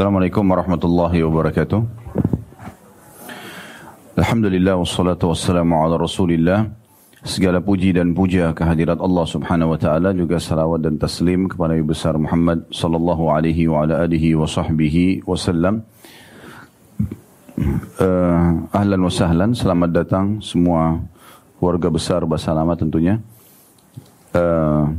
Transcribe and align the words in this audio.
Assalamualaikum 0.00 0.48
warahmatullahi 0.48 1.20
wabarakatuh. 1.28 1.84
Alhamdulillah 4.16 4.80
wassalatu 4.80 5.28
wassalamu 5.28 5.76
ala 5.76 6.00
rasulillah. 6.00 6.72
Segala 7.20 7.60
puji 7.60 7.92
dan 7.92 8.16
puja 8.16 8.56
kehadirat 8.56 8.96
Allah 8.96 9.28
subhanahu 9.28 9.76
wa 9.76 9.78
ta'ala 9.84 10.16
juga 10.16 10.40
salawat 10.40 10.80
dan 10.88 10.96
taslim 10.96 11.52
kepada 11.52 11.76
Nabi 11.76 11.84
besar 11.84 12.16
Muhammad 12.16 12.64
sallallahu 12.72 13.28
alaihi 13.28 13.68
wa 13.68 13.84
ala 13.84 14.00
alihi 14.00 14.40
wa 14.40 14.48
sahbihi 14.48 15.28
wasallam. 15.28 15.84
Uh, 18.00 18.72
ahlan 18.72 19.04
wa 19.04 19.12
sahlan, 19.12 19.52
selamat 19.52 19.90
datang 19.92 20.40
semua 20.40 20.96
keluarga 21.60 21.92
besar 21.92 22.24
bahasa 22.24 22.56
lama 22.56 22.72
tentunya. 22.72 23.20
Uh, 24.32 24.96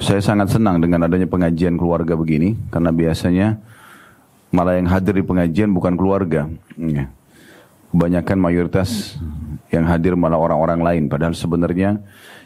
saya 0.00 0.24
sangat 0.24 0.56
senang 0.56 0.80
dengan 0.80 1.04
adanya 1.04 1.28
pengajian 1.28 1.76
keluarga 1.76 2.16
begini 2.16 2.56
karena 2.72 2.88
biasanya 2.88 3.73
malah 4.54 4.78
yang 4.78 4.86
hadir 4.86 5.18
di 5.18 5.26
pengajian 5.26 5.74
bukan 5.74 5.98
keluarga. 5.98 6.46
Ya. 6.78 7.10
Kebanyakan 7.90 8.38
mayoritas 8.38 9.18
yang 9.74 9.86
hadir 9.90 10.14
malah 10.14 10.38
orang-orang 10.38 10.80
lain 10.82 11.04
padahal 11.10 11.34
sebenarnya 11.34 11.98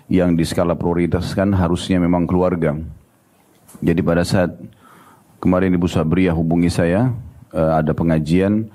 yang 0.08 0.32
di 0.32 0.44
skala 0.48 0.72
prioritas 0.72 1.36
kan 1.36 1.52
harusnya 1.52 2.00
memang 2.00 2.24
keluarga. 2.24 2.72
Jadi 3.84 4.00
pada 4.00 4.24
saat 4.24 4.56
kemarin 5.38 5.76
Ibu 5.76 5.84
Sabriyah 5.84 6.32
hubungi 6.32 6.72
saya 6.72 7.12
uh, 7.52 7.80
ada 7.80 7.92
pengajian 7.92 8.72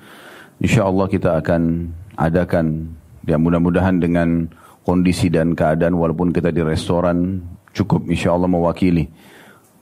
insya 0.61 0.85
Allah 0.85 1.09
kita 1.09 1.33
akan 1.41 1.89
adakan 2.13 2.93
ya 3.25 3.41
mudah-mudahan 3.41 3.97
dengan 3.97 4.47
kondisi 4.85 5.33
dan 5.33 5.57
keadaan 5.57 5.97
walaupun 5.97 6.29
kita 6.29 6.53
di 6.53 6.61
restoran 6.61 7.41
cukup 7.73 8.05
insya 8.05 8.37
Allah 8.37 8.47
mewakili 8.47 9.09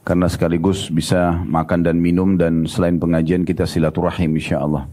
karena 0.02 0.26
sekaligus 0.26 0.90
bisa 0.90 1.42
makan 1.46 1.86
dan 1.86 1.98
minum 2.02 2.34
dan 2.34 2.66
selain 2.66 2.98
pengajian 2.98 3.46
kita 3.46 3.70
silaturahim 3.70 4.34
insya 4.34 4.62
Allah. 4.62 4.90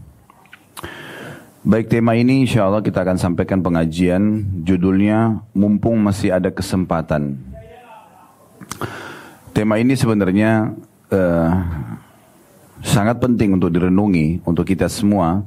Baik 1.59 1.91
tema 1.91 2.15
ini 2.15 2.47
insya 2.47 2.69
Allah 2.69 2.79
kita 2.79 3.03
akan 3.03 3.19
sampaikan 3.19 3.59
pengajian 3.59 4.47
judulnya 4.63 5.43
mumpung 5.51 5.99
masih 5.99 6.31
ada 6.31 6.47
kesempatan. 6.53 7.35
Tema 9.51 9.75
ini 9.75 9.97
sebenarnya 9.97 10.71
uh, 11.11 11.51
sangat 12.79 13.19
penting 13.19 13.59
untuk 13.59 13.75
direnungi 13.75 14.45
untuk 14.47 14.63
kita 14.63 14.87
semua 14.87 15.43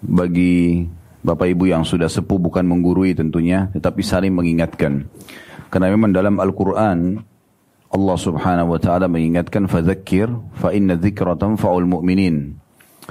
bagi 0.00 0.88
Bapak 1.20 1.52
Ibu 1.52 1.68
yang 1.68 1.84
sudah 1.84 2.08
sepuh 2.08 2.40
bukan 2.40 2.64
menggurui 2.64 3.12
tentunya 3.12 3.68
tetapi 3.76 4.00
saling 4.00 4.32
mengingatkan. 4.32 5.04
Karena 5.68 5.92
memang 5.92 6.16
dalam 6.16 6.40
Al-Quran 6.40 7.20
Allah 7.90 8.16
subhanahu 8.16 8.74
wa 8.74 8.78
ta'ala 8.78 9.10
mengingatkan 9.10 9.66
fadzakir 9.66 10.30
fa 10.54 10.70
inna 10.70 10.94
dzikra 10.94 11.34
tanfa'ul 11.34 11.90
mu'minin 11.90 12.60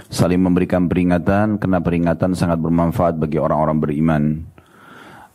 saling 0.08 0.40
memberikan 0.40 0.88
peringatan 0.88 1.60
karena 1.60 1.84
peringatan 1.84 2.32
sangat 2.32 2.64
bermanfaat 2.64 3.20
bagi 3.20 3.36
orang-orang 3.36 3.78
beriman. 3.84 4.24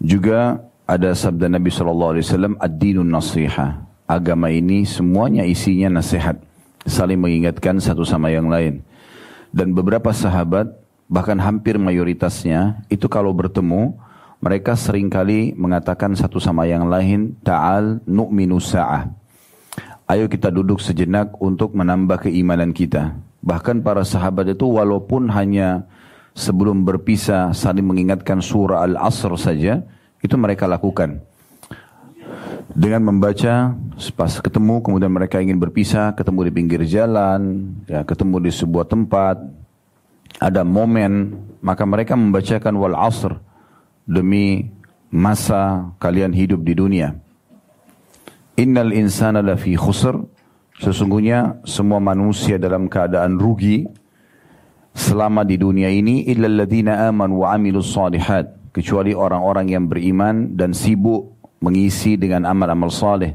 Juga 0.01 0.65
ada 0.89 1.13
sabda 1.13 1.53
Nabi 1.53 1.69
sallallahu 1.69 2.13
alaihi 2.17 2.25
wasallam 2.25 2.55
ad-dinun 2.57 3.09
nasiha. 3.13 3.85
Agama 4.05 4.53
ini 4.53 4.85
semuanya 4.85 5.49
isinya 5.49 6.01
nasihat, 6.01 6.37
saling 6.85 7.17
mengingatkan 7.17 7.81
satu 7.81 8.05
sama 8.05 8.29
yang 8.29 8.53
lain. 8.53 8.85
Dan 9.49 9.73
beberapa 9.73 10.13
sahabat 10.13 10.69
bahkan 11.09 11.41
hampir 11.41 11.81
mayoritasnya 11.81 12.85
itu 12.93 13.09
kalau 13.09 13.33
bertemu 13.33 13.97
mereka 14.45 14.77
sering 14.77 15.09
kali 15.09 15.57
mengatakan 15.57 16.13
satu 16.13 16.37
sama 16.37 16.69
yang 16.69 16.85
lain 16.85 17.33
ta'al 17.41 18.05
nu'minu 18.05 18.61
sa'ah. 18.61 19.24
Ayo 20.05 20.29
kita 20.29 20.53
duduk 20.53 20.85
sejenak 20.85 21.33
untuk 21.41 21.73
menambah 21.73 22.29
keimanan 22.29 22.77
kita. 22.77 23.17
Bahkan 23.41 23.81
para 23.81 24.05
sahabat 24.05 24.53
itu 24.53 24.69
walaupun 24.69 25.33
hanya 25.33 25.89
sebelum 26.37 26.85
berpisah 26.85 27.57
saling 27.57 27.89
mengingatkan 27.89 28.45
surah 28.45 28.85
Al-Asr 28.85 29.33
saja, 29.41 29.81
itu 30.21 30.37
mereka 30.37 30.69
lakukan. 30.69 31.25
Dengan 32.77 33.01
membaca, 33.01 33.73
pas 34.13 34.33
ketemu 34.45 34.85
kemudian 34.85 35.09
mereka 35.09 35.41
ingin 35.41 35.57
berpisah, 35.57 36.13
ketemu 36.13 36.49
di 36.49 36.53
pinggir 36.53 36.83
jalan, 36.85 37.73
ya, 37.89 38.05
ketemu 38.05 38.45
di 38.45 38.53
sebuah 38.53 38.85
tempat, 38.85 39.41
ada 40.37 40.69
momen, 40.69 41.33
maka 41.65 41.89
mereka 41.89 42.13
membacakan 42.13 42.77
wal 42.77 42.97
asr 42.99 43.41
demi 44.05 44.69
masa 45.09 45.97
kalian 45.97 46.37
hidup 46.37 46.61
di 46.61 46.77
dunia. 46.77 47.24
Innal 48.55 48.95
insana 48.95 49.43
lafi 49.43 49.75
khusr. 49.75 50.15
Sesungguhnya 50.79 51.59
semua 51.67 51.99
manusia 51.99 52.55
dalam 52.55 52.87
keadaan 52.87 53.35
rugi 53.35 53.83
selama 54.95 55.43
di 55.43 55.59
dunia 55.59 55.91
ini. 55.91 56.23
Illalladzina 56.31 57.11
amanu 57.11 57.43
wa 57.43 57.51
amilus 57.51 57.91
salihat 57.91 58.55
kecuali 58.71 59.11
orang-orang 59.11 59.75
yang 59.75 59.91
beriman 59.91 60.55
dan 60.55 60.71
sibuk 60.71 61.35
mengisi 61.59 62.15
dengan 62.15 62.47
amal-amal 62.47 62.95
saleh. 62.95 63.35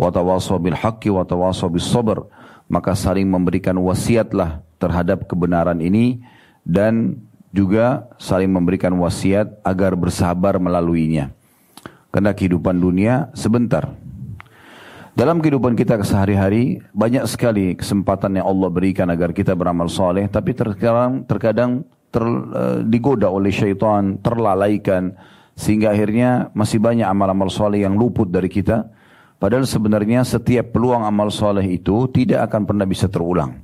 Wa 0.00 0.08
tawasaw 0.08 0.56
bil 0.56 0.76
haqqi 0.80 1.12
wa 1.12 1.28
tawasaw 1.28 1.68
bis 1.68 1.84
sabr. 1.84 2.24
Maka 2.64 2.96
saling 2.96 3.28
memberikan 3.28 3.76
wasiatlah 3.76 4.64
terhadap 4.80 5.28
kebenaran 5.28 5.84
ini 5.84 6.24
dan 6.64 7.20
juga 7.52 8.08
saling 8.16 8.48
memberikan 8.48 8.96
wasiat 8.96 9.60
agar 9.60 9.92
bersabar 9.92 10.56
melaluinya. 10.56 11.36
Karena 12.08 12.32
kehidupan 12.32 12.80
dunia 12.80 13.28
sebentar 13.36 14.03
dalam 15.14 15.38
kehidupan 15.38 15.78
kita 15.78 16.02
sehari-hari 16.02 16.82
banyak 16.90 17.22
sekali 17.30 17.78
kesempatan 17.78 18.34
yang 18.34 18.50
Allah 18.50 18.66
berikan 18.66 19.06
agar 19.14 19.30
kita 19.30 19.54
beramal 19.54 19.86
soleh, 19.86 20.26
tapi 20.26 20.58
terkadang 20.58 21.22
terkadang 21.22 21.86
ter, 22.10 22.22
uh, 22.26 22.82
digoda 22.82 23.30
oleh 23.30 23.54
syaitan, 23.54 24.18
terlalaikan 24.18 25.14
sehingga 25.54 25.94
akhirnya 25.94 26.50
masih 26.50 26.82
banyak 26.82 27.06
amal-amal 27.06 27.46
soleh 27.46 27.86
yang 27.86 27.94
luput 27.94 28.26
dari 28.26 28.50
kita. 28.50 28.90
Padahal 29.38 29.70
sebenarnya 29.70 30.26
setiap 30.26 30.74
peluang 30.74 31.06
amal 31.06 31.30
soleh 31.30 31.62
itu 31.62 32.10
tidak 32.10 32.50
akan 32.50 32.66
pernah 32.66 32.86
bisa 32.86 33.06
terulang. 33.06 33.62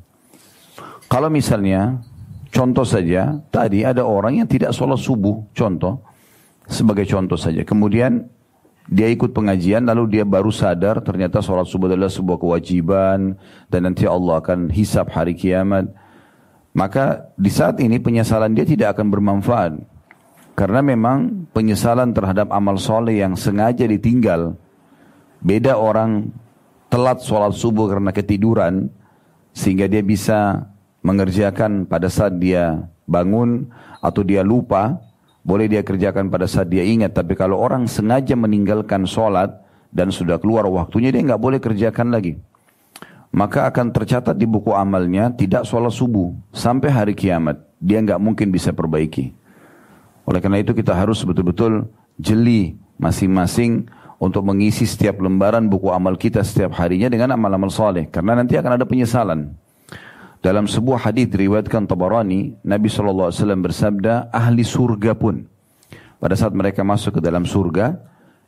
Kalau 1.11 1.27
misalnya 1.27 1.99
contoh 2.55 2.87
saja 2.87 3.43
tadi 3.51 3.83
ada 3.83 4.07
orang 4.07 4.39
yang 4.39 4.47
tidak 4.47 4.71
sholat 4.71 5.03
subuh, 5.03 5.51
contoh 5.51 5.99
sebagai 6.71 7.11
contoh 7.11 7.35
saja. 7.35 7.67
Kemudian 7.67 8.23
dia 8.89 9.07
ikut 9.13 9.37
pengajian 9.37 9.85
lalu 9.85 10.19
dia 10.19 10.25
baru 10.25 10.49
sadar 10.49 11.05
ternyata 11.05 11.45
sholat 11.45 11.69
subuh 11.69 11.91
adalah 11.91 12.09
sebuah 12.09 12.41
kewajiban 12.41 13.37
dan 13.69 13.81
nanti 13.85 14.09
Allah 14.09 14.41
akan 14.41 14.73
hisap 14.73 15.13
hari 15.13 15.37
kiamat. 15.37 15.91
Maka 16.71 17.29
di 17.35 17.51
saat 17.51 17.83
ini 17.83 17.99
penyesalan 17.99 18.55
dia 18.55 18.65
tidak 18.65 18.97
akan 18.97 19.11
bermanfaat. 19.11 19.73
Karena 20.55 20.81
memang 20.85 21.49
penyesalan 21.51 22.15
terhadap 22.15 22.53
amal 22.53 22.79
soleh 22.79 23.21
yang 23.21 23.35
sengaja 23.35 23.87
ditinggal. 23.87 24.55
Beda 25.41 25.75
orang 25.79 26.31
telat 26.93 27.23
sholat 27.25 27.57
subuh 27.57 27.91
karena 27.91 28.15
ketiduran. 28.15 28.91
Sehingga 29.51 29.91
dia 29.91 29.99
bisa 29.99 30.71
mengerjakan 31.03 31.91
pada 31.91 32.07
saat 32.07 32.39
dia 32.39 32.87
bangun 33.03 33.67
atau 33.99 34.23
dia 34.23 34.47
lupa 34.47 35.10
boleh 35.41 35.67
dia 35.73 35.81
kerjakan 35.81 36.29
pada 36.29 36.45
saat 36.45 36.69
dia 36.69 36.85
ingat, 36.85 37.17
tapi 37.17 37.33
kalau 37.33 37.57
orang 37.57 37.89
sengaja 37.89 38.37
meninggalkan 38.37 39.09
sholat 39.09 39.57
dan 39.89 40.13
sudah 40.13 40.37
keluar 40.37 40.69
waktunya, 40.69 41.09
dia 41.09 41.25
nggak 41.25 41.41
boleh 41.41 41.59
kerjakan 41.59 42.13
lagi. 42.13 42.37
Maka 43.31 43.71
akan 43.71 43.95
tercatat 43.95 44.35
di 44.35 44.45
buku 44.45 44.75
amalnya 44.75 45.31
tidak 45.31 45.63
sholat 45.63 45.95
subuh 45.95 46.35
sampai 46.51 46.91
hari 46.91 47.15
kiamat. 47.15 47.63
Dia 47.79 48.03
nggak 48.03 48.21
mungkin 48.21 48.51
bisa 48.51 48.75
perbaiki. 48.75 49.33
Oleh 50.27 50.43
karena 50.43 50.61
itu 50.61 50.75
kita 50.75 50.93
harus 50.93 51.23
betul-betul 51.23 51.89
jeli 52.19 52.77
masing-masing 53.01 53.89
untuk 54.21 54.45
mengisi 54.45 54.85
setiap 54.85 55.17
lembaran 55.23 55.65
buku 55.65 55.89
amal 55.89 56.13
kita 56.19 56.45
setiap 56.45 56.77
harinya 56.77 57.09
dengan 57.09 57.33
amal-amal 57.39 57.73
soleh. 57.73 58.11
Karena 58.13 58.37
nanti 58.37 58.59
akan 58.59 58.77
ada 58.77 58.85
penyesalan. 58.85 59.57
Dalam 60.41 60.65
sebuah 60.65 61.05
hadis 61.05 61.29
diriwayatkan 61.29 61.85
Tabarani, 61.85 62.57
Nabi 62.65 62.89
SAW 62.89 63.29
bersabda, 63.61 64.33
ahli 64.33 64.65
surga 64.65 65.13
pun 65.13 65.45
pada 66.17 66.33
saat 66.33 66.57
mereka 66.57 66.81
masuk 66.81 67.17
ke 67.17 67.21
dalam 67.21 67.45
surga, 67.45 68.01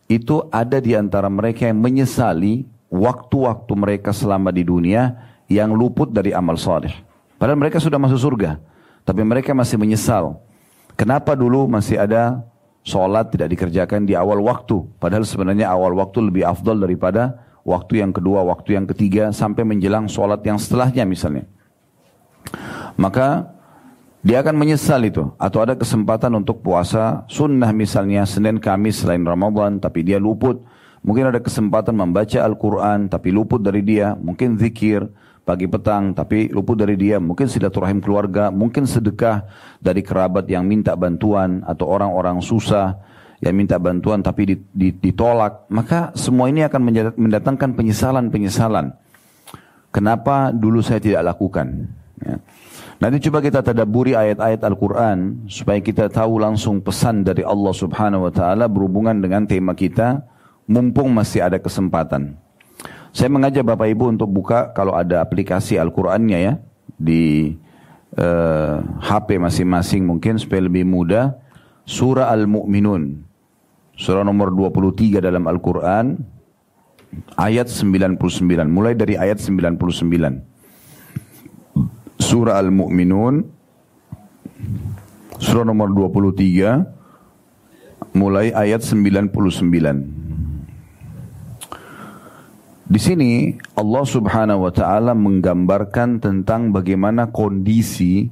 itu 0.09 0.41
ada 0.49 0.81
di 0.81 0.97
antara 0.97 1.29
mereka 1.29 1.69
yang 1.69 1.85
menyesali 1.85 2.65
waktu-waktu 2.89 3.73
mereka 3.77 4.09
selama 4.17 4.49
di 4.49 4.65
dunia 4.65 5.21
yang 5.53 5.77
luput 5.77 6.09
dari 6.09 6.33
amal 6.33 6.57
soleh. 6.57 6.97
Padahal 7.37 7.61
mereka 7.61 7.77
sudah 7.77 8.01
masuk 8.01 8.25
surga, 8.25 8.57
tapi 9.05 9.21
mereka 9.21 9.53
masih 9.53 9.77
menyesal. 9.77 10.41
Kenapa 10.97 11.37
dulu 11.37 11.69
masih 11.69 12.01
ada 12.01 12.41
sholat 12.89 13.37
tidak 13.37 13.53
dikerjakan 13.53 14.09
di 14.09 14.17
awal 14.17 14.41
waktu? 14.41 14.81
Padahal 14.97 15.29
sebenarnya 15.29 15.69
awal 15.69 15.93
waktu 15.93 16.25
lebih 16.25 16.49
afdol 16.49 16.89
daripada 16.89 17.37
waktu 17.69 18.01
yang 18.01 18.17
kedua, 18.17 18.49
waktu 18.49 18.81
yang 18.81 18.89
ketiga, 18.89 19.29
sampai 19.29 19.61
menjelang 19.61 20.09
sholat 20.09 20.41
yang 20.41 20.57
setelahnya 20.57 21.05
misalnya 21.05 21.45
maka 22.97 23.53
dia 24.23 24.39
akan 24.39 24.55
menyesal 24.55 25.03
itu 25.03 25.35
atau 25.35 25.59
ada 25.63 25.75
kesempatan 25.75 26.31
untuk 26.39 26.63
puasa 26.63 27.27
sunnah 27.27 27.75
misalnya 27.75 28.23
Senin 28.23 28.63
Kamis 28.63 29.03
selain 29.03 29.27
Ramadan 29.27 29.83
tapi 29.83 30.07
dia 30.07 30.23
luput 30.23 30.63
mungkin 31.03 31.31
ada 31.35 31.43
kesempatan 31.43 31.99
membaca 31.99 32.39
Al-Quran 32.39 33.11
tapi 33.11 33.35
luput 33.35 33.59
dari 33.59 33.83
dia 33.83 34.15
mungkin 34.15 34.55
zikir 34.59 35.11
pagi 35.43 35.67
petang, 35.67 36.15
tapi 36.15 36.49
luput 36.51 36.79
dari 36.79 36.95
dia. 36.95 37.19
Mungkin 37.19 37.51
silaturahim 37.51 37.99
keluarga, 37.99 38.49
mungkin 38.49 38.87
sedekah 38.87 39.47
dari 39.83 40.01
kerabat 40.01 40.47
yang 40.47 40.67
minta 40.67 40.95
bantuan 40.95 41.67
atau 41.67 41.91
orang-orang 41.91 42.39
susah 42.41 42.99
yang 43.43 43.59
minta 43.59 43.77
bantuan 43.77 44.23
tapi 44.23 44.63
ditolak. 44.75 45.67
Maka 45.69 46.15
semua 46.15 46.47
ini 46.47 46.63
akan 46.63 47.13
mendatangkan 47.19 47.75
penyesalan-penyesalan. 47.75 48.95
Kenapa 49.93 50.55
dulu 50.55 50.81
saya 50.81 51.03
tidak 51.03 51.35
lakukan? 51.35 51.91
Ya. 52.23 52.39
Nanti 53.03 53.19
coba 53.27 53.43
kita 53.43 53.67
tadaburi 53.67 54.15
ayat-ayat 54.15 54.63
Al-Quran 54.63 55.51
supaya 55.51 55.83
kita 55.83 56.07
tahu 56.07 56.39
langsung 56.39 56.79
pesan 56.79 57.27
dari 57.27 57.43
Allah 57.43 57.75
Subhanahu 57.75 58.31
Wa 58.31 58.33
Taala 58.33 58.71
berhubungan 58.71 59.19
dengan 59.19 59.43
tema 59.43 59.75
kita. 59.75 60.23
Mumpung 60.71 61.11
masih 61.11 61.43
ada 61.43 61.59
kesempatan. 61.59 62.39
Saya 63.11 63.27
mengajak 63.27 63.67
Bapak 63.67 63.91
Ibu 63.91 64.15
untuk 64.15 64.31
buka 64.31 64.71
kalau 64.71 64.95
ada 64.95 65.19
aplikasi 65.19 65.83
Al-Qurannya 65.83 66.39
ya 66.47 66.55
di 66.95 67.59
eh, 68.15 68.77
HP 69.03 69.35
masing-masing 69.35 70.07
mungkin 70.07 70.39
supaya 70.39 70.63
lebih 70.63 70.87
mudah. 70.87 71.35
Surah 71.83 72.31
Al-Mu'minun. 72.31 73.19
Surah 73.99 74.23
nomor 74.23 74.55
23 74.55 75.19
dalam 75.19 75.51
Al-Quran. 75.51 76.23
Ayat 77.35 77.67
99. 77.67 78.15
Mulai 78.71 78.95
dari 78.95 79.19
ayat 79.19 79.43
99 79.43 80.52
surah 82.23 82.63
Al-Mu'minun 82.63 83.43
surah 85.43 85.67
nomor 85.67 85.91
23 85.91 88.15
mulai 88.15 88.55
ayat 88.55 88.87
99. 88.87 89.27
Di 92.93 93.01
sini 93.01 93.57
Allah 93.75 94.05
Subhanahu 94.07 94.69
wa 94.69 94.71
taala 94.71 95.19
menggambarkan 95.19 96.23
tentang 96.23 96.71
bagaimana 96.71 97.35
kondisi 97.35 98.31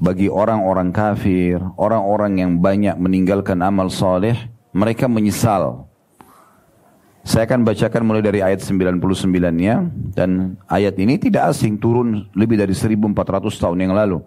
bagi 0.00 0.32
orang-orang 0.32 0.88
kafir, 0.94 1.60
orang-orang 1.76 2.40
yang 2.40 2.64
banyak 2.64 2.96
meninggalkan 2.96 3.60
amal 3.60 3.92
soleh, 3.92 4.38
mereka 4.72 5.04
menyesal 5.04 5.91
saya 7.22 7.46
akan 7.46 7.62
bacakan 7.62 8.02
mulai 8.02 8.22
dari 8.22 8.42
ayat 8.42 8.66
99-nya 8.66 9.74
dan 10.18 10.58
ayat 10.66 10.98
ini 10.98 11.22
tidak 11.22 11.54
asing 11.54 11.78
turun 11.78 12.26
lebih 12.34 12.58
dari 12.58 12.74
1400 12.74 13.14
tahun 13.62 13.78
yang 13.78 13.94
lalu 13.94 14.18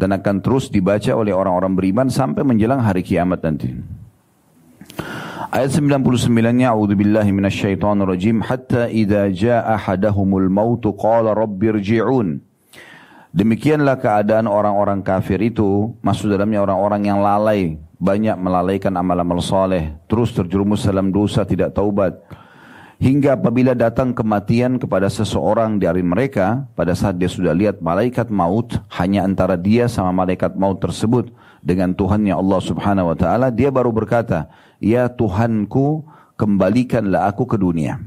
dan 0.00 0.16
akan 0.16 0.40
terus 0.40 0.72
dibaca 0.72 1.12
oleh 1.12 1.36
orang-orang 1.36 1.76
beriman 1.76 2.08
sampai 2.08 2.48
menjelang 2.48 2.80
hari 2.80 3.04
kiamat 3.04 3.44
nanti. 3.44 3.76
Ayat 5.48 5.76
99-nya 5.76 6.72
A'udzubillahi 6.72 7.32
minasyaitonirrajim 7.32 8.40
hatta 8.44 8.88
idza 8.88 9.28
jaa 9.32 9.76
ahadahumul 9.76 10.48
maut 10.48 10.84
qala 10.96 11.36
rabbirji'un. 11.36 12.40
Demikianlah 13.32 14.00
keadaan 14.00 14.48
orang-orang 14.48 15.04
kafir 15.04 15.40
itu, 15.44 15.92
maksud 16.00 16.32
dalamnya 16.32 16.64
orang-orang 16.64 17.12
yang 17.12 17.20
lalai, 17.20 17.76
banyak 17.98 18.38
melalaikan 18.38 18.94
amal-amal 18.94 19.42
soleh, 19.42 19.98
terus 20.06 20.30
terjerumus 20.30 20.86
dalam 20.86 21.10
dosa 21.10 21.42
tidak 21.42 21.74
taubat. 21.74 22.14
Hingga 22.98 23.38
apabila 23.38 23.78
datang 23.78 24.10
kematian 24.10 24.78
kepada 24.82 25.06
seseorang 25.06 25.78
dari 25.78 26.02
mereka, 26.02 26.66
pada 26.74 26.98
saat 26.98 27.14
dia 27.14 27.30
sudah 27.30 27.54
lihat 27.54 27.78
malaikat 27.78 28.26
maut, 28.26 28.74
hanya 28.98 29.22
antara 29.22 29.54
dia 29.54 29.86
sama 29.86 30.10
malaikat 30.10 30.58
maut 30.58 30.82
tersebut 30.82 31.30
dengan 31.62 31.94
Tuhannya 31.94 32.34
Allah 32.34 32.58
subhanahu 32.58 33.14
wa 33.14 33.16
ta'ala, 33.18 33.54
dia 33.54 33.70
baru 33.70 33.94
berkata, 33.94 34.50
Ya 34.82 35.06
Tuhanku, 35.06 36.06
kembalikanlah 36.38 37.30
aku 37.30 37.46
ke 37.46 37.54
dunia. 37.58 38.02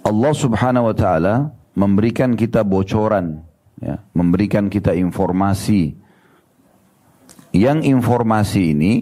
Allah 0.00 0.32
subhanahu 0.32 0.92
wa 0.92 0.96
ta'ala 0.96 1.34
memberikan 1.76 2.36
kita 2.36 2.64
bocoran, 2.64 3.44
ya, 3.80 4.00
memberikan 4.16 4.72
kita 4.72 4.96
informasi. 4.96 5.99
Yang 7.50 7.90
informasi 7.90 8.60
ini 8.78 8.92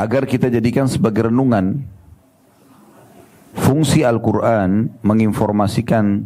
agar 0.00 0.24
kita 0.24 0.48
jadikan 0.48 0.88
sebagai 0.88 1.28
renungan 1.28 1.84
fungsi 3.52 4.00
Al-Quran 4.00 4.96
menginformasikan 5.04 6.24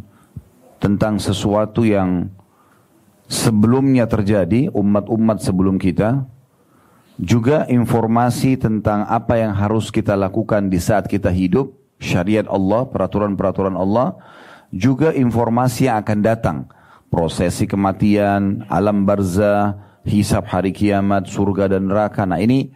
tentang 0.79 1.19
sesuatu 1.19 1.83
yang 1.83 2.31
sebelumnya 3.27 4.07
terjadi 4.07 4.71
umat-umat 4.71 5.43
sebelum 5.43 5.75
kita 5.75 6.23
juga 7.19 7.67
informasi 7.67 8.59
tentang 8.59 9.07
apa 9.07 9.39
yang 9.39 9.55
harus 9.55 9.91
kita 9.91 10.15
lakukan 10.15 10.67
di 10.71 10.79
saat 10.79 11.07
kita 11.07 11.31
hidup 11.31 11.71
syariat 11.99 12.47
Allah, 12.47 12.87
peraturan-peraturan 12.87 13.75
Allah 13.75 14.19
juga 14.71 15.15
informasi 15.15 15.87
yang 15.87 16.03
akan 16.03 16.19
datang 16.19 16.57
prosesi 17.09 17.65
kematian, 17.69 18.65
alam 18.67 19.05
barzah, 19.07 19.99
hisab 20.05 20.45
hari 20.49 20.71
kiamat, 20.71 21.25
surga 21.27 21.77
dan 21.77 21.89
neraka. 21.89 22.23
Nah 22.23 22.39
ini 22.39 22.69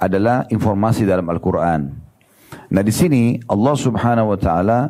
adalah 0.00 0.48
informasi 0.48 1.04
dalam 1.04 1.28
Al-Quran. 1.28 1.92
Nah 2.72 2.82
di 2.82 2.92
sini 2.94 3.38
Allah 3.46 3.76
Subhanahu 3.76 4.34
Wa 4.34 4.38
Taala 4.40 4.80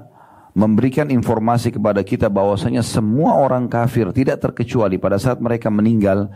memberikan 0.54 1.08
informasi 1.10 1.74
kepada 1.74 2.02
kita 2.02 2.26
bahwasanya 2.26 2.82
semua 2.82 3.38
orang 3.38 3.70
kafir 3.70 4.10
tidak 4.10 4.42
terkecuali 4.42 4.98
pada 4.98 5.18
saat 5.18 5.38
mereka 5.38 5.70
meninggal 5.70 6.30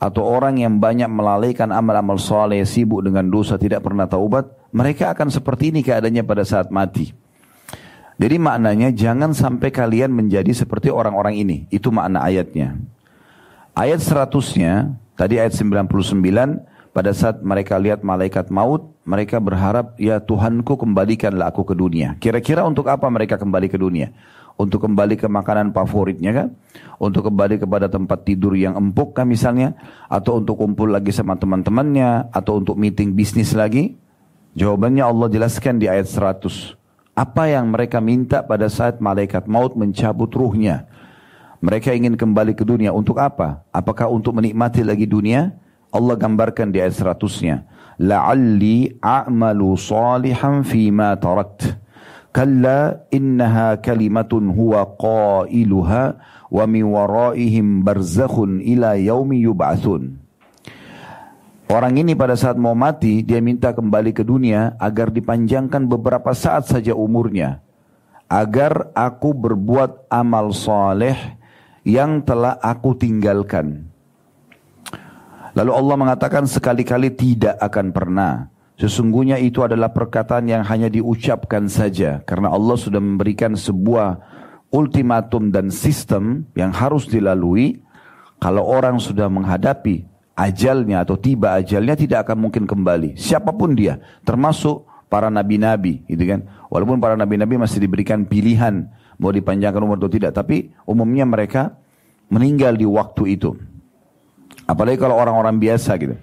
atau 0.00 0.24
orang 0.24 0.58
yang 0.58 0.80
banyak 0.80 1.06
melalaikan 1.06 1.70
amal-amal 1.70 2.16
soleh 2.16 2.64
sibuk 2.64 3.04
dengan 3.04 3.28
dosa 3.28 3.60
tidak 3.60 3.84
pernah 3.84 4.08
taubat 4.08 4.48
mereka 4.72 5.12
akan 5.12 5.28
seperti 5.28 5.70
ini 5.70 5.84
keadaannya 5.84 6.24
pada 6.24 6.42
saat 6.42 6.72
mati. 6.72 7.29
Jadi 8.20 8.36
maknanya 8.36 8.92
jangan 8.92 9.32
sampai 9.32 9.72
kalian 9.72 10.12
menjadi 10.12 10.52
seperti 10.52 10.92
orang-orang 10.92 11.40
ini. 11.40 11.56
Itu 11.72 11.88
makna 11.88 12.20
ayatnya. 12.20 12.76
Ayat 13.72 14.04
seratusnya, 14.04 14.92
tadi 15.16 15.40
ayat 15.40 15.56
99, 15.56 15.88
pada 16.92 17.16
saat 17.16 17.40
mereka 17.40 17.80
lihat 17.80 18.04
malaikat 18.04 18.52
maut, 18.52 18.92
mereka 19.08 19.40
berharap, 19.40 19.96
ya 19.96 20.20
Tuhanku 20.20 20.76
kembalikanlah 20.76 21.48
aku 21.48 21.64
ke 21.64 21.72
dunia. 21.72 22.20
Kira-kira 22.20 22.60
untuk 22.68 22.92
apa 22.92 23.08
mereka 23.08 23.40
kembali 23.40 23.72
ke 23.72 23.80
dunia? 23.80 24.12
Untuk 24.60 24.84
kembali 24.84 25.16
ke 25.16 25.24
makanan 25.24 25.72
favoritnya 25.72 26.36
kan? 26.36 26.48
Untuk 27.00 27.24
kembali 27.24 27.56
kepada 27.56 27.88
tempat 27.88 28.28
tidur 28.28 28.52
yang 28.52 28.76
empuk 28.76 29.16
kan 29.16 29.24
misalnya? 29.24 29.72
Atau 30.12 30.44
untuk 30.44 30.60
kumpul 30.60 30.92
lagi 30.92 31.08
sama 31.08 31.40
teman-temannya? 31.40 32.28
Atau 32.36 32.60
untuk 32.60 32.76
meeting 32.76 33.16
bisnis 33.16 33.56
lagi? 33.56 33.96
Jawabannya 34.52 35.08
Allah 35.08 35.32
jelaskan 35.32 35.80
di 35.80 35.88
ayat 35.88 36.04
100. 36.04 36.79
Apa 37.20 37.52
yang 37.52 37.68
mereka 37.68 38.00
minta 38.00 38.40
pada 38.40 38.64
saat 38.72 38.96
malaikat 38.96 39.44
maut 39.44 39.76
mencabut 39.76 40.32
ruhnya? 40.32 40.88
Mereka 41.60 41.92
ingin 41.92 42.16
kembali 42.16 42.56
ke 42.56 42.64
dunia 42.64 42.96
untuk 42.96 43.20
apa? 43.20 43.60
Apakah 43.68 44.08
untuk 44.08 44.40
menikmati 44.40 44.80
lagi 44.80 45.04
dunia? 45.04 45.52
Allah 45.92 46.16
gambarkan 46.16 46.72
di 46.72 46.80
ayat 46.80 46.96
seratusnya. 46.96 47.68
La'alli 48.00 48.96
a'malu 49.04 49.76
salihan 49.76 50.64
fima 50.64 51.12
tarakt. 51.20 51.76
Kalla 52.32 53.04
innaha 53.12 53.76
kalimatun 53.76 54.48
huwa 54.56 54.88
qailuha 54.96 56.16
wa 56.48 56.64
min 56.64 56.88
waraihim 56.88 57.84
barzakhun 57.84 58.64
ila 58.64 58.96
yaumi 58.96 59.44
yub'atsun. 59.44 60.19
Orang 61.70 62.02
ini 62.02 62.18
pada 62.18 62.34
saat 62.34 62.58
mau 62.58 62.74
mati, 62.74 63.22
dia 63.22 63.38
minta 63.38 63.70
kembali 63.70 64.10
ke 64.10 64.26
dunia 64.26 64.74
agar 64.82 65.06
dipanjangkan 65.14 65.86
beberapa 65.86 66.34
saat 66.34 66.66
saja 66.66 66.98
umurnya. 66.98 67.62
Agar 68.26 68.90
aku 68.90 69.30
berbuat 69.30 70.10
amal 70.10 70.50
soleh 70.50 71.14
yang 71.86 72.26
telah 72.26 72.58
aku 72.58 72.98
tinggalkan. 72.98 73.86
Lalu 75.54 75.70
Allah 75.70 75.94
mengatakan 75.94 76.50
sekali-kali 76.50 77.14
tidak 77.14 77.54
akan 77.62 77.94
pernah. 77.94 78.50
Sesungguhnya 78.74 79.38
itu 79.38 79.62
adalah 79.62 79.94
perkataan 79.94 80.50
yang 80.50 80.66
hanya 80.66 80.90
diucapkan 80.90 81.70
saja. 81.70 82.18
Karena 82.26 82.50
Allah 82.50 82.74
sudah 82.82 82.98
memberikan 82.98 83.54
sebuah 83.54 84.18
ultimatum 84.74 85.54
dan 85.54 85.70
sistem 85.70 86.50
yang 86.58 86.74
harus 86.74 87.06
dilalui. 87.06 87.78
Kalau 88.42 88.66
orang 88.66 88.98
sudah 88.98 89.30
menghadapi 89.30 90.09
ajalnya 90.40 91.04
atau 91.04 91.20
tiba 91.20 91.60
ajalnya 91.60 91.92
tidak 91.92 92.24
akan 92.28 92.48
mungkin 92.48 92.64
kembali. 92.64 93.20
Siapa 93.20 93.52
pun 93.52 93.76
dia, 93.76 94.00
termasuk 94.24 94.88
para 95.12 95.28
nabi-nabi, 95.28 96.00
gitu 96.08 96.24
kan. 96.24 96.48
Walaupun 96.72 96.96
para 96.96 97.18
nabi-nabi 97.18 97.60
masih 97.60 97.82
diberikan 97.84 98.24
pilihan 98.24 98.88
mau 99.20 99.28
dipanjangkan 99.28 99.84
umur 99.84 100.00
atau 100.00 100.08
tidak, 100.08 100.32
tapi 100.32 100.72
umumnya 100.88 101.28
mereka 101.28 101.76
meninggal 102.32 102.72
di 102.72 102.88
waktu 102.88 103.36
itu. 103.36 103.52
Apalagi 104.64 104.96
kalau 104.96 105.20
orang-orang 105.20 105.60
biasa 105.60 105.92
gitu. 106.00 106.16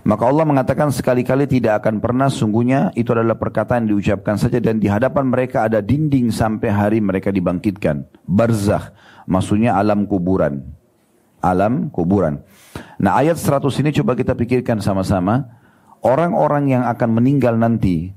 Maka 0.00 0.24
Allah 0.24 0.48
mengatakan 0.48 0.88
sekali-kali 0.88 1.44
tidak 1.44 1.84
akan 1.84 2.00
pernah 2.00 2.32
sungguhnya 2.32 2.88
itu 2.96 3.12
adalah 3.12 3.36
perkataan 3.36 3.84
yang 3.84 4.00
diucapkan 4.00 4.40
saja 4.40 4.56
dan 4.56 4.80
di 4.80 4.88
hadapan 4.88 5.28
mereka 5.28 5.68
ada 5.68 5.84
dinding 5.84 6.32
sampai 6.32 6.72
hari 6.72 6.98
mereka 7.04 7.28
dibangkitkan. 7.28 8.08
Barzah, 8.24 8.96
maksudnya 9.28 9.76
alam 9.76 10.08
kuburan. 10.08 10.64
Alam 11.44 11.92
kuburan. 11.92 12.40
Nah 13.00 13.18
ayat 13.18 13.40
100 13.40 13.66
ini 13.80 13.90
coba 13.96 14.12
kita 14.14 14.36
pikirkan 14.36 14.78
sama-sama. 14.84 15.48
Orang-orang 16.00 16.72
yang 16.72 16.84
akan 16.88 17.10
meninggal 17.12 17.60
nanti 17.60 18.16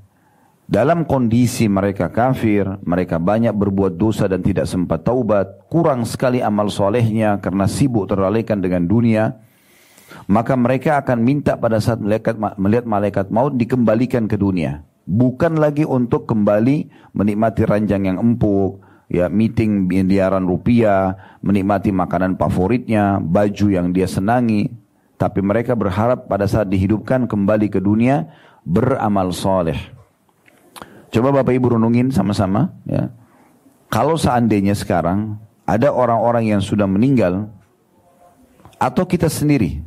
dalam 0.64 1.04
kondisi 1.04 1.68
mereka 1.68 2.08
kafir, 2.08 2.64
mereka 2.88 3.20
banyak 3.20 3.52
berbuat 3.52 4.00
dosa 4.00 4.24
dan 4.24 4.40
tidak 4.40 4.64
sempat 4.64 5.04
taubat, 5.04 5.68
kurang 5.68 6.08
sekali 6.08 6.40
amal 6.40 6.72
solehnya 6.72 7.36
karena 7.44 7.68
sibuk 7.68 8.08
terlalaikan 8.08 8.64
dengan 8.64 8.88
dunia, 8.88 9.36
maka 10.24 10.56
mereka 10.56 10.96
akan 11.04 11.20
minta 11.20 11.60
pada 11.60 11.84
saat 11.84 12.00
melihat, 12.00 12.36
melihat 12.56 12.88
malaikat 12.88 13.28
maut 13.28 13.52
dikembalikan 13.52 14.24
ke 14.24 14.40
dunia. 14.40 14.80
Bukan 15.04 15.60
lagi 15.60 15.84
untuk 15.84 16.24
kembali 16.24 17.12
menikmati 17.12 17.68
ranjang 17.68 18.08
yang 18.08 18.16
empuk, 18.16 18.80
ya 19.08 19.28
meeting 19.28 19.88
miliaran 19.88 20.44
rupiah, 20.44 21.38
menikmati 21.40 21.90
makanan 21.92 22.36
favoritnya, 22.40 23.20
baju 23.20 23.66
yang 23.70 23.92
dia 23.92 24.08
senangi, 24.08 24.70
tapi 25.16 25.40
mereka 25.40 25.72
berharap 25.78 26.26
pada 26.28 26.44
saat 26.44 26.68
dihidupkan 26.68 27.24
kembali 27.28 27.70
ke 27.70 27.80
dunia 27.80 28.28
beramal 28.64 29.30
soleh. 29.30 29.78
Coba 31.14 31.30
Bapak 31.30 31.54
Ibu 31.54 31.78
renungin 31.78 32.10
sama-sama 32.10 32.74
ya. 32.88 33.12
Kalau 33.92 34.18
seandainya 34.18 34.74
sekarang 34.74 35.38
ada 35.62 35.94
orang-orang 35.94 36.50
yang 36.50 36.58
sudah 36.58 36.90
meninggal 36.90 37.46
atau 38.82 39.06
kita 39.06 39.30
sendiri 39.30 39.78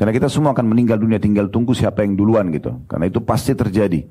karena 0.00 0.18
kita 0.18 0.26
semua 0.32 0.56
akan 0.56 0.66
meninggal 0.66 0.96
dunia 0.96 1.20
tinggal 1.20 1.46
tunggu 1.52 1.76
siapa 1.76 2.02
yang 2.02 2.16
duluan 2.16 2.48
gitu. 2.50 2.74
Karena 2.88 3.06
itu 3.06 3.20
pasti 3.20 3.52
terjadi. 3.52 4.08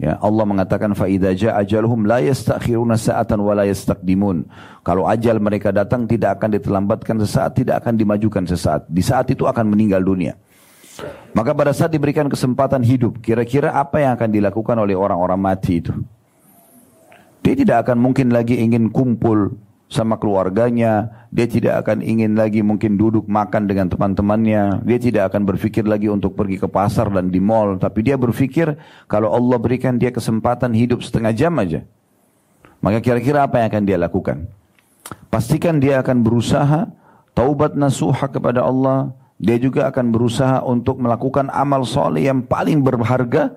Ya, 0.00 0.18
Allah 0.18 0.42
mengatakan 0.42 0.96
fa 0.98 1.06
idza 1.06 1.30
jaa 1.36 1.62
ajaluhum 1.62 2.08
la 2.08 2.18
yastakhiruna 2.18 2.98
sa'atan 2.98 3.38
wa 3.38 3.54
la 3.54 3.64
yastaqdimun. 3.70 4.48
Kalau 4.82 5.06
ajal 5.06 5.38
mereka 5.38 5.70
datang 5.70 6.10
tidak 6.10 6.40
akan 6.40 6.58
diterlambatkan 6.58 7.22
sesaat, 7.22 7.54
tidak 7.54 7.84
akan 7.84 7.94
dimajukan 7.94 8.42
sesaat. 8.48 8.90
Di 8.90 8.98
saat 8.98 9.30
itu 9.30 9.46
akan 9.46 9.70
meninggal 9.70 10.02
dunia. 10.02 10.34
Maka 11.32 11.56
pada 11.56 11.72
saat 11.72 11.94
diberikan 11.94 12.28
kesempatan 12.28 12.84
hidup, 12.84 13.22
kira-kira 13.24 13.72
apa 13.72 14.02
yang 14.02 14.12
akan 14.18 14.28
dilakukan 14.28 14.76
oleh 14.76 14.92
orang-orang 14.92 15.40
mati 15.40 15.80
itu? 15.80 15.94
Dia 17.42 17.54
tidak 17.56 17.88
akan 17.88 17.98
mungkin 17.98 18.30
lagi 18.30 18.60
ingin 18.60 18.92
kumpul 18.92 19.54
sama 19.92 20.16
keluarganya, 20.16 21.12
dia 21.28 21.44
tidak 21.44 21.84
akan 21.84 22.00
ingin 22.00 22.32
lagi 22.32 22.64
mungkin 22.64 22.96
duduk 22.96 23.28
makan 23.28 23.68
dengan 23.68 23.92
teman-temannya, 23.92 24.80
dia 24.88 24.98
tidak 24.98 25.28
akan 25.28 25.44
berpikir 25.44 25.84
lagi 25.84 26.08
untuk 26.08 26.32
pergi 26.32 26.56
ke 26.56 26.64
pasar 26.64 27.12
dan 27.12 27.28
di 27.28 27.36
mall, 27.44 27.76
tapi 27.76 28.00
dia 28.00 28.16
berpikir 28.16 28.72
kalau 29.04 29.28
Allah 29.36 29.60
berikan 29.60 30.00
dia 30.00 30.08
kesempatan 30.08 30.72
hidup 30.72 31.04
setengah 31.04 31.36
jam 31.36 31.52
aja, 31.60 31.84
maka 32.80 33.04
kira-kira 33.04 33.44
apa 33.44 33.60
yang 33.60 33.68
akan 33.68 33.84
dia 33.84 33.98
lakukan? 34.00 34.48
Pastikan 35.28 35.76
dia 35.76 36.00
akan 36.00 36.24
berusaha 36.24 36.88
taubat 37.36 37.76
nasuha 37.76 38.32
kepada 38.32 38.64
Allah, 38.64 39.12
dia 39.36 39.60
juga 39.60 39.92
akan 39.92 40.08
berusaha 40.08 40.64
untuk 40.64 41.04
melakukan 41.04 41.52
amal 41.52 41.84
soleh 41.84 42.32
yang 42.32 42.40
paling 42.40 42.80
berharga 42.80 43.52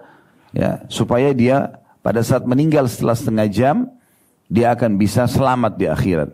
ya 0.51 0.84
supaya 0.92 1.32
dia 1.32 1.80
pada 2.04 2.20
saat 2.20 2.44
meninggal 2.44 2.92
setelah 2.92 3.15
setengah 3.15 3.48
jam 3.48 3.75
dia 4.46 4.74
akan 4.74 4.98
bisa 5.00 5.25
selamat 5.25 5.74
di 5.78 5.86
akhirat. 5.90 6.30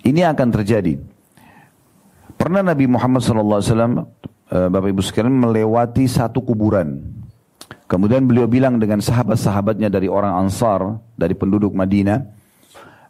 Ini 0.00 0.32
akan 0.32 0.48
terjadi. 0.54 0.96
Pernah 2.40 2.64
Nabi 2.64 2.88
Muhammad 2.88 3.20
SAW, 3.20 3.60
eh, 4.48 4.68
Bapak 4.72 4.88
Ibu 4.88 5.02
sekalian 5.04 5.36
melewati 5.36 6.08
satu 6.08 6.40
kuburan. 6.40 7.04
Kemudian 7.84 8.24
beliau 8.24 8.46
bilang 8.46 8.78
dengan 8.78 9.02
sahabat-sahabatnya 9.02 9.90
dari 9.90 10.06
orang 10.06 10.46
Ansar, 10.46 11.02
dari 11.18 11.34
penduduk 11.34 11.74
Madinah, 11.74 12.22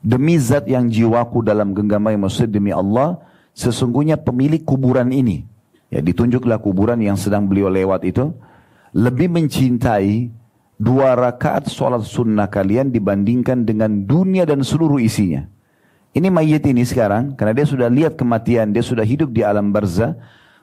demi 0.01 0.41
zat 0.41 0.65
yang 0.67 0.89
jiwaku 0.89 1.45
dalam 1.45 1.77
genggamai 1.77 2.17
masjid 2.17 2.49
demi 2.49 2.73
Allah, 2.73 3.21
sesungguhnya 3.53 4.17
pemilik 4.17 4.65
kuburan 4.65 5.13
ini, 5.13 5.45
ya 5.93 6.01
ditunjuklah 6.01 6.59
kuburan 6.65 6.97
yang 7.05 7.21
sedang 7.21 7.45
beliau 7.45 7.69
lewat 7.69 8.09
itu, 8.09 8.33
lebih 8.97 9.31
mencintai 9.31 10.33
dua 10.81 11.13
rakaat 11.13 11.69
sholat 11.69 12.01
sunnah 12.09 12.49
kalian 12.49 12.89
dibandingkan 12.89 13.69
dengan 13.69 14.09
dunia 14.09 14.49
dan 14.49 14.65
seluruh 14.65 14.97
isinya. 14.97 15.45
Ini 16.11 16.33
mayit 16.33 16.65
ini 16.67 16.83
sekarang, 16.83 17.37
karena 17.37 17.53
dia 17.55 17.67
sudah 17.69 17.87
lihat 17.93 18.17
kematian, 18.19 18.73
dia 18.73 18.83
sudah 18.83 19.05
hidup 19.05 19.31
di 19.31 19.47
alam 19.47 19.71
barzah. 19.71 20.19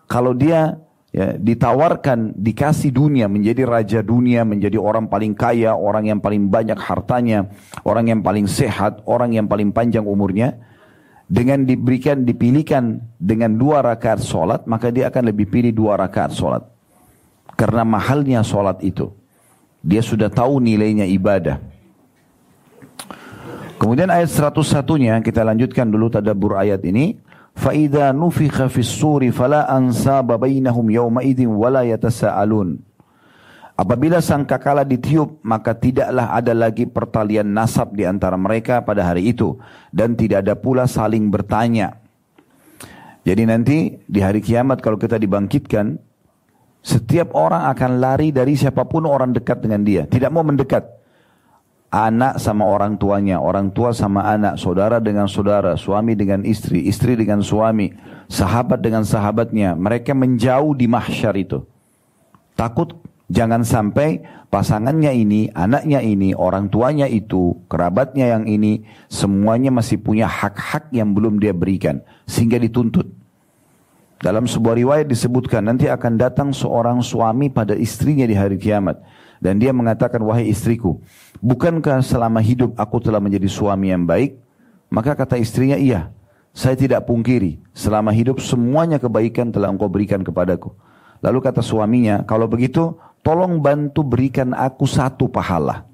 Kalau 0.10 0.36
dia 0.36 0.76
ya, 1.16 1.40
ditawarkan, 1.40 2.36
dikasih 2.36 2.92
dunia, 2.92 3.32
menjadi 3.32 3.64
raja 3.64 4.00
dunia, 4.04 4.44
menjadi 4.44 4.76
orang 4.76 5.08
paling 5.08 5.32
kaya, 5.32 5.72
orang 5.72 6.12
yang 6.12 6.20
paling 6.20 6.52
banyak 6.52 6.76
hartanya, 6.76 7.48
orang 7.88 8.12
yang 8.12 8.20
paling 8.20 8.44
sehat, 8.44 9.00
orang 9.08 9.40
yang 9.40 9.48
paling 9.48 9.72
panjang 9.72 10.04
umurnya, 10.04 10.60
dengan 11.28 11.68
diberikan 11.68 12.24
dipilihkan 12.24 13.04
dengan 13.20 13.60
dua 13.60 13.84
rakaat 13.84 14.24
solat 14.24 14.64
maka 14.64 14.88
dia 14.96 15.12
akan 15.12 15.28
lebih 15.28 15.52
pilih 15.52 15.76
dua 15.76 16.00
rakaat 16.00 16.32
solat 16.32 16.64
karena 17.60 17.84
mahalnya 17.84 18.48
solat 18.48 18.80
itu 18.80 19.12
dia 19.87 20.03
sudah 20.05 20.31
tahu 20.31 20.63
nilainya 20.63 21.07
ibadah 21.09 21.59
kemudian 23.77 24.11
ayat 24.11 24.31
101 24.31 25.03
nya 25.03 25.15
kita 25.21 25.43
lanjutkan 25.43 25.91
dulu 25.91 26.11
tadabur 26.11 26.59
ayat 26.59 26.83
ini 26.87 27.19
فَإِذَا 27.53 28.17
نُفِخَ 28.17 28.57
فِي 28.73 28.81
السُّورِ 28.81 29.29
فَلَا 29.29 29.69
أَنْسَابَ 29.77 30.25
بَيْنَهُمْ 30.25 30.87
يَوْمَئِذٍ 30.89 31.41
وَلَا 31.53 31.85
يَتَسَأَلُونَ 31.85 32.69
Apabila 33.73 34.21
sangkakala 34.21 34.85
ditiup, 34.85 35.41
maka 35.41 35.73
tidaklah 35.73 36.29
ada 36.29 36.53
lagi 36.53 36.85
pertalian 36.85 37.57
nasab 37.57 37.97
di 37.97 38.05
antara 38.05 38.37
mereka 38.37 38.85
pada 38.85 39.01
hari 39.01 39.33
itu. 39.33 39.57
Dan 39.89 40.13
tidak 40.13 40.45
ada 40.45 40.55
pula 40.55 40.85
saling 40.85 41.33
bertanya. 41.33 41.97
Jadi 43.25 43.43
nanti 43.49 43.97
di 44.05 44.21
hari 44.21 44.45
kiamat 44.45 44.85
kalau 44.85 45.01
kita 45.01 45.17
dibangkitkan, 45.17 45.97
setiap 46.88 47.36
orang 47.36 47.68
akan 47.68 48.00
lari 48.00 48.32
dari 48.32 48.56
siapa 48.56 48.88
pun 48.88 49.04
orang 49.04 49.36
dekat 49.36 49.60
dengan 49.60 49.84
dia. 49.84 50.08
Tidak 50.08 50.32
mau 50.32 50.48
mendekat. 50.48 50.88
Anak 51.88 52.40
sama 52.40 52.68
orang 52.68 52.96
tuanya, 52.96 53.40
orang 53.40 53.72
tua 53.72 53.92
sama 53.96 54.24
anak, 54.24 54.60
saudara 54.60 55.00
dengan 55.00 55.28
saudara, 55.28 55.76
suami 55.76 56.16
dengan 56.16 56.44
istri, 56.48 56.84
istri 56.84 57.16
dengan 57.16 57.44
suami, 57.44 57.92
sahabat 58.28 58.80
dengan 58.80 59.04
sahabatnya. 59.04 59.76
Mereka 59.76 60.12
menjauh 60.16 60.76
di 60.76 60.88
mahsyar 60.88 61.36
itu. 61.36 61.64
Takut 62.60 62.92
Jangan 63.28 63.68
sampai 63.68 64.24
pasangannya 64.48 65.12
ini, 65.12 65.52
anaknya 65.52 66.00
ini, 66.00 66.32
orang 66.32 66.72
tuanya 66.72 67.12
itu, 67.12 67.60
kerabatnya 67.68 68.40
yang 68.40 68.48
ini, 68.48 68.88
semuanya 69.12 69.68
masih 69.68 70.00
punya 70.00 70.32
hak-hak 70.32 70.88
yang 70.96 71.12
belum 71.12 71.44
dia 71.44 71.52
berikan. 71.52 72.00
Sehingga 72.24 72.56
dituntut. 72.56 73.17
Dalam 74.18 74.50
sebuah 74.50 74.74
riwayat 74.82 75.06
disebutkan 75.06 75.62
nanti 75.62 75.86
akan 75.86 76.18
datang 76.18 76.50
seorang 76.50 77.06
suami 77.06 77.54
pada 77.54 77.78
istrinya 77.78 78.26
di 78.26 78.34
hari 78.34 78.58
kiamat. 78.58 78.98
Dan 79.38 79.62
dia 79.62 79.70
mengatakan, 79.70 80.18
wahai 80.26 80.50
istriku, 80.50 80.98
bukankah 81.46 82.02
selama 82.02 82.42
hidup 82.42 82.74
aku 82.74 82.98
telah 82.98 83.22
menjadi 83.22 83.46
suami 83.46 83.94
yang 83.94 84.10
baik? 84.10 84.34
Maka 84.90 85.14
kata 85.14 85.38
istrinya, 85.38 85.78
iya. 85.78 86.10
Saya 86.58 86.74
tidak 86.74 87.06
pungkiri, 87.06 87.62
selama 87.70 88.10
hidup 88.10 88.42
semuanya 88.42 88.98
kebaikan 88.98 89.54
telah 89.54 89.70
engkau 89.70 89.86
berikan 89.86 90.26
kepadaku. 90.26 90.74
Lalu 91.22 91.38
kata 91.46 91.62
suaminya, 91.62 92.26
kalau 92.26 92.50
begitu 92.50 92.98
tolong 93.22 93.62
bantu 93.62 94.02
berikan 94.02 94.58
aku 94.58 94.90
satu 94.90 95.30
pahala 95.30 95.86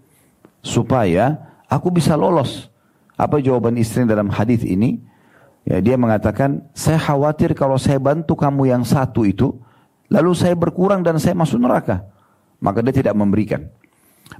supaya 0.63 1.35
aku 1.67 1.91
bisa 1.91 2.15
lolos. 2.15 2.71
Apa 3.19 3.43
jawaban 3.43 3.75
istri 3.75 4.07
dalam 4.07 4.31
hadis 4.31 4.63
ini? 4.63 5.03
Ya, 5.63 5.79
dia 5.79 5.95
mengatakan, 5.95 6.67
saya 6.75 6.99
khawatir 6.99 7.55
kalau 7.55 7.79
saya 7.79 7.95
bantu 7.95 8.35
kamu 8.35 8.67
yang 8.67 8.83
satu 8.83 9.23
itu, 9.23 9.55
lalu 10.11 10.35
saya 10.35 10.53
berkurang 10.59 10.99
dan 10.99 11.15
saya 11.19 11.33
masuk 11.39 11.59
neraka. 11.59 12.03
Maka 12.59 12.83
dia 12.83 12.91
tidak 12.91 13.15
memberikan. 13.15 13.67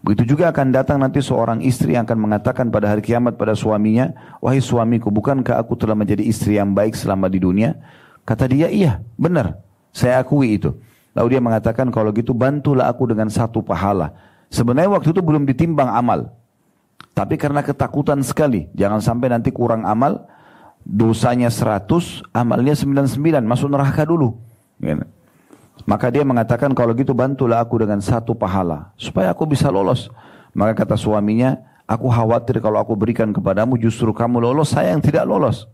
Begitu 0.03 0.35
juga 0.35 0.51
akan 0.51 0.71
datang 0.75 0.99
nanti 0.99 1.23
seorang 1.23 1.63
istri 1.63 1.95
yang 1.95 2.03
akan 2.03 2.19
mengatakan 2.27 2.67
pada 2.67 2.91
hari 2.91 3.03
kiamat 3.03 3.39
pada 3.39 3.55
suaminya, 3.55 4.11
wahai 4.43 4.59
suamiku, 4.59 5.11
bukankah 5.11 5.59
aku 5.59 5.79
telah 5.79 5.95
menjadi 5.95 6.23
istri 6.23 6.59
yang 6.59 6.75
baik 6.75 6.95
selama 6.95 7.31
di 7.31 7.39
dunia? 7.39 7.75
Kata 8.23 8.47
dia, 8.47 8.67
iya, 8.71 8.99
benar, 9.15 9.59
saya 9.95 10.19
akui 10.19 10.59
itu. 10.59 10.75
Lalu 11.13 11.37
dia 11.37 11.41
mengatakan 11.43 11.87
kalau 11.93 12.09
gitu 12.11 12.33
bantulah 12.33 12.89
aku 12.89 13.11
dengan 13.11 13.29
satu 13.29 13.61
pahala. 13.61 14.11
Sebenarnya 14.49 14.91
waktu 14.91 15.13
itu 15.13 15.21
belum 15.21 15.45
ditimbang 15.47 15.87
amal. 15.87 16.31
Tapi 17.13 17.37
karena 17.37 17.61
ketakutan 17.61 18.25
sekali, 18.25 18.67
jangan 18.73 18.97
sampai 18.97 19.29
nanti 19.29 19.53
kurang 19.53 19.85
amal, 19.85 20.25
dosanya 20.83 21.47
100, 21.47 22.23
amalnya 22.35 22.75
99, 22.75 23.17
masuk 23.43 23.67
neraka 23.71 24.03
dulu. 24.03 24.35
Gitu. 24.79 25.03
Maka 25.83 26.07
dia 26.13 26.23
mengatakan 26.23 26.71
kalau 26.71 26.95
gitu 26.95 27.11
bantulah 27.11 27.59
aku 27.59 27.83
dengan 27.83 27.99
satu 27.99 28.31
pahala, 28.31 28.93
supaya 28.95 29.31
aku 29.33 29.43
bisa 29.43 29.67
lolos. 29.67 30.07
Maka 30.55 30.85
kata 30.85 30.95
suaminya, 30.95 31.59
aku 31.89 32.07
khawatir 32.07 32.63
kalau 32.63 32.79
aku 32.79 32.93
berikan 32.95 33.33
kepadamu 33.35 33.75
justru 33.75 34.13
kamu 34.15 34.39
lolos, 34.39 34.71
saya 34.71 34.95
yang 34.95 35.03
tidak 35.03 35.27
lolos. 35.27 35.67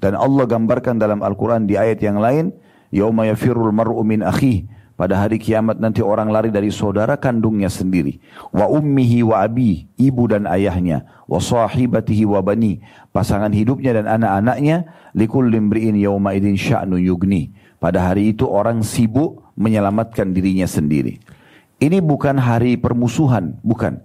Dan 0.00 0.16
Allah 0.16 0.44
gambarkan 0.48 0.96
dalam 0.96 1.20
Al-Quran 1.20 1.68
di 1.68 1.76
ayat 1.76 2.00
yang 2.00 2.20
lain, 2.20 2.54
Yauma 2.94 3.26
yafirul 3.26 3.74
mar'u 3.74 4.00
min 4.06 4.22
akhi. 4.22 4.70
Pada 4.94 5.18
hari 5.18 5.42
kiamat 5.42 5.82
nanti 5.82 5.98
orang 6.06 6.30
lari 6.30 6.54
dari 6.54 6.70
saudara 6.70 7.18
kandungnya 7.18 7.66
sendiri. 7.66 8.22
Wa 8.54 8.70
ummihi 8.70 9.26
wa 9.26 9.42
abi, 9.42 9.90
ibu 9.98 10.30
dan 10.30 10.46
ayahnya. 10.46 11.02
Wa 11.26 11.42
sahibatihi 11.42 12.22
wa 12.22 12.38
bani, 12.38 12.78
pasangan 13.10 13.50
hidupnya 13.50 13.98
dan 13.98 14.06
anak-anaknya. 14.06 14.86
Likul 15.18 15.50
limbri'in 15.50 15.98
yauma 15.98 16.38
idin 16.38 16.54
sya'nu 16.54 17.02
yugni. 17.02 17.50
Pada 17.82 18.06
hari 18.06 18.30
itu 18.30 18.46
orang 18.46 18.86
sibuk 18.86 19.42
menyelamatkan 19.58 20.30
dirinya 20.30 20.66
sendiri. 20.70 21.18
Ini 21.82 21.98
bukan 21.98 22.38
hari 22.38 22.78
permusuhan, 22.78 23.58
bukan. 23.66 23.98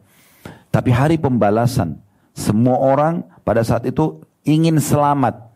Tapi 0.74 0.90
hari 0.90 1.22
pembalasan. 1.22 2.02
Semua 2.34 2.82
orang 2.82 3.26
pada 3.46 3.62
saat 3.62 3.86
itu 3.86 4.26
ingin 4.42 4.82
selamat. 4.82 5.49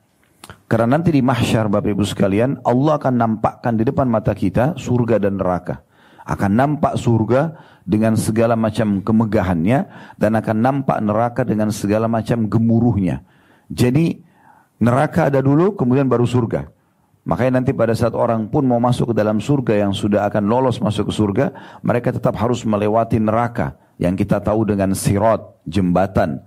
Karena 0.68 0.98
nanti 0.98 1.14
di 1.14 1.22
mahsyar 1.24 1.72
Bapak 1.72 1.94
Ibu 1.96 2.04
sekalian, 2.04 2.60
Allah 2.68 3.00
akan 3.00 3.14
nampakkan 3.16 3.78
di 3.80 3.84
depan 3.88 4.10
mata 4.10 4.36
kita 4.36 4.76
surga 4.76 5.22
dan 5.22 5.40
neraka. 5.40 5.86
Akan 6.24 6.56
nampak 6.56 6.96
surga 7.00 7.56
dengan 7.84 8.16
segala 8.16 8.56
macam 8.56 9.04
kemegahannya 9.04 9.80
dan 10.16 10.32
akan 10.40 10.58
nampak 10.60 10.98
neraka 11.04 11.42
dengan 11.44 11.68
segala 11.72 12.08
macam 12.08 12.48
gemuruhnya. 12.48 13.24
Jadi 13.68 14.24
neraka 14.80 15.28
ada 15.32 15.44
dulu 15.44 15.76
kemudian 15.76 16.08
baru 16.08 16.24
surga. 16.24 16.72
Makanya 17.24 17.64
nanti 17.64 17.72
pada 17.72 17.96
saat 17.96 18.12
orang 18.16 18.52
pun 18.52 18.68
mau 18.68 18.84
masuk 18.84 19.12
ke 19.12 19.16
dalam 19.16 19.40
surga 19.40 19.88
yang 19.88 19.96
sudah 19.96 20.28
akan 20.28 20.44
lolos 20.44 20.84
masuk 20.84 21.08
ke 21.08 21.14
surga, 21.16 21.46
mereka 21.80 22.12
tetap 22.12 22.36
harus 22.36 22.68
melewati 22.68 23.16
neraka 23.16 23.80
yang 23.96 24.20
kita 24.20 24.44
tahu 24.44 24.68
dengan 24.68 24.92
sirot, 24.92 25.64
jembatan 25.64 26.44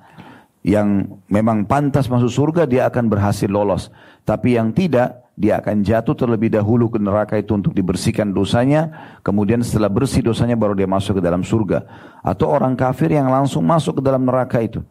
yang 0.67 1.07
memang 1.31 1.63
pantas 1.63 2.11
masuk 2.11 2.27
surga 2.27 2.67
dia 2.67 2.91
akan 2.91 3.07
berhasil 3.07 3.47
lolos. 3.47 3.87
Tapi 4.27 4.59
yang 4.59 4.75
tidak 4.75 5.31
dia 5.39 5.63
akan 5.63 5.87
jatuh 5.87 6.19
terlebih 6.19 6.51
dahulu 6.51 6.91
ke 6.91 6.99
neraka 6.99 7.39
itu 7.39 7.55
untuk 7.55 7.71
dibersihkan 7.71 8.35
dosanya, 8.35 9.15
kemudian 9.23 9.63
setelah 9.63 9.87
bersih 9.87 10.27
dosanya 10.27 10.59
baru 10.59 10.75
dia 10.75 10.91
masuk 10.91 11.21
ke 11.21 11.23
dalam 11.23 11.47
surga. 11.47 11.87
Atau 12.27 12.51
orang 12.51 12.75
kafir 12.75 13.15
yang 13.15 13.31
langsung 13.31 13.63
masuk 13.63 14.01
ke 14.01 14.03
dalam 14.03 14.27
neraka 14.27 14.59
itu. 14.59 14.83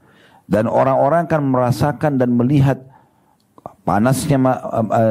Dan 0.48 0.72
orang-orang 0.72 1.27
akan 1.27 1.41
merasakan 1.44 2.22
dan 2.22 2.32
melihat 2.32 2.79
panasnya 3.84 4.38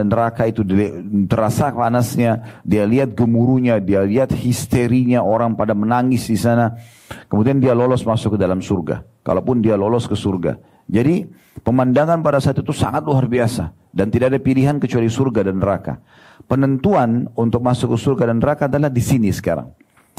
neraka 0.06 0.48
itu 0.48 0.64
terasa 1.28 1.70
panasnya 1.70 2.58
dia 2.66 2.82
lihat 2.82 3.14
gemuruhnya 3.14 3.78
dia 3.78 4.02
lihat 4.02 4.34
histerinya 4.34 5.22
orang 5.22 5.54
pada 5.54 5.78
menangis 5.78 6.26
di 6.26 6.34
sana 6.34 6.74
kemudian 7.28 7.60
dia 7.60 7.76
lolos 7.76 8.04
masuk 8.04 8.36
ke 8.36 8.38
dalam 8.40 8.60
surga. 8.60 9.04
Kalaupun 9.24 9.60
dia 9.64 9.74
lolos 9.74 10.04
ke 10.04 10.16
surga. 10.16 10.56
Jadi 10.84 11.24
pemandangan 11.64 12.20
pada 12.20 12.38
saat 12.40 12.60
itu 12.60 12.72
sangat 12.72 13.04
luar 13.04 13.24
biasa. 13.24 13.72
Dan 13.94 14.10
tidak 14.10 14.34
ada 14.34 14.40
pilihan 14.42 14.76
kecuali 14.82 15.06
surga 15.06 15.46
dan 15.46 15.62
neraka. 15.62 16.02
Penentuan 16.50 17.30
untuk 17.38 17.62
masuk 17.62 17.94
ke 17.94 17.98
surga 18.02 18.34
dan 18.34 18.42
neraka 18.42 18.66
adalah 18.66 18.90
di 18.90 18.98
sini 18.98 19.30
sekarang. 19.30 19.70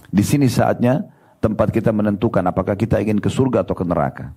Di 0.07 0.23
sini 0.23 0.47
saatnya 0.47 1.03
tempat 1.43 1.75
kita 1.75 1.91
menentukan 1.91 2.41
apakah 2.47 2.79
kita 2.79 3.03
ingin 3.03 3.19
ke 3.19 3.27
surga 3.27 3.67
atau 3.67 3.75
ke 3.75 3.83
neraka. 3.83 4.31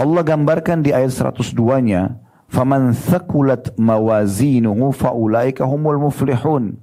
Allah 0.00 0.22
gambarkan 0.24 0.80
di 0.80 0.96
ayat 0.96 1.12
102-nya 1.12 2.16
faman 2.48 2.96
thaqulat 2.96 3.76
mawazinuhu 3.76 4.96
faulaika 4.96 5.68
humul 5.68 6.08
muflihun. 6.08 6.80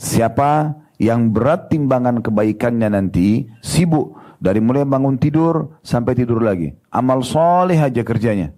Siapa 0.00 0.80
yang 0.96 1.32
berat 1.32 1.68
timbangan 1.68 2.24
kebaikannya 2.24 2.88
nanti 2.92 3.48
sibuk 3.60 4.16
dari 4.40 4.60
mulai 4.60 4.84
bangun 4.84 5.20
tidur 5.20 5.80
sampai 5.84 6.16
tidur 6.16 6.40
lagi 6.40 6.72
amal 6.92 7.20
soleh 7.24 7.76
aja 7.76 8.00
kerjanya 8.04 8.52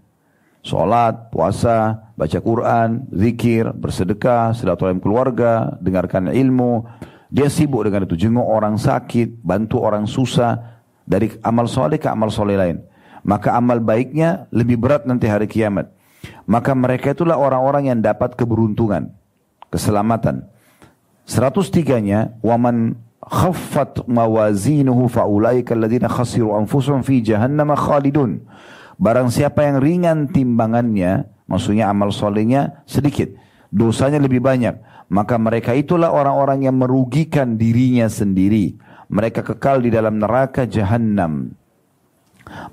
Sholat, 0.59 1.31
puasa, 1.31 2.11
baca 2.19 2.39
Quran, 2.43 3.07
zikir, 3.15 3.71
bersedekah, 3.73 4.53
silaturahim 4.53 4.99
keluarga, 4.99 5.79
dengarkan 5.79 6.29
ilmu. 6.35 6.85
Dia 7.31 7.47
sibuk 7.47 7.87
dengan 7.87 8.05
itu, 8.05 8.19
jenguk 8.19 8.45
orang 8.45 8.75
sakit, 8.75 9.41
bantu 9.41 9.81
orang 9.81 10.05
susah, 10.05 10.83
dari 11.09 11.33
amal 11.41 11.65
soleh 11.71 11.97
ke 11.97 12.11
amal 12.11 12.29
soleh 12.29 12.61
lain. 12.61 12.85
Maka 13.25 13.57
amal 13.57 13.81
baiknya 13.81 14.45
lebih 14.53 14.77
berat 14.77 15.09
nanti 15.09 15.25
hari 15.25 15.49
kiamat. 15.49 15.89
Maka 16.45 16.77
mereka 16.77 17.17
itulah 17.17 17.41
orang-orang 17.41 17.89
yang 17.89 17.99
dapat 18.05 18.37
keberuntungan, 18.37 19.09
keselamatan. 19.73 20.49
103-nya, 21.29 22.41
waman 22.41 22.97
khaffat 23.21 24.09
mawazinuhu 24.09 25.13
faulaika 25.13 25.77
alladziina 25.77 26.09
khasiru 26.09 26.57
anfusahum 26.57 27.05
fi 27.05 27.21
jahannam 27.21 27.77
khalidun. 27.77 28.41
Barang 28.97 29.29
siapa 29.29 29.69
yang 29.69 29.79
ringan 29.79 30.33
timbangannya, 30.33 31.29
maksudnya 31.45 31.93
amal 31.93 32.11
solehnya 32.11 32.83
sedikit, 32.89 33.31
dosanya 33.69 34.19
lebih 34.19 34.41
banyak, 34.41 34.81
maka 35.13 35.37
mereka 35.37 35.77
itulah 35.77 36.11
orang-orang 36.11 36.65
yang 36.65 36.81
merugikan 36.81 37.61
dirinya 37.61 38.09
sendiri. 38.09 38.81
Mereka 39.13 39.45
kekal 39.45 39.85
di 39.85 39.93
dalam 39.93 40.21
neraka 40.21 40.65
jahannam. 40.65 41.53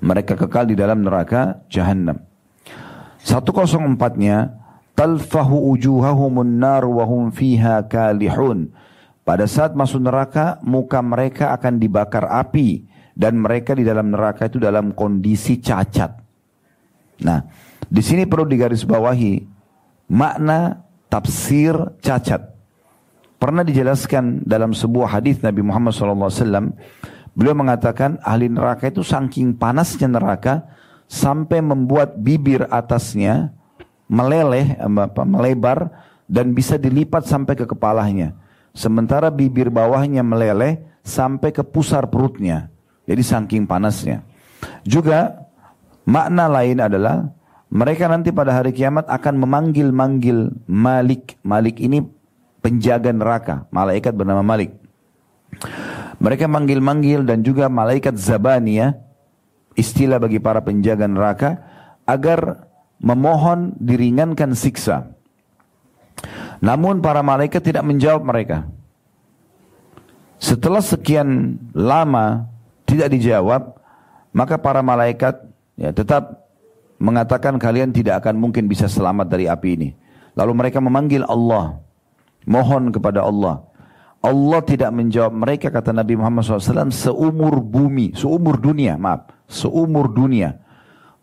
Mereka 0.00 0.36
kekal 0.36 0.72
di 0.72 0.76
dalam 0.76 1.04
neraka 1.04 1.60
jahannam. 1.68 2.20
104-nya 3.24 4.65
talfahu 4.96 5.76
ujuhahumun 5.76 6.56
nar 6.58 6.88
wa 6.88 7.04
fiha 7.30 7.84
kalihun. 7.86 8.72
Pada 9.22 9.44
saat 9.44 9.76
masuk 9.76 10.00
neraka, 10.00 10.56
muka 10.64 11.02
mereka 11.04 11.52
akan 11.52 11.76
dibakar 11.82 12.24
api 12.26 12.86
dan 13.12 13.36
mereka 13.36 13.76
di 13.76 13.84
dalam 13.84 14.10
neraka 14.10 14.48
itu 14.48 14.56
dalam 14.56 14.96
kondisi 14.96 15.60
cacat. 15.60 16.14
Nah, 17.26 17.42
di 17.86 18.02
sini 18.02 18.24
perlu 18.24 18.48
digarisbawahi 18.48 19.32
makna 20.14 20.84
tafsir 21.10 21.74
cacat. 22.00 22.54
Pernah 23.36 23.66
dijelaskan 23.66 24.46
dalam 24.48 24.72
sebuah 24.72 25.20
hadis 25.20 25.42
Nabi 25.44 25.60
Muhammad 25.60 25.92
SAW, 25.92 26.72
beliau 27.36 27.52
mengatakan 27.52 28.16
ahli 28.24 28.48
neraka 28.48 28.88
itu 28.88 29.04
saking 29.04 29.60
panasnya 29.60 30.08
neraka, 30.08 30.70
sampai 31.10 31.60
membuat 31.62 32.18
bibir 32.18 32.64
atasnya 32.70 33.52
meleleh, 34.06 34.78
apa, 34.78 35.22
melebar 35.26 35.90
dan 36.26 36.54
bisa 36.54 36.78
dilipat 36.78 37.26
sampai 37.26 37.54
ke 37.54 37.66
kepalanya. 37.66 38.34
Sementara 38.76 39.32
bibir 39.32 39.72
bawahnya 39.72 40.20
meleleh 40.20 40.82
sampai 41.00 41.54
ke 41.54 41.62
pusar 41.64 42.10
perutnya. 42.10 42.68
Jadi 43.06 43.22
saking 43.22 43.64
panasnya. 43.64 44.26
Juga 44.82 45.46
makna 46.04 46.50
lain 46.50 46.82
adalah 46.82 47.30
mereka 47.70 48.10
nanti 48.10 48.34
pada 48.34 48.54
hari 48.54 48.74
kiamat 48.74 49.06
akan 49.06 49.42
memanggil-manggil 49.42 50.54
Malik. 50.66 51.38
Malik 51.46 51.78
ini 51.82 52.02
penjaga 52.62 53.14
neraka, 53.14 53.70
malaikat 53.70 54.12
bernama 54.14 54.42
Malik. 54.42 54.74
Mereka 56.18 56.50
manggil-manggil 56.50 57.22
dan 57.22 57.46
juga 57.46 57.70
malaikat 57.70 58.18
Zabaniyah 58.18 58.98
istilah 59.78 60.18
bagi 60.18 60.40
para 60.42 60.64
penjaga 60.64 61.06
neraka 61.06 61.62
agar 62.08 62.65
memohon 63.00 63.76
diringankan 63.76 64.56
siksa. 64.56 65.12
Namun 66.60 67.04
para 67.04 67.20
malaikat 67.20 67.60
tidak 67.60 67.84
menjawab 67.84 68.24
mereka. 68.24 68.64
Setelah 70.36 70.80
sekian 70.84 71.60
lama 71.72 72.48
tidak 72.88 73.12
dijawab, 73.12 73.76
maka 74.36 74.56
para 74.60 74.80
malaikat 74.84 75.36
ya 75.76 75.92
tetap 75.92 76.48
mengatakan 76.96 77.60
kalian 77.60 77.92
tidak 77.92 78.24
akan 78.24 78.36
mungkin 78.40 78.68
bisa 78.68 78.88
selamat 78.88 79.26
dari 79.28 79.48
api 79.48 79.68
ini. 79.76 79.88
Lalu 80.36 80.52
mereka 80.52 80.78
memanggil 80.80 81.24
Allah, 81.24 81.80
mohon 82.44 82.92
kepada 82.92 83.24
Allah. 83.24 83.64
Allah 84.20 84.60
tidak 84.64 84.90
menjawab 84.90 85.32
mereka 85.32 85.68
kata 85.70 85.94
Nabi 85.94 86.18
Muhammad 86.18 86.42
SAW 86.44 86.92
seumur 86.92 87.62
bumi, 87.62 88.16
seumur 88.16 88.58
dunia, 88.58 88.98
maaf, 88.98 89.28
seumur 89.46 90.10
dunia. 90.10 90.65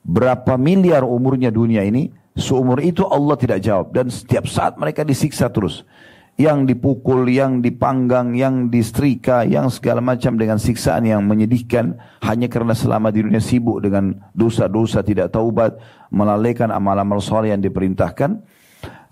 Berapa 0.03 0.59
miliar 0.59 1.07
umurnya 1.07 1.47
dunia 1.47 1.87
ini, 1.87 2.11
seumur 2.35 2.83
itu 2.83 3.07
Allah 3.07 3.39
tidak 3.39 3.63
jawab. 3.63 3.95
Dan 3.95 4.11
setiap 4.11 4.45
saat 4.51 4.75
mereka 4.75 5.07
disiksa 5.07 5.47
terus. 5.47 5.87
Yang 6.33 6.73
dipukul, 6.75 7.29
yang 7.29 7.61
dipanggang, 7.61 8.33
yang 8.33 8.67
disetrika, 8.67 9.45
yang 9.45 9.69
segala 9.69 10.01
macam 10.01 10.33
dengan 10.35 10.59
siksaan 10.59 11.07
yang 11.07 11.23
menyedihkan. 11.23 11.95
Hanya 12.25 12.49
karena 12.49 12.75
selama 12.75 13.13
di 13.13 13.23
dunia 13.23 13.39
sibuk 13.39 13.79
dengan 13.79 14.17
dosa-dosa 14.35 15.05
tidak 15.05 15.31
taubat, 15.31 15.77
melalaikan 16.11 16.73
amal-amal 16.73 17.21
soleh 17.21 17.53
yang 17.55 17.61
diperintahkan. 17.61 18.43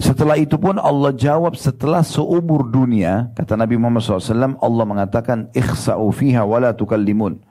Setelah 0.01 0.33
itu 0.41 0.57
pun 0.57 0.81
Allah 0.81 1.13
jawab 1.13 1.53
setelah 1.53 2.01
seumur 2.01 2.65
dunia, 2.73 3.29
kata 3.37 3.53
Nabi 3.53 3.77
Muhammad 3.77 4.01
SAW, 4.01 4.57
Allah 4.57 4.85
mengatakan, 4.89 5.53
Ikhsa'u 5.53 6.09
fiha 6.09 6.41
wa 6.41 6.57
la 6.57 6.73
tukallimun. 6.73 7.50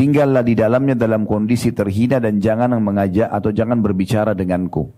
Tinggallah 0.00 0.40
di 0.40 0.56
dalamnya 0.56 0.96
dalam 0.96 1.28
kondisi 1.28 1.76
terhina 1.76 2.16
dan 2.16 2.40
jangan 2.40 2.72
mengajak 2.80 3.28
atau 3.28 3.52
jangan 3.52 3.84
berbicara 3.84 4.32
denganku. 4.32 4.88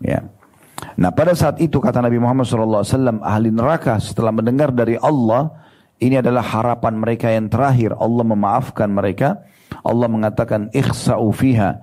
Ya. 0.00 0.24
Nah 0.96 1.12
pada 1.12 1.36
saat 1.36 1.60
itu 1.60 1.76
kata 1.76 2.00
Nabi 2.00 2.16
Muhammad 2.16 2.48
SAW, 2.48 3.20
ahli 3.20 3.52
neraka 3.52 4.00
setelah 4.00 4.32
mendengar 4.32 4.72
dari 4.72 4.96
Allah, 4.96 5.52
ini 6.00 6.24
adalah 6.24 6.40
harapan 6.40 6.96
mereka 6.96 7.28
yang 7.28 7.52
terakhir. 7.52 7.92
Allah 8.00 8.24
memaafkan 8.24 8.88
mereka. 8.88 9.44
Allah 9.84 10.08
mengatakan, 10.08 10.72
Ikhsa'u 10.72 11.28
fiha. 11.36 11.76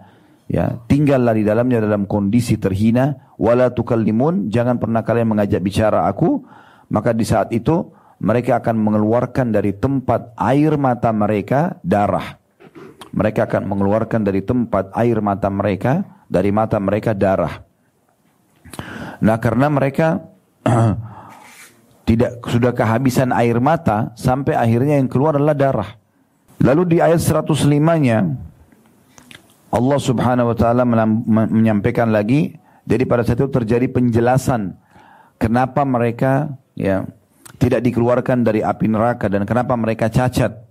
Ya, 0.50 0.82
tinggallah 0.89 1.38
di 1.38 1.46
dalamnya 1.46 1.78
dalam 1.86 2.10
kondisi 2.10 2.58
terhina. 2.58 3.38
Wala 3.38 3.70
tukallimun, 3.70 4.50
jangan 4.50 4.82
pernah 4.82 5.06
kalian 5.06 5.30
mengajak 5.30 5.62
bicara 5.62 6.10
aku. 6.10 6.41
Maka 6.89 7.13
di 7.13 7.22
saat 7.22 7.54
itu 7.54 7.93
mereka 8.17 8.58
akan 8.65 8.82
mengeluarkan 8.82 9.54
dari 9.54 9.78
tempat 9.78 10.34
air 10.41 10.74
mata 10.82 11.13
mereka 11.13 11.78
darah 11.86 12.46
mereka 13.12 13.48
akan 13.48 13.63
mengeluarkan 13.67 14.22
dari 14.24 14.43
tempat 14.43 14.91
air 14.96 15.20
mata 15.24 15.48
mereka, 15.48 16.04
dari 16.28 16.52
mata 16.52 16.78
mereka 16.80 17.15
darah. 17.15 17.63
Nah 19.24 19.38
karena 19.39 19.67
mereka 19.72 20.22
tidak 22.08 22.43
sudah 22.48 22.72
kehabisan 22.72 23.36
air 23.36 23.58
mata 23.60 24.12
sampai 24.15 24.56
akhirnya 24.56 25.00
yang 25.00 25.10
keluar 25.12 25.36
adalah 25.36 25.58
darah. 25.58 25.89
Lalu 26.58 26.96
di 26.96 26.98
ayat 26.98 27.22
105-nya 27.22 28.17
Allah 29.67 30.00
Subhanahu 30.00 30.56
wa 30.56 30.58
taala 30.58 30.84
menyampaikan 31.28 32.10
lagi 32.10 32.56
jadi 32.88 33.04
pada 33.04 33.28
saat 33.28 33.38
itu 33.43 33.52
terjadi 33.52 33.91
penjelasan 33.91 34.80
kenapa 35.36 35.84
mereka 35.84 36.56
ya 36.74 37.04
tidak 37.58 37.84
dikeluarkan 37.84 38.46
dari 38.46 38.62
api 38.62 38.86
neraka 38.88 39.28
dan 39.28 39.43
kenapa 39.43 39.74
mereka 39.74 40.08
cacat. 40.08 40.66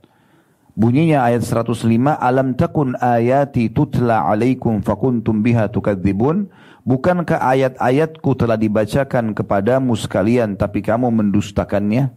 Bunyinya 0.76 1.24
ayat 1.24 1.40
105, 1.40 1.88
alam 2.20 2.52
takun 2.52 2.92
ayati 3.00 3.72
tutla 3.72 4.28
alaikum 4.28 4.84
fakuntum 4.84 5.40
biha 5.40 5.72
tukadzibun. 5.72 6.52
Bukankah 6.84 7.40
ayat-ayatku 7.40 8.36
telah 8.36 8.60
dibacakan 8.60 9.32
kepadamu 9.32 9.96
sekalian 9.96 10.52
tapi 10.52 10.84
kamu 10.84 11.08
mendustakannya? 11.08 12.12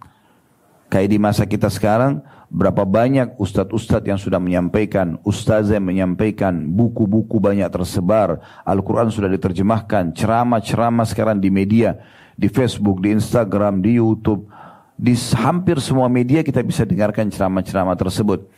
Kayak 0.92 1.08
di 1.08 1.18
masa 1.24 1.48
kita 1.48 1.72
sekarang, 1.72 2.20
berapa 2.52 2.84
banyak 2.84 3.40
ustadz-ustadz 3.40 4.12
yang 4.12 4.20
sudah 4.20 4.44
menyampaikan, 4.44 5.24
ustazah 5.24 5.80
yang 5.80 5.88
menyampaikan, 5.88 6.60
buku-buku 6.60 7.40
banyak 7.40 7.70
tersebar, 7.72 8.44
Al-Quran 8.68 9.08
sudah 9.08 9.32
diterjemahkan, 9.32 10.12
ceramah-ceramah 10.12 11.08
sekarang 11.08 11.40
di 11.40 11.48
media, 11.48 11.96
di 12.36 12.52
Facebook, 12.52 13.00
di 13.06 13.16
Instagram, 13.16 13.80
di 13.80 14.04
Youtube, 14.04 14.52
di 15.00 15.16
hampir 15.40 15.80
semua 15.80 16.12
media 16.12 16.44
kita 16.44 16.60
bisa 16.60 16.84
dengarkan 16.84 17.32
ceramah-ceramah 17.32 17.96
tersebut. 17.96 18.52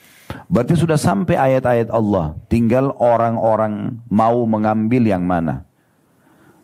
Berarti 0.50 0.74
sudah 0.74 0.98
sampai 0.98 1.38
ayat-ayat 1.38 1.94
Allah. 1.94 2.34
Tinggal 2.50 2.98
orang-orang 2.98 4.02
mau 4.10 4.42
mengambil 4.50 5.06
yang 5.06 5.22
mana. 5.22 5.70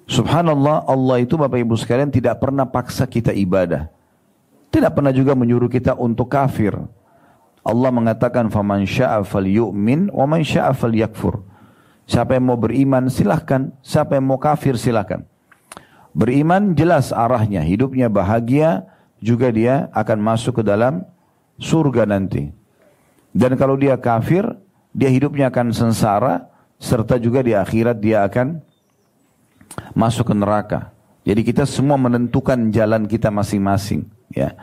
Subhanallah, 0.10 0.88
Allah 0.90 1.22
itu 1.22 1.38
Bapak 1.38 1.62
Ibu 1.62 1.78
sekalian 1.78 2.10
tidak 2.10 2.42
pernah 2.42 2.66
paksa 2.66 3.06
kita 3.06 3.30
ibadah. 3.36 3.92
Tidak 4.74 4.90
pernah 4.90 5.14
juga 5.14 5.38
menyuruh 5.38 5.70
kita 5.70 5.94
untuk 5.94 6.32
kafir. 6.32 6.74
Allah 7.62 7.92
mengatakan 7.92 8.48
faman 8.48 8.88
syaa 8.88 9.22
falyu'min 9.22 10.10
wa 10.10 10.26
man 10.26 10.42
syaa 10.42 10.72
falyakfur. 10.74 11.44
Siapa 12.08 12.40
yang 12.40 12.48
mau 12.50 12.58
beriman 12.58 13.12
silahkan, 13.12 13.76
siapa 13.84 14.16
yang 14.16 14.32
mau 14.32 14.40
kafir 14.40 14.80
silahkan. 14.80 15.28
Beriman 16.16 16.72
jelas 16.72 17.12
arahnya, 17.12 17.62
hidupnya 17.68 18.08
bahagia, 18.08 18.88
juga 19.22 19.50
dia 19.50 19.90
akan 19.94 20.18
masuk 20.22 20.62
ke 20.62 20.64
dalam 20.66 21.06
surga 21.58 22.06
nanti. 22.06 22.54
Dan 23.34 23.54
kalau 23.58 23.78
dia 23.78 23.98
kafir, 23.98 24.46
dia 24.94 25.10
hidupnya 25.14 25.54
akan 25.54 25.74
sengsara, 25.74 26.50
serta 26.82 27.22
juga 27.22 27.46
di 27.46 27.54
akhirat 27.54 27.98
dia 28.02 28.26
akan 28.26 28.62
masuk 29.94 30.34
ke 30.34 30.36
neraka. 30.38 30.80
Jadi 31.28 31.42
kita 31.44 31.68
semua 31.68 32.00
menentukan 32.00 32.72
jalan 32.72 33.04
kita 33.06 33.28
masing-masing. 33.28 34.08
Ya. 34.32 34.56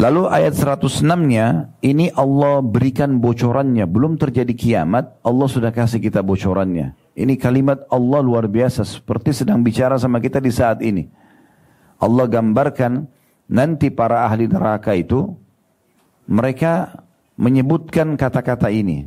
Lalu 0.00 0.30
ayat 0.30 0.56
106-nya, 0.56 1.76
ini 1.84 2.08
Allah 2.16 2.64
berikan 2.64 3.20
bocorannya. 3.20 3.84
Belum 3.84 4.16
terjadi 4.16 4.54
kiamat, 4.54 5.18
Allah 5.20 5.48
sudah 5.50 5.70
kasih 5.74 6.00
kita 6.00 6.24
bocorannya. 6.24 6.96
Ini 7.12 7.34
kalimat 7.36 7.84
Allah 7.92 8.24
luar 8.24 8.48
biasa, 8.48 8.86
seperti 8.86 9.36
sedang 9.36 9.60
bicara 9.60 10.00
sama 10.00 10.16
kita 10.22 10.40
di 10.40 10.48
saat 10.48 10.80
ini. 10.80 11.12
Allah 12.02 12.26
gambarkan 12.26 13.06
nanti 13.46 13.94
para 13.94 14.26
ahli 14.26 14.50
neraka 14.50 14.98
itu 14.98 15.38
mereka 16.26 17.04
menyebutkan 17.38 18.18
kata-kata 18.18 18.74
ini. 18.74 19.06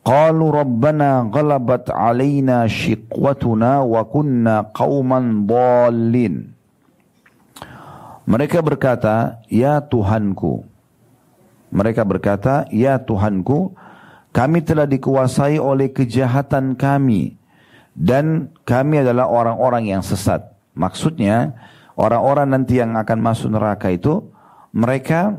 Qalu 0.00 0.54
rabbana 0.54 1.26
ghalabat 1.28 1.90
alaina 1.90 2.64
shiqwatuna 2.64 3.82
wa 3.84 4.06
kunna 4.06 4.70
qauman 4.72 5.44
dhalin. 5.44 6.56
Mereka 8.26 8.62
berkata, 8.62 9.42
"Ya 9.50 9.82
Tuhanku." 9.82 10.62
Mereka 11.74 12.06
berkata, 12.06 12.70
"Ya 12.70 12.98
Tuhanku, 13.02 13.74
kami 14.30 14.62
telah 14.62 14.86
dikuasai 14.86 15.58
oleh 15.58 15.90
kejahatan 15.90 16.78
kami 16.78 17.34
dan 17.98 18.54
kami 18.62 19.02
adalah 19.02 19.26
orang-orang 19.26 19.90
yang 19.90 20.02
sesat." 20.06 20.54
Maksudnya, 20.78 21.54
orang-orang 21.96 22.52
nanti 22.52 22.78
yang 22.78 22.94
akan 22.94 23.18
masuk 23.18 23.50
neraka 23.50 23.90
itu 23.90 24.28
mereka 24.70 25.34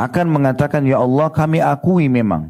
akan 0.00 0.26
mengatakan 0.32 0.86
ya 0.88 1.02
Allah 1.02 1.28
kami 1.28 1.60
akui 1.60 2.08
memang. 2.08 2.48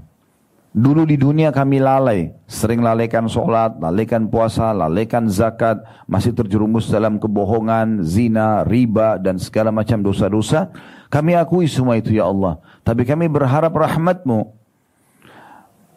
Dulu 0.70 1.02
di 1.02 1.18
dunia 1.18 1.50
kami 1.50 1.82
lalai. 1.82 2.30
Sering 2.46 2.78
lalaikan 2.78 3.26
sholat, 3.26 3.74
lalaikan 3.82 4.30
puasa, 4.30 4.70
lalaikan 4.70 5.26
zakat 5.26 5.82
masih 6.06 6.30
terjerumus 6.30 6.86
dalam 6.86 7.18
kebohongan, 7.18 8.06
zina, 8.06 8.62
riba 8.62 9.18
dan 9.18 9.34
segala 9.42 9.74
macam 9.74 9.98
dosa-dosa. 9.98 10.70
Kami 11.10 11.34
akui 11.34 11.66
semua 11.66 11.98
itu 11.98 12.14
ya 12.14 12.30
Allah. 12.30 12.62
Tapi 12.86 13.02
kami 13.02 13.26
berharap 13.26 13.74
rahmatmu. 13.74 14.46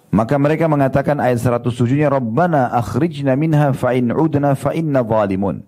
Maka 0.09 0.41
mereka 0.41 0.65
mengatakan 0.65 1.21
ayat 1.21 1.37
107-nya 1.37 2.09
Rabbana 2.09 2.73
akhrijna 2.73 3.37
minha 3.37 3.77
fa'in 3.77 4.09
udna 4.09 4.57
fa'inna 4.57 5.05
zalimun 5.05 5.61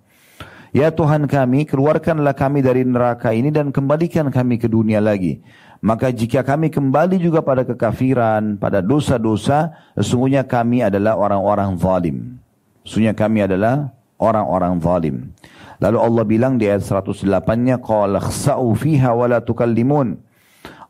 Ya 0.75 0.91
Tuhan 0.91 1.23
kami, 1.23 1.63
keluarkanlah 1.63 2.35
kami 2.35 2.59
dari 2.59 2.83
neraka 2.83 3.31
ini 3.31 3.47
dan 3.47 3.71
kembalikan 3.71 4.27
kami 4.27 4.59
ke 4.59 4.67
dunia 4.67 4.99
lagi. 4.99 5.39
Maka 5.79 6.11
jika 6.11 6.43
kami 6.43 6.67
kembali 6.67 7.15
juga 7.15 7.39
pada 7.39 7.63
kekafiran, 7.63 8.59
pada 8.59 8.83
dosa-dosa, 8.83 9.71
sesungguhnya 9.95 10.43
kami 10.43 10.83
adalah 10.83 11.15
orang-orang 11.15 11.79
zalim. 11.79 12.35
Sesungguhnya 12.83 13.15
kami 13.15 13.47
adalah 13.47 13.95
orang-orang 14.19 14.75
zalim. 14.83 15.15
Lalu 15.79 15.95
Allah 15.95 16.23
bilang 16.27 16.59
di 16.59 16.67
ayat 16.67 16.83
108-nya, 16.83 17.79
Qala 17.79 18.19
khsa'u 18.19 18.75
fiha 18.75 19.15
wa 19.15 19.31
la 19.31 19.39
tukallimun. 19.39 20.19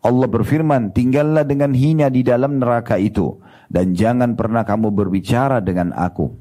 Allah 0.01 0.25
berfirman, 0.25 0.97
tinggallah 0.97 1.45
dengan 1.45 1.77
hina 1.77 2.09
di 2.09 2.25
dalam 2.25 2.57
neraka 2.57 2.97
itu. 2.97 3.37
Dan 3.69 3.93
jangan 3.93 4.33
pernah 4.33 4.65
kamu 4.65 4.89
berbicara 4.89 5.61
dengan 5.61 5.93
aku. 5.93 6.33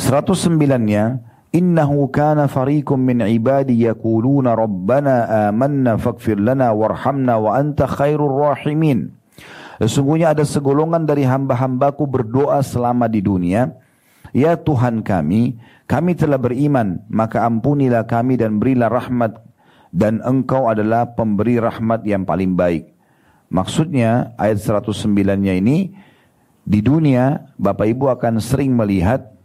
109-nya, 0.00 1.28
Innahu 1.58 2.06
kana 2.14 2.46
fariqum 2.46 3.02
min 3.02 3.18
ibadi 3.26 3.82
yaquluna 3.82 4.54
rabbana 4.54 5.50
amanna 5.50 5.98
faghfir 5.98 6.38
lana 6.38 6.70
warhamna 6.70 7.34
wa 7.34 7.58
anta 7.58 7.90
rahimin. 7.90 9.10
Sesungguhnya 9.82 10.34
ada 10.34 10.46
segolongan 10.46 11.02
dari 11.02 11.26
hamba-hambaku 11.26 12.06
berdoa 12.06 12.62
selama 12.62 13.10
di 13.10 13.22
dunia. 13.22 13.74
Ya 14.30 14.54
Tuhan 14.54 15.02
kami, 15.02 15.58
kami 15.90 16.12
telah 16.14 16.38
beriman, 16.38 17.02
maka 17.10 17.42
ampunilah 17.46 18.06
kami 18.06 18.38
dan 18.38 18.62
berilah 18.62 18.90
rahmat 18.90 19.40
dan 19.94 20.20
engkau 20.20 20.68
adalah 20.68 21.10
pemberi 21.16 21.56
rahmat 21.56 22.04
yang 22.04 22.28
paling 22.28 22.54
baik. 22.54 22.92
Maksudnya 23.48 24.36
ayat 24.36 24.60
109-nya 24.60 25.56
ini 25.56 25.96
di 26.68 26.84
dunia 26.84 27.48
Bapak 27.56 27.88
Ibu 27.88 28.12
akan 28.12 28.44
sering 28.44 28.76
melihat 28.76 29.37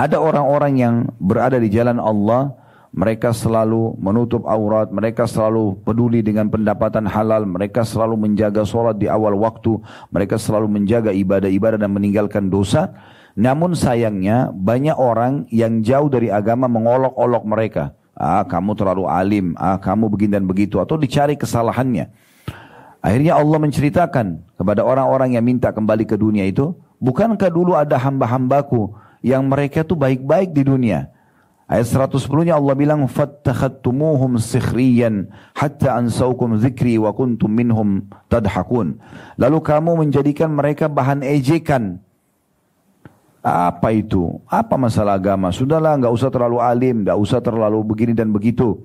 ada 0.00 0.16
orang-orang 0.16 0.72
yang 0.80 0.94
berada 1.20 1.60
di 1.60 1.68
jalan 1.68 2.00
Allah, 2.00 2.56
mereka 2.90 3.36
selalu 3.36 4.00
menutup 4.00 4.48
aurat, 4.48 4.88
mereka 4.88 5.28
selalu 5.28 5.76
peduli 5.84 6.24
dengan 6.24 6.48
pendapatan 6.48 7.04
halal, 7.04 7.44
mereka 7.44 7.84
selalu 7.84 8.16
menjaga 8.16 8.64
sholat 8.64 8.96
di 8.96 9.12
awal 9.12 9.36
waktu, 9.36 9.76
mereka 10.08 10.40
selalu 10.40 10.72
menjaga 10.72 11.12
ibadah-ibadah 11.12 11.76
dan 11.76 11.92
meninggalkan 11.92 12.48
dosa. 12.48 12.96
Namun 13.36 13.76
sayangnya 13.76 14.50
banyak 14.50 14.96
orang 14.96 15.44
yang 15.52 15.84
jauh 15.84 16.08
dari 16.08 16.32
agama 16.32 16.64
mengolok-olok 16.66 17.44
mereka. 17.44 17.92
Ah 18.16 18.42
kamu 18.42 18.74
terlalu 18.74 19.04
alim, 19.04 19.52
ah 19.54 19.76
kamu 19.76 20.08
begini 20.08 20.40
dan 20.40 20.48
begitu, 20.48 20.80
atau 20.80 20.96
dicari 20.96 21.36
kesalahannya. 21.36 22.08
Akhirnya 23.04 23.36
Allah 23.36 23.58
menceritakan 23.60 24.56
kepada 24.56 24.80
orang-orang 24.80 25.36
yang 25.36 25.44
minta 25.44 25.70
kembali 25.72 26.04
ke 26.08 26.16
dunia 26.16 26.44
itu, 26.48 26.72
bukankah 27.00 27.48
dulu 27.48 27.76
ada 27.78 27.96
hamba-hambaku 27.96 28.92
yang 29.20 29.48
mereka 29.48 29.84
tuh 29.84 29.96
baik-baik 29.96 30.52
di 30.52 30.64
dunia. 30.64 31.08
Ayat 31.70 31.86
110-nya 31.86 32.58
Allah 32.58 32.74
bilang 32.74 33.06
fattakhattumuhum 33.06 34.42
sikhriyan 34.42 35.30
hatta 35.54 36.02
ansaukum 36.02 36.58
zikri 36.58 36.98
wa 36.98 37.14
kuntum 37.14 37.46
minhum 37.46 38.10
tadhakun. 38.26 38.98
Lalu 39.38 39.58
kamu 39.62 40.02
menjadikan 40.02 40.50
mereka 40.50 40.90
bahan 40.90 41.22
ejekan. 41.22 42.02
Apa 43.40 43.94
itu? 43.94 44.42
Apa 44.50 44.74
masalah 44.74 45.16
agama? 45.16 45.54
Sudahlah, 45.54 45.94
nggak 45.96 46.12
usah 46.12 46.28
terlalu 46.28 46.58
alim, 46.58 47.06
nggak 47.06 47.16
usah 47.16 47.38
terlalu 47.38 47.80
begini 47.86 48.12
dan 48.18 48.34
begitu. 48.34 48.82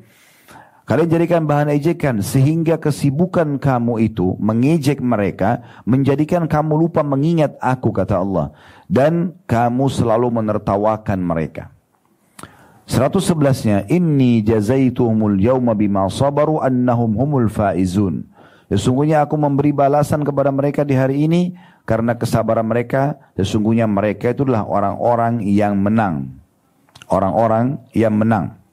Kalian 0.86 1.10
jadikan 1.10 1.50
bahan 1.50 1.74
ejekan 1.74 2.22
sehingga 2.22 2.78
kesibukan 2.78 3.58
kamu 3.58 4.06
itu 4.06 4.38
mengejek 4.38 5.02
mereka 5.02 5.66
menjadikan 5.82 6.46
kamu 6.46 6.86
lupa 6.86 7.02
mengingat 7.02 7.58
aku 7.58 7.90
kata 7.90 8.22
Allah 8.22 8.54
dan 8.86 9.34
kamu 9.50 9.90
selalu 9.90 10.30
menertawakan 10.30 11.18
mereka. 11.26 11.74
111-nya 12.86 13.90
inni 13.90 14.46
jazaituhumul 14.46 15.42
yawma 15.42 15.74
bima 15.74 16.06
sabaru 16.06 16.62
annahum 16.62 17.18
humul 17.18 17.50
faizun. 17.50 18.30
Sesungguhnya 18.70 19.26
aku 19.26 19.42
memberi 19.42 19.74
balasan 19.74 20.22
kepada 20.22 20.54
mereka 20.54 20.86
di 20.86 20.94
hari 20.94 21.26
ini 21.26 21.58
karena 21.90 22.14
kesabaran 22.14 22.66
mereka 22.66 23.18
sesungguhnya 23.34 23.90
mereka 23.90 24.38
itulah 24.38 24.62
orang-orang 24.62 25.42
yang 25.42 25.82
menang. 25.82 26.30
orang-orang 27.06 27.78
yang 27.94 28.18
menang. 28.18 28.65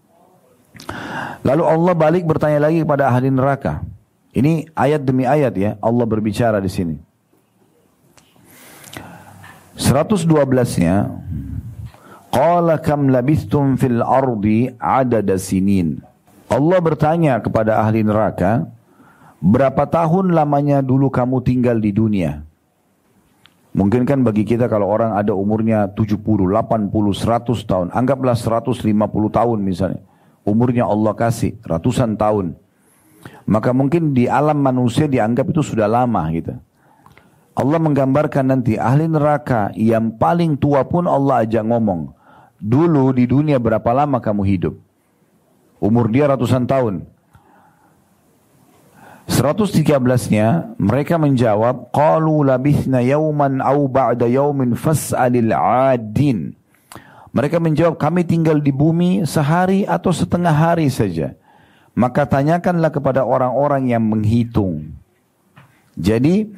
Lalu 1.42 1.62
Allah 1.66 1.94
balik 1.94 2.24
bertanya 2.24 2.62
lagi 2.62 2.82
kepada 2.82 3.10
ahli 3.10 3.28
neraka. 3.28 3.82
Ini 4.32 4.72
ayat 4.72 5.04
demi 5.04 5.28
ayat 5.28 5.52
ya, 5.56 5.70
Allah 5.82 6.06
berbicara 6.08 6.56
di 6.62 6.70
sini. 6.72 6.96
112-nya 9.76 11.10
Qala 12.32 12.80
kam 12.80 13.12
labithtum 13.12 13.76
fil 13.76 14.00
ardi 14.00 14.72
adada 14.80 15.36
sinin. 15.36 16.00
Allah 16.48 16.80
bertanya 16.80 17.36
kepada 17.44 17.76
ahli 17.84 18.00
neraka, 18.00 18.64
berapa 19.36 19.84
tahun 19.84 20.32
lamanya 20.32 20.80
dulu 20.80 21.12
kamu 21.12 21.44
tinggal 21.44 21.76
di 21.76 21.92
dunia? 21.92 22.40
Mungkin 23.76 24.08
kan 24.08 24.24
bagi 24.24 24.48
kita 24.48 24.64
kalau 24.68 24.88
orang 24.88 25.12
ada 25.12 25.36
umurnya 25.36 25.92
70, 25.92 26.20
80, 26.20 26.88
100 26.88 27.68
tahun, 27.68 27.86
anggaplah 27.92 28.36
150 28.36 28.80
tahun 29.28 29.58
misalnya. 29.60 30.00
Umurnya 30.42 30.90
Allah 30.90 31.14
kasih 31.14 31.54
ratusan 31.62 32.18
tahun. 32.18 32.58
Maka 33.46 33.70
mungkin 33.70 34.14
di 34.14 34.26
alam 34.26 34.58
manusia 34.58 35.06
dianggap 35.06 35.50
itu 35.54 35.62
sudah 35.62 35.86
lama 35.86 36.26
gitu. 36.34 36.54
Allah 37.52 37.78
menggambarkan 37.78 38.48
nanti 38.48 38.80
ahli 38.80 39.06
neraka 39.06 39.70
yang 39.76 40.16
paling 40.16 40.56
tua 40.56 40.88
pun 40.88 41.04
Allah 41.04 41.44
ajak 41.44 41.62
ngomong. 41.68 42.16
Dulu 42.56 43.12
di 43.12 43.28
dunia 43.28 43.60
berapa 43.60 43.90
lama 43.92 44.22
kamu 44.22 44.42
hidup? 44.46 44.74
Umur 45.82 46.08
dia 46.08 46.30
ratusan 46.30 46.64
tahun. 46.64 47.04
113-nya 49.28 50.76
mereka 50.78 51.18
menjawab 51.18 51.90
qalu 51.94 52.46
labithna 52.46 53.02
yauman 53.02 53.58
au 53.62 53.86
ba'da 53.86 54.26
yaumin 54.26 54.78
fas'alil 54.78 55.50
'adin. 55.50 56.54
Mereka 57.32 57.56
menjawab 57.56 57.96
kami 57.96 58.28
tinggal 58.28 58.60
di 58.60 58.68
bumi 58.68 59.24
sehari 59.24 59.88
atau 59.88 60.12
setengah 60.12 60.52
hari 60.52 60.92
saja. 60.92 61.32
Maka 61.96 62.28
tanyakanlah 62.28 62.92
kepada 62.92 63.24
orang-orang 63.24 63.88
yang 63.88 64.04
menghitung. 64.04 64.92
Jadi 65.96 66.52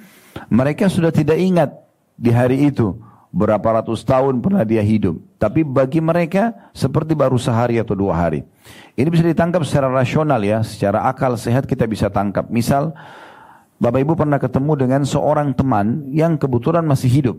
mereka 0.50 0.90
sudah 0.90 1.10
tidak 1.10 1.38
ingat 1.38 1.70
di 2.14 2.30
hari 2.30 2.70
itu 2.70 2.94
berapa 3.34 3.82
ratus 3.82 4.06
tahun 4.06 4.38
pernah 4.38 4.62
dia 4.62 4.82
hidup. 4.82 5.18
Tapi 5.42 5.66
bagi 5.66 5.98
mereka 5.98 6.54
seperti 6.70 7.18
baru 7.18 7.34
sehari 7.34 7.82
atau 7.82 7.98
dua 7.98 8.14
hari. 8.14 8.46
Ini 8.94 9.10
bisa 9.10 9.26
ditangkap 9.26 9.66
secara 9.66 9.90
rasional 9.90 10.38
ya, 10.42 10.62
secara 10.62 11.02
akal 11.10 11.34
sehat 11.34 11.66
kita 11.66 11.82
bisa 11.90 12.06
tangkap. 12.06 12.46
Misal, 12.46 12.94
Bapak 13.82 14.06
Ibu 14.06 14.14
pernah 14.14 14.38
ketemu 14.38 14.72
dengan 14.78 15.02
seorang 15.02 15.50
teman 15.50 16.06
yang 16.14 16.38
kebetulan 16.38 16.86
masih 16.86 17.10
hidup. 17.10 17.36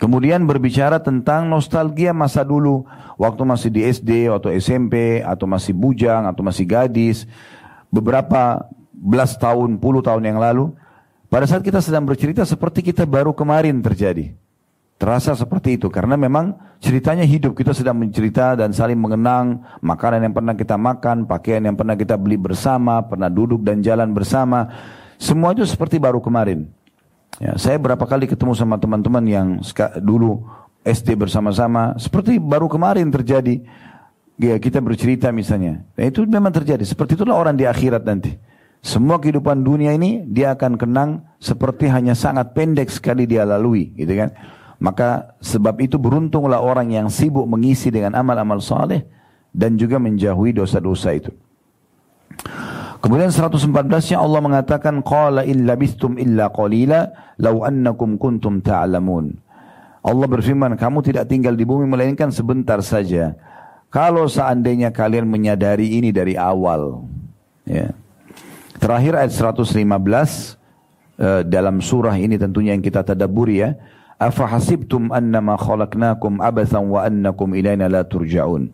Kemudian 0.00 0.48
berbicara 0.48 0.96
tentang 0.96 1.44
nostalgia 1.44 2.16
masa 2.16 2.40
dulu, 2.40 2.88
waktu 3.20 3.42
masih 3.44 3.68
di 3.68 3.84
SD 3.84 4.32
atau 4.32 4.48
SMP, 4.48 5.20
atau 5.20 5.44
masih 5.44 5.76
bujang, 5.76 6.24
atau 6.24 6.40
masih 6.40 6.64
gadis, 6.64 7.28
beberapa 7.92 8.64
belas 8.96 9.36
tahun, 9.36 9.76
puluh 9.76 10.00
tahun 10.00 10.24
yang 10.24 10.40
lalu, 10.40 10.72
pada 11.28 11.44
saat 11.44 11.60
kita 11.60 11.84
sedang 11.84 12.08
bercerita 12.08 12.48
seperti 12.48 12.80
kita 12.80 13.04
baru 13.04 13.36
kemarin 13.36 13.76
terjadi. 13.84 14.32
Terasa 14.96 15.36
seperti 15.36 15.76
itu 15.76 15.92
karena 15.92 16.16
memang 16.16 16.56
ceritanya 16.80 17.24
hidup 17.24 17.56
kita 17.56 17.72
sedang 17.72 17.96
mencerita 18.00 18.56
dan 18.56 18.72
saling 18.72 18.96
mengenang 18.96 19.60
makanan 19.84 20.28
yang 20.28 20.34
pernah 20.36 20.56
kita 20.56 20.80
makan, 20.80 21.28
pakaian 21.28 21.60
yang 21.60 21.76
pernah 21.76 21.96
kita 21.96 22.16
beli 22.16 22.40
bersama, 22.40 23.04
pernah 23.04 23.28
duduk 23.28 23.64
dan 23.64 23.84
jalan 23.84 24.12
bersama. 24.16 24.68
Semua 25.20 25.52
itu 25.52 25.64
seperti 25.68 26.00
baru 26.00 26.20
kemarin. 26.24 26.79
Ya, 27.38 27.54
saya 27.54 27.78
berapa 27.78 28.02
kali 28.02 28.26
ketemu 28.26 28.52
sama 28.58 28.80
teman-teman 28.80 29.22
yang 29.28 29.48
dulu 30.02 30.42
SD 30.82 31.14
bersama-sama, 31.14 31.94
seperti 32.00 32.40
baru 32.40 32.66
kemarin 32.66 33.12
terjadi. 33.12 33.62
Ya, 34.40 34.56
kita 34.56 34.80
bercerita 34.80 35.28
misalnya. 35.30 35.84
Nah, 35.94 36.04
itu 36.08 36.24
memang 36.24 36.50
terjadi. 36.50 36.80
Seperti 36.82 37.14
itulah 37.14 37.36
orang 37.36 37.54
di 37.54 37.68
akhirat 37.68 38.02
nanti. 38.08 38.34
Semua 38.80 39.20
kehidupan 39.20 39.60
dunia 39.60 39.92
ini 39.92 40.24
dia 40.24 40.56
akan 40.56 40.80
kenang 40.80 41.20
seperti 41.36 41.84
hanya 41.92 42.16
sangat 42.16 42.56
pendek 42.56 42.88
sekali 42.88 43.28
dia 43.28 43.44
lalui, 43.44 43.92
gitu 43.92 44.16
kan? 44.16 44.32
Maka 44.80 45.36
sebab 45.44 45.76
itu 45.84 46.00
beruntunglah 46.00 46.64
orang 46.64 46.88
yang 46.88 47.12
sibuk 47.12 47.44
mengisi 47.44 47.92
dengan 47.92 48.16
amal-amal 48.16 48.64
saleh 48.64 49.04
dan 49.52 49.76
juga 49.76 50.00
menjauhi 50.00 50.56
dosa-dosa 50.56 51.12
itu. 51.12 51.28
Kemudian 53.00 53.32
114-nya 53.32 54.20
Allah 54.20 54.40
mengatakan 54.44 55.00
qala 55.00 55.48
in 55.48 55.64
labistum 55.64 56.20
illa 56.20 56.52
qalila 56.52 57.32
law 57.40 57.64
annakum 57.64 58.20
kuntum 58.20 58.60
ta'lamun. 58.60 59.40
Allah 60.00 60.26
berfirman, 60.28 60.76
kamu 60.76 61.04
tidak 61.04 61.28
tinggal 61.28 61.56
di 61.56 61.64
bumi 61.64 61.88
melainkan 61.88 62.32
sebentar 62.32 62.80
saja. 62.84 63.36
Kalau 63.92 64.28
seandainya 64.28 64.92
kalian 64.92 65.28
menyadari 65.28 65.96
ini 65.96 66.12
dari 66.12 66.36
awal, 66.36 67.04
ya. 67.68 67.92
Terakhir 68.80 69.12
ayat 69.12 69.32
115 69.36 69.76
uh, 69.76 71.44
dalam 71.44 71.84
surah 71.84 72.16
ini 72.16 72.40
tentunya 72.40 72.72
yang 72.72 72.80
kita 72.80 73.04
tadabburi 73.04 73.60
ya. 73.60 73.76
Afa 74.16 74.48
hasibtum 74.48 75.12
annama 75.12 75.56
khalaqnakum 75.56 76.40
abathan 76.40 76.88
wa 76.88 77.04
annakum 77.04 77.52
ilaina 77.52 77.92
la 77.92 78.04
turja'un. 78.04 78.72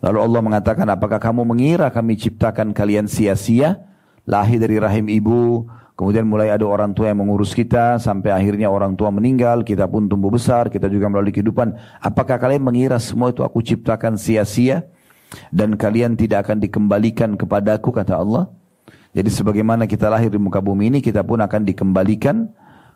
Lalu 0.00 0.18
Allah 0.20 0.40
mengatakan 0.40 0.86
apakah 0.88 1.20
kamu 1.20 1.44
mengira 1.44 1.92
kami 1.92 2.16
ciptakan 2.16 2.72
kalian 2.72 3.04
sia-sia 3.04 3.84
lahir 4.24 4.56
dari 4.56 4.80
rahim 4.80 5.12
ibu 5.12 5.68
kemudian 5.92 6.24
mulai 6.24 6.48
ada 6.48 6.64
orang 6.64 6.96
tua 6.96 7.12
yang 7.12 7.20
mengurus 7.20 7.52
kita 7.52 8.00
sampai 8.00 8.32
akhirnya 8.32 8.72
orang 8.72 8.96
tua 8.96 9.12
meninggal 9.12 9.60
kita 9.60 9.84
pun 9.84 10.08
tumbuh 10.08 10.32
besar 10.32 10.72
kita 10.72 10.88
juga 10.88 11.12
melalui 11.12 11.32
kehidupan 11.32 11.76
apakah 12.00 12.40
kalian 12.40 12.64
mengira 12.64 12.96
semua 12.96 13.28
itu 13.28 13.44
aku 13.44 13.60
ciptakan 13.60 14.16
sia-sia 14.16 14.88
dan 15.52 15.76
kalian 15.76 16.16
tidak 16.16 16.48
akan 16.48 16.64
dikembalikan 16.64 17.36
kepadaku 17.36 17.92
kata 17.92 18.16
Allah 18.16 18.48
jadi 19.10 19.26
sebagaimana 19.26 19.90
kita 19.90 20.06
lahir 20.06 20.30
di 20.30 20.38
muka 20.38 20.62
bumi 20.62 20.86
ini, 20.86 20.98
kita 21.02 21.26
pun 21.26 21.42
akan 21.42 21.66
dikembalikan 21.66 22.46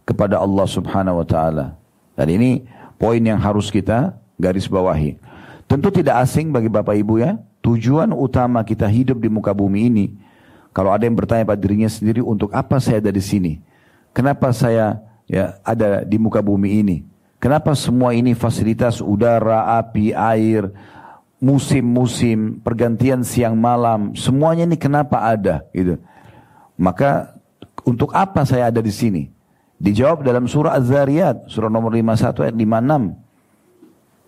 kepada 0.06 0.38
Allah 0.38 0.66
subhanahu 0.70 1.22
wa 1.22 1.26
ta'ala. 1.26 1.74
Dan 2.14 2.30
ini 2.30 2.62
poin 2.94 3.18
yang 3.18 3.42
harus 3.42 3.66
kita 3.66 4.14
garis 4.38 4.70
bawahi. 4.70 5.18
Tentu 5.64 5.88
tidak 5.88 6.20
asing 6.22 6.52
bagi 6.52 6.68
Bapak 6.68 6.94
Ibu 6.94 7.24
ya, 7.24 7.40
tujuan 7.64 8.12
utama 8.12 8.60
kita 8.62 8.84
hidup 8.84 9.18
di 9.18 9.32
muka 9.32 9.56
bumi 9.56 9.88
ini, 9.88 10.06
kalau 10.74 10.90
ada 10.90 11.06
yang 11.06 11.14
bertanya 11.14 11.46
pada 11.46 11.60
dirinya 11.62 11.86
sendiri, 11.86 12.18
untuk 12.20 12.50
apa 12.50 12.82
saya 12.82 12.98
ada 12.98 13.14
di 13.14 13.22
sini? 13.22 13.62
Kenapa 14.10 14.50
saya 14.50 14.98
ya 15.30 15.56
ada 15.62 16.02
di 16.02 16.18
muka 16.18 16.42
bumi 16.42 16.82
ini? 16.82 16.96
Kenapa 17.38 17.72
semua 17.78 18.10
ini 18.10 18.34
fasilitas 18.34 18.98
udara, 18.98 19.78
api, 19.78 20.10
air, 20.10 20.68
musim-musim, 21.38 22.58
pergantian 22.58 23.22
siang 23.22 23.54
malam, 23.54 24.16
semuanya 24.18 24.64
ini 24.64 24.80
kenapa 24.80 25.22
ada 25.22 25.62
gitu. 25.76 26.00
Maka 26.74 27.36
untuk 27.84 28.10
apa 28.16 28.42
saya 28.42 28.72
ada 28.72 28.80
di 28.80 28.90
sini? 28.90 29.28
Dijawab 29.78 30.24
dalam 30.24 30.48
surah 30.48 30.74
Az-Zariyat, 30.74 31.46
surah 31.52 31.68
nomor 31.68 31.92
51 31.92 32.48
ayat 32.48 32.56
56. 32.56 33.23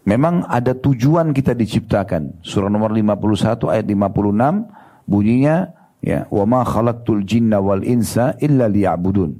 Memang 0.06 0.46
ada 0.46 0.70
tujuan 0.70 1.34
kita 1.34 1.50
diciptakan. 1.50 2.38
Surah 2.46 2.70
nomor 2.70 2.94
51 2.94 3.74
ayat 3.74 3.90
56 3.90 4.70
bunyinya 5.02 5.74
ya, 5.98 6.30
"Wa 6.30 6.46
ma 6.46 6.62
khalaqtul 6.62 7.26
jinna 7.26 7.58
wal 7.58 7.82
insa 7.82 8.38
illa 8.38 8.70
liya'budun." 8.70 9.34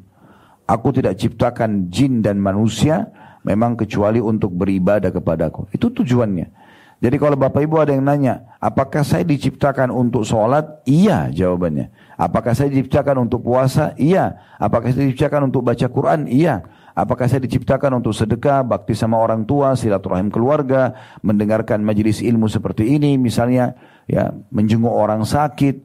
Aku 0.67 0.91
tidak 0.91 1.23
ciptakan 1.23 1.87
jin 1.95 2.19
dan 2.19 2.43
manusia 2.43 3.15
memang 3.47 3.79
kecuali 3.79 4.19
untuk 4.19 4.51
beribadah 4.59 5.15
kepadaku. 5.15 5.71
Itu 5.71 5.95
tujuannya. 5.95 6.67
Jadi 6.99 7.17
kalau 7.23 7.39
Bapak 7.39 7.63
Ibu 7.63 7.77
ada 7.79 7.95
yang 7.95 8.03
nanya, 8.03 8.59
apakah 8.59 9.07
saya 9.07 9.23
diciptakan 9.23 9.95
untuk 9.95 10.27
sholat? 10.27 10.83
Iya 10.83 11.31
jawabannya. 11.31 11.93
Apakah 12.19 12.57
saya 12.59 12.73
diciptakan 12.73 13.29
untuk 13.29 13.47
puasa? 13.47 13.95
Iya. 13.95 14.35
Apakah 14.59 14.91
saya 14.91 15.07
diciptakan 15.07 15.53
untuk 15.53 15.63
baca 15.63 15.87
Quran? 15.87 16.27
Iya. 16.27 16.67
Apakah 16.97 17.29
saya 17.29 17.45
diciptakan 17.45 18.01
untuk 18.01 18.17
sedekah, 18.17 18.65
bakti 18.65 18.97
sama 18.97 19.21
orang 19.21 19.45
tua, 19.45 19.77
silaturahim 19.77 20.33
keluarga, 20.33 20.97
mendengarkan 21.21 21.85
majelis 21.85 22.25
ilmu 22.25 22.49
seperti 22.49 22.89
ini, 22.97 23.21
misalnya 23.21 23.77
ya 24.09 24.33
menjenguk 24.49 24.97
orang 24.97 25.21
sakit, 25.29 25.77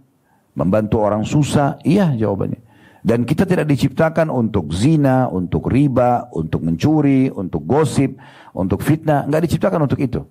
membantu 0.56 1.04
orang 1.04 1.28
susah? 1.28 1.84
Iya 1.84 2.16
jawabannya. 2.16 2.64
Dan 3.04 3.28
kita 3.28 3.44
tidak 3.44 3.68
diciptakan 3.68 4.32
untuk 4.32 4.72
zina, 4.72 5.28
untuk 5.28 5.68
riba, 5.68 6.32
untuk 6.32 6.64
mencuri, 6.64 7.28
untuk 7.28 7.68
gosip, 7.68 8.16
untuk 8.56 8.80
fitnah. 8.80 9.28
Enggak 9.28 9.52
diciptakan 9.52 9.84
untuk 9.84 10.00
itu. 10.00 10.24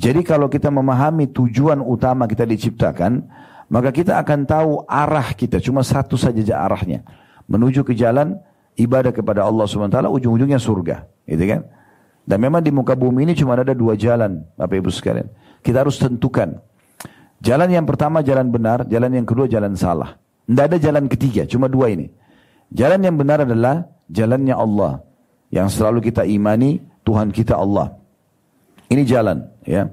Jadi 0.00 0.24
kalau 0.24 0.48
kita 0.48 0.72
memahami 0.72 1.28
tujuan 1.28 1.84
utama 1.84 2.24
kita 2.24 2.48
diciptakan, 2.48 3.20
maka 3.68 3.92
kita 3.92 4.16
akan 4.16 4.48
tahu 4.48 4.70
arah 4.88 5.28
kita. 5.36 5.60
Cuma 5.60 5.84
satu 5.84 6.16
saja 6.16 6.40
arahnya. 6.64 7.04
Menuju 7.52 7.84
ke 7.84 7.92
jalan 7.92 8.40
ibadah 8.76 9.10
kepada 9.10 9.44
Allah 9.44 9.64
SWT, 9.64 9.98
ujung-ujungnya 10.06 10.60
surga. 10.60 11.08
Gitu 11.24 11.44
kan? 11.48 11.60
Dan 12.26 12.38
memang 12.42 12.60
di 12.60 12.74
muka 12.74 12.98
bumi 12.98 13.22
ini 13.22 13.32
cuma 13.38 13.54
ada 13.54 13.72
dua 13.72 13.94
jalan, 13.94 14.42
Bapak 14.58 14.76
Ibu 14.82 14.90
sekalian. 14.90 15.30
Kita 15.62 15.86
harus 15.86 15.96
tentukan. 15.96 16.58
Jalan 17.38 17.68
yang 17.70 17.86
pertama 17.86 18.24
jalan 18.26 18.50
benar, 18.50 18.82
jalan 18.90 19.10
yang 19.14 19.26
kedua 19.26 19.46
jalan 19.46 19.78
salah. 19.78 20.18
Tidak 20.46 20.64
ada 20.66 20.78
jalan 20.78 21.06
ketiga, 21.06 21.46
cuma 21.46 21.70
dua 21.70 21.90
ini. 21.94 22.10
Jalan 22.74 23.02
yang 23.02 23.14
benar 23.14 23.46
adalah 23.46 23.86
jalannya 24.10 24.54
Allah. 24.54 25.06
Yang 25.54 25.78
selalu 25.78 25.98
kita 26.10 26.26
imani, 26.26 26.82
Tuhan 27.06 27.30
kita 27.30 27.54
Allah. 27.54 27.94
Ini 28.90 29.02
jalan, 29.06 29.46
ya. 29.62 29.86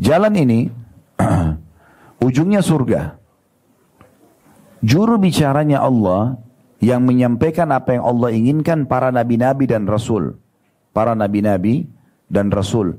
Jalan 0.00 0.32
ini 0.36 0.68
ujungnya 2.26 2.64
surga. 2.64 3.20
Juru 4.80 5.20
bicaranya 5.20 5.84
Allah 5.84 6.40
yang 6.80 7.04
menyampaikan 7.04 7.72
apa 7.72 7.96
yang 7.96 8.04
Allah 8.04 8.30
inginkan 8.32 8.84
para 8.84 9.08
nabi-nabi 9.08 9.64
dan 9.68 9.88
rasul. 9.88 10.36
Para 10.92 11.16
nabi-nabi 11.16 11.88
dan 12.28 12.52
rasul. 12.52 12.96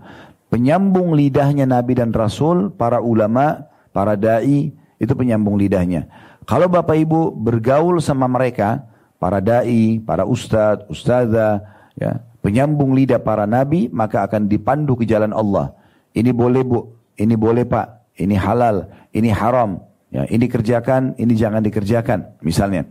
Penyambung 0.48 1.12
lidahnya 1.12 1.68
nabi 1.68 1.98
dan 1.98 2.16
rasul, 2.16 2.72
para 2.72 3.04
ulama, 3.04 3.68
para 3.92 4.16
dai, 4.16 4.72
itu 4.98 5.14
penyambung 5.14 5.60
lidahnya. 5.60 6.08
Kalau 6.48 6.72
Bapak 6.72 6.96
Ibu 6.96 7.36
bergaul 7.36 8.00
sama 8.00 8.32
mereka, 8.32 8.88
para 9.20 9.44
dai, 9.44 10.00
para 10.00 10.24
ustadz, 10.24 10.88
ustazah, 10.88 11.68
ya, 12.00 12.24
penyambung 12.40 12.96
lidah 12.96 13.20
para 13.20 13.44
nabi, 13.44 13.92
maka 13.92 14.24
akan 14.24 14.48
dipandu 14.48 14.96
ke 14.96 15.04
jalan 15.04 15.36
Allah. 15.36 15.76
Ini 16.16 16.32
boleh 16.32 16.64
bu, 16.64 16.96
ini 17.20 17.36
boleh 17.36 17.68
pak, 17.68 18.16
ini 18.16 18.40
halal, 18.40 18.88
ini 19.12 19.28
haram, 19.28 19.84
ya, 20.08 20.24
ini 20.32 20.48
kerjakan, 20.48 21.20
ini 21.20 21.34
jangan 21.36 21.60
dikerjakan, 21.60 22.40
misalnya. 22.40 22.88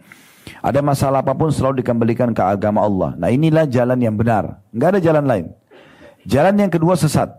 Ada 0.63 0.81
masalah 0.83 1.21
apa 1.23 1.35
pun 1.35 1.51
selalu 1.51 1.83
dikembalikan 1.83 2.31
ke 2.31 2.43
agama 2.43 2.83
Allah. 2.83 3.19
Nah 3.19 3.29
inilah 3.31 3.67
jalan 3.67 3.99
yang 3.99 4.15
benar. 4.15 4.63
Nggak 4.71 4.89
ada 4.97 5.01
jalan 5.03 5.25
lain. 5.27 5.47
Jalan 6.27 6.55
yang 6.59 6.71
kedua 6.71 6.95
sesat. 6.95 7.31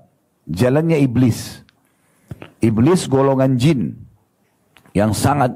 Jalannya 0.48 1.00
iblis. 1.04 1.64
Iblis 2.60 3.08
golongan 3.08 3.56
jin. 3.56 3.96
Yang 4.92 5.12
sangat 5.20 5.52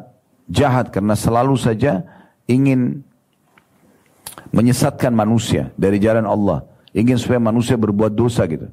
jahat 0.51 0.91
karena 0.91 1.15
selalu 1.15 1.55
saja 1.55 2.03
ingin 2.47 3.03
menyesatkan 4.51 5.11
manusia 5.15 5.71
dari 5.79 5.99
jalan 5.99 6.27
Allah. 6.27 6.67
Ingin 6.91 7.15
supaya 7.15 7.39
manusia 7.39 7.79
berbuat 7.79 8.11
dosa 8.11 8.43
gitu. 8.47 8.67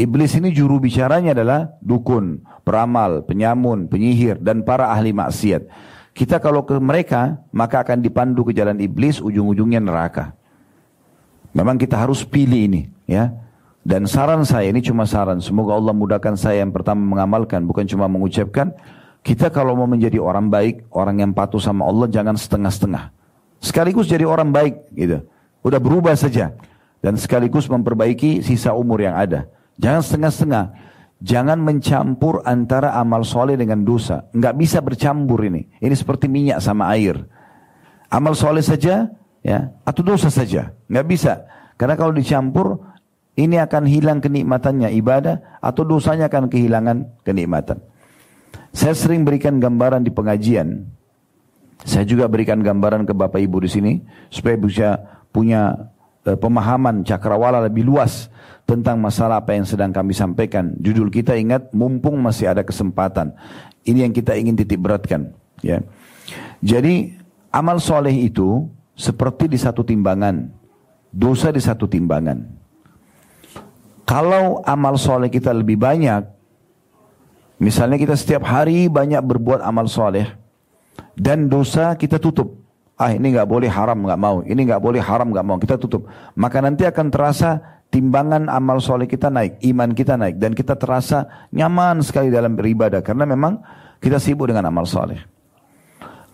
Iblis 0.00 0.32
ini 0.40 0.56
juru 0.56 0.80
bicaranya 0.80 1.36
adalah 1.36 1.76
dukun, 1.84 2.40
peramal, 2.64 3.28
penyamun, 3.28 3.92
penyihir, 3.92 4.40
dan 4.40 4.64
para 4.64 4.88
ahli 4.88 5.12
maksiat. 5.12 5.68
Kita 6.12 6.36
kalau 6.36 6.60
ke 6.68 6.76
mereka, 6.76 7.40
maka 7.56 7.80
akan 7.80 8.04
dipandu 8.04 8.44
ke 8.44 8.52
jalan 8.52 8.76
iblis, 8.84 9.16
ujung-ujungnya 9.18 9.80
neraka. 9.80 10.36
Memang 11.56 11.80
kita 11.80 11.96
harus 11.96 12.20
pilih 12.20 12.68
ini, 12.68 12.82
ya. 13.08 13.32
Dan 13.82 14.04
saran 14.06 14.44
saya, 14.44 14.68
ini 14.68 14.84
cuma 14.84 15.08
saran, 15.08 15.40
semoga 15.40 15.74
Allah 15.74 15.96
mudahkan 15.96 16.36
saya 16.36 16.62
yang 16.62 16.70
pertama 16.70 17.02
mengamalkan, 17.02 17.64
bukan 17.64 17.88
cuma 17.88 18.06
mengucapkan. 18.06 18.70
Kita 19.24 19.48
kalau 19.48 19.72
mau 19.78 19.88
menjadi 19.88 20.20
orang 20.20 20.52
baik, 20.52 20.86
orang 20.92 21.22
yang 21.24 21.32
patuh 21.32 21.62
sama 21.62 21.88
Allah, 21.88 22.06
jangan 22.10 22.36
setengah-setengah. 22.36 23.10
Sekaligus 23.62 24.10
jadi 24.10 24.26
orang 24.26 24.50
baik 24.50 24.90
gitu. 24.92 25.22
Udah 25.62 25.78
berubah 25.78 26.18
saja. 26.18 26.50
Dan 26.98 27.14
sekaligus 27.18 27.70
memperbaiki 27.70 28.42
sisa 28.42 28.74
umur 28.74 29.02
yang 29.02 29.14
ada. 29.14 29.46
Jangan 29.78 30.02
setengah-setengah. 30.02 30.64
Jangan 31.22 31.62
mencampur 31.62 32.42
antara 32.42 32.98
amal 32.98 33.22
soleh 33.22 33.54
dengan 33.54 33.86
dosa. 33.86 34.26
Nggak 34.34 34.54
bisa 34.58 34.78
bercampur 34.82 35.46
ini. 35.46 35.70
Ini 35.78 35.94
seperti 35.94 36.26
minyak 36.26 36.58
sama 36.58 36.90
air. 36.90 37.14
Amal 38.10 38.34
soleh 38.34 38.60
saja, 38.60 39.06
ya, 39.38 39.70
atau 39.86 40.02
dosa 40.02 40.34
saja. 40.34 40.74
Nggak 40.90 41.06
bisa. 41.06 41.46
Karena 41.78 41.94
kalau 41.94 42.10
dicampur, 42.10 42.82
ini 43.38 43.54
akan 43.54 43.86
hilang 43.86 44.18
kenikmatannya 44.18 44.90
ibadah, 44.98 45.62
atau 45.62 45.86
dosanya 45.86 46.26
akan 46.26 46.50
kehilangan 46.50 47.22
kenikmatan. 47.22 47.78
Saya 48.74 48.98
sering 48.98 49.22
berikan 49.22 49.62
gambaran 49.62 50.02
di 50.02 50.10
pengajian. 50.10 50.90
Saya 51.86 52.02
juga 52.02 52.26
berikan 52.26 52.58
gambaran 52.62 53.06
ke 53.06 53.14
Bapak 53.14 53.38
Ibu 53.38 53.62
di 53.62 53.70
sini 53.70 53.92
supaya 54.26 54.58
bisa 54.58 54.88
punya 55.30 55.91
pemahaman 56.22 57.02
cakrawala 57.02 57.58
lebih 57.66 57.82
luas 57.82 58.30
tentang 58.62 59.02
masalah 59.02 59.42
apa 59.42 59.58
yang 59.58 59.66
sedang 59.66 59.90
kami 59.90 60.14
sampaikan. 60.14 60.72
Judul 60.78 61.10
kita 61.10 61.34
ingat 61.34 61.74
mumpung 61.74 62.18
masih 62.22 62.54
ada 62.54 62.62
kesempatan. 62.62 63.34
Ini 63.82 64.06
yang 64.06 64.14
kita 64.14 64.38
ingin 64.38 64.54
titik 64.54 64.78
beratkan, 64.78 65.34
ya. 65.58 65.82
Jadi 66.62 67.18
amal 67.50 67.82
soleh 67.82 68.14
itu 68.14 68.70
seperti 68.94 69.50
di 69.50 69.58
satu 69.58 69.82
timbangan, 69.82 70.46
dosa 71.10 71.50
di 71.50 71.58
satu 71.58 71.90
timbangan. 71.90 72.46
Kalau 74.06 74.62
amal 74.62 74.94
soleh 74.94 75.26
kita 75.26 75.50
lebih 75.50 75.74
banyak, 75.82 76.22
misalnya 77.58 77.98
kita 77.98 78.14
setiap 78.14 78.46
hari 78.46 78.86
banyak 78.86 79.18
berbuat 79.18 79.58
amal 79.66 79.90
soleh, 79.90 80.30
dan 81.18 81.50
dosa 81.50 81.98
kita 81.98 82.22
tutup. 82.22 82.61
Ah 83.02 83.10
ini 83.10 83.34
nggak 83.34 83.50
boleh 83.50 83.66
haram 83.66 83.98
nggak 83.98 84.20
mau, 84.20 84.46
ini 84.46 84.62
nggak 84.62 84.78
boleh 84.78 85.02
haram 85.02 85.26
nggak 85.34 85.42
mau 85.42 85.58
kita 85.58 85.74
tutup. 85.74 86.06
Maka 86.38 86.62
nanti 86.62 86.86
akan 86.86 87.10
terasa 87.10 87.58
timbangan 87.90 88.46
amal 88.46 88.78
soleh 88.78 89.10
kita 89.10 89.26
naik, 89.26 89.58
iman 89.74 89.90
kita 89.90 90.14
naik 90.14 90.38
dan 90.38 90.54
kita 90.54 90.78
terasa 90.78 91.26
nyaman 91.50 91.98
sekali 92.06 92.30
dalam 92.30 92.54
beribadah 92.54 93.02
karena 93.02 93.26
memang 93.26 93.58
kita 93.98 94.22
sibuk 94.22 94.46
dengan 94.46 94.70
amal 94.70 94.86
soleh. 94.86 95.18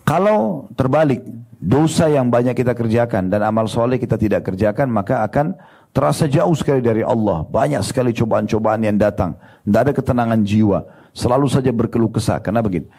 Kalau 0.05 0.69
terbalik, 0.77 1.25
dosa 1.57 2.05
yang 2.05 2.29
banyak 2.29 2.53
kita 2.53 2.77
kerjakan 2.77 3.33
dan 3.33 3.41
amal 3.41 3.65
soleh 3.65 3.97
kita 3.97 4.21
tidak 4.21 4.45
kerjakan 4.45 4.93
maka 4.93 5.25
akan 5.25 5.57
terasa 5.89 6.29
jauh 6.29 6.53
sekali 6.53 6.81
dari 6.81 7.01
Allah. 7.01 7.45
Banyak 7.45 7.81
sekali 7.81 8.13
cobaan-cobaan 8.13 8.85
yang 8.85 8.97
datang. 8.97 9.37
Tidak 9.65 9.79
ada 9.89 9.93
ketenangan 9.93 10.41
jiwa. 10.45 10.85
Selalu 11.13 11.45
saja 11.49 11.69
berkeluh 11.73 12.09
kesah. 12.13 12.41
Karena 12.41 12.61
begitu. 12.61 12.89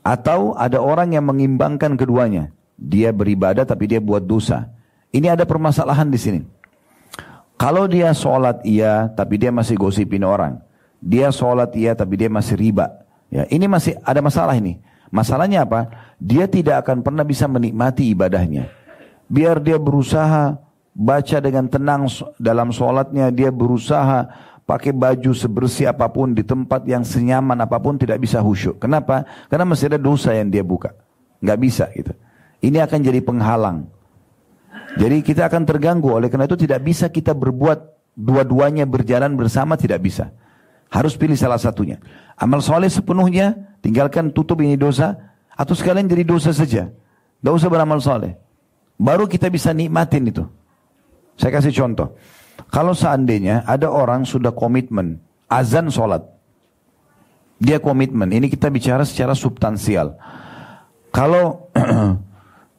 Atau 0.00 0.56
ada 0.56 0.80
orang 0.80 1.12
yang 1.12 1.24
mengimbangkan 1.28 1.96
keduanya. 1.96 2.52
Dia 2.80 3.12
beribadah 3.12 3.68
tapi 3.68 3.84
dia 3.84 4.00
buat 4.00 4.24
dosa. 4.24 4.72
Ini 5.12 5.36
ada 5.36 5.44
permasalahan 5.44 6.08
di 6.08 6.16
sini. 6.16 6.40
Kalau 7.60 7.84
dia 7.84 8.08
sholat 8.16 8.64
iya 8.64 9.12
tapi 9.12 9.36
dia 9.36 9.52
masih 9.52 9.76
gosipin 9.76 10.24
orang. 10.24 10.56
Dia 10.96 11.28
sholat 11.28 11.76
iya 11.76 11.92
tapi 11.92 12.16
dia 12.16 12.32
masih 12.32 12.56
riba. 12.56 12.88
Ya, 13.28 13.44
ini 13.52 13.68
masih 13.68 14.00
ada 14.00 14.24
masalah 14.24 14.56
ini. 14.56 14.80
Masalahnya 15.12 15.68
apa? 15.68 15.92
Dia 16.16 16.48
tidak 16.48 16.88
akan 16.88 17.04
pernah 17.04 17.22
bisa 17.22 17.44
menikmati 17.44 18.16
ibadahnya. 18.16 18.72
Biar 19.28 19.60
dia 19.60 19.76
berusaha 19.76 20.56
baca 20.96 21.36
dengan 21.38 21.68
tenang 21.70 22.08
dalam 22.40 22.72
sholatnya, 22.74 23.30
dia 23.30 23.52
berusaha 23.52 24.26
pakai 24.64 24.94
baju 24.94 25.34
sebersih 25.34 25.90
apa 25.90 26.06
pun 26.06 26.30
di 26.30 26.46
tempat 26.46 26.86
yang 26.86 27.02
senyaman 27.02 27.58
apa 27.58 27.78
pun 27.82 27.98
tidak 27.98 28.22
bisa 28.22 28.38
khusyuk. 28.38 28.78
Kenapa? 28.78 29.26
Karena 29.50 29.66
masih 29.66 29.90
ada 29.90 29.98
dosa 29.98 30.30
yang 30.30 30.46
dia 30.46 30.62
buka. 30.62 30.94
Nggak 31.42 31.58
bisa 31.58 31.84
gitu. 31.94 32.14
Ini 32.60 32.84
akan 32.84 32.98
jadi 33.00 33.20
penghalang. 33.24 33.88
Jadi 35.00 35.22
kita 35.24 35.46
akan 35.48 35.64
terganggu 35.64 36.12
oleh 36.12 36.28
karena 36.28 36.44
itu 36.44 36.58
tidak 36.58 36.82
bisa 36.84 37.08
kita 37.08 37.32
berbuat 37.32 37.78
dua-duanya 38.18 38.84
berjalan 38.84 39.32
bersama 39.38 39.78
tidak 39.78 40.02
bisa. 40.04 40.34
Harus 40.90 41.14
pilih 41.14 41.38
salah 41.38 41.56
satunya. 41.56 42.02
Amal 42.34 42.60
soleh 42.60 42.90
sepenuhnya 42.90 43.78
tinggalkan 43.80 44.34
tutup 44.34 44.58
ini 44.60 44.74
dosa 44.74 45.14
atau 45.54 45.72
sekalian 45.72 46.10
jadi 46.10 46.26
dosa 46.26 46.50
saja. 46.50 46.90
Gak 47.40 47.54
usah 47.54 47.70
beramal 47.70 48.02
soleh. 48.02 48.34
Baru 49.00 49.24
kita 49.24 49.48
bisa 49.48 49.72
nikmatin 49.72 50.28
itu. 50.28 50.44
Saya 51.40 51.56
kasih 51.56 51.72
contoh. 51.72 52.12
Kalau 52.68 52.92
seandainya 52.92 53.64
ada 53.64 53.88
orang 53.88 54.28
sudah 54.28 54.52
komitmen, 54.52 55.16
azan 55.48 55.88
sholat. 55.88 56.20
Dia 57.56 57.80
komitmen, 57.80 58.28
ini 58.28 58.52
kita 58.52 58.68
bicara 58.68 59.04
secara 59.08 59.32
substansial. 59.32 60.16
Kalau 61.08 61.72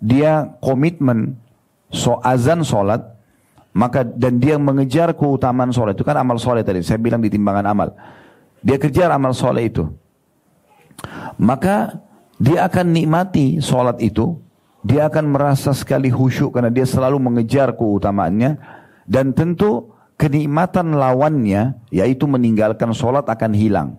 dia 0.01 0.57
komitmen 0.59 1.37
so 1.93 2.17
azan 2.25 2.65
sholat, 2.65 3.05
maka 3.71 4.03
dan 4.03 4.41
dia 4.41 4.57
mengejar 4.57 5.13
keutamaan 5.13 5.69
sholat 5.71 5.93
itu 5.95 6.03
kan 6.03 6.17
amal 6.17 6.41
sholat 6.41 6.65
tadi. 6.65 6.81
Saya 6.81 6.97
bilang 6.97 7.21
di 7.21 7.29
timbangan 7.29 7.69
amal. 7.69 7.93
Dia 8.65 8.81
kejar 8.81 9.13
amal 9.13 9.31
sholat 9.31 9.63
itu. 9.63 9.85
Maka 11.37 12.01
dia 12.41 12.65
akan 12.65 12.85
nikmati 12.91 13.61
sholat 13.61 14.01
itu. 14.01 14.41
Dia 14.81 15.13
akan 15.13 15.37
merasa 15.37 15.77
sekali 15.77 16.09
khusyuk 16.09 16.57
karena 16.57 16.73
dia 16.73 16.89
selalu 16.89 17.21
mengejar 17.21 17.77
keutamaannya 17.77 18.57
dan 19.05 19.29
tentu 19.29 19.93
kenikmatan 20.17 20.97
lawannya, 20.97 21.77
yaitu 21.89 22.29
meninggalkan 22.29 22.93
sholat 22.93 23.25
akan 23.25 23.53
hilang. 23.53 23.97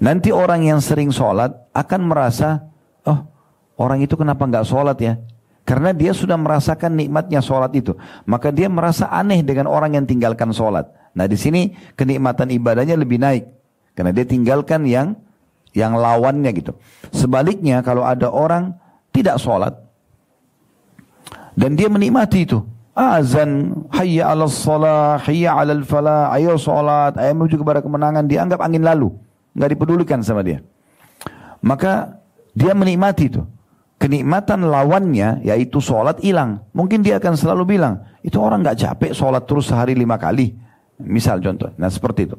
Nanti 0.00 0.32
orang 0.32 0.64
yang 0.64 0.80
sering 0.80 1.12
sholat 1.12 1.52
akan 1.76 2.00
merasa, 2.08 2.71
orang 3.78 4.04
itu 4.04 4.14
kenapa 4.16 4.44
nggak 4.44 4.66
sholat 4.66 4.98
ya? 4.98 5.16
Karena 5.62 5.94
dia 5.94 6.10
sudah 6.10 6.34
merasakan 6.34 6.98
nikmatnya 6.98 7.38
sholat 7.38 7.70
itu. 7.78 7.94
Maka 8.26 8.50
dia 8.50 8.66
merasa 8.66 9.06
aneh 9.06 9.46
dengan 9.46 9.70
orang 9.70 9.94
yang 9.94 10.04
tinggalkan 10.08 10.50
sholat. 10.50 10.90
Nah 11.14 11.30
di 11.30 11.38
sini 11.38 11.70
kenikmatan 11.94 12.50
ibadahnya 12.50 12.98
lebih 12.98 13.22
naik. 13.22 13.46
Karena 13.94 14.10
dia 14.10 14.26
tinggalkan 14.26 14.82
yang 14.88 15.14
yang 15.70 15.94
lawannya 15.94 16.50
gitu. 16.50 16.74
Sebaliknya 17.14 17.78
kalau 17.86 18.02
ada 18.02 18.26
orang 18.26 18.74
tidak 19.14 19.38
sholat. 19.38 19.78
Dan 21.54 21.78
dia 21.78 21.86
menikmati 21.86 22.48
itu 22.48 22.64
azan, 22.92 23.72
hayya 23.92 24.28
ala 24.28 24.48
salah, 24.48 25.16
hayya 25.24 25.56
ala 25.56 25.80
falah, 25.84 26.28
ayo 26.36 26.60
salat, 26.60 27.16
ayo 27.16 27.32
menuju 27.32 27.56
kepada 27.60 27.80
kemenangan, 27.80 28.28
dianggap 28.28 28.60
angin 28.60 28.84
lalu. 28.84 29.12
Nggak 29.56 29.70
dipedulikan 29.76 30.20
sama 30.24 30.44
dia. 30.44 30.64
Maka 31.64 32.20
dia 32.52 32.72
menikmati 32.76 33.32
itu. 33.32 33.42
Kenikmatan 34.02 34.66
lawannya 34.66 35.46
yaitu 35.46 35.78
sholat 35.78 36.18
hilang. 36.18 36.66
Mungkin 36.74 37.06
dia 37.06 37.22
akan 37.22 37.38
selalu 37.38 37.78
bilang, 37.78 38.02
itu 38.26 38.34
orang 38.42 38.66
nggak 38.66 38.82
capek 38.82 39.14
sholat 39.14 39.46
terus 39.46 39.70
sehari 39.70 39.94
lima 39.94 40.18
kali. 40.18 40.58
Misal 40.98 41.38
contoh. 41.38 41.70
Nah 41.78 41.86
seperti 41.86 42.26
itu. 42.26 42.36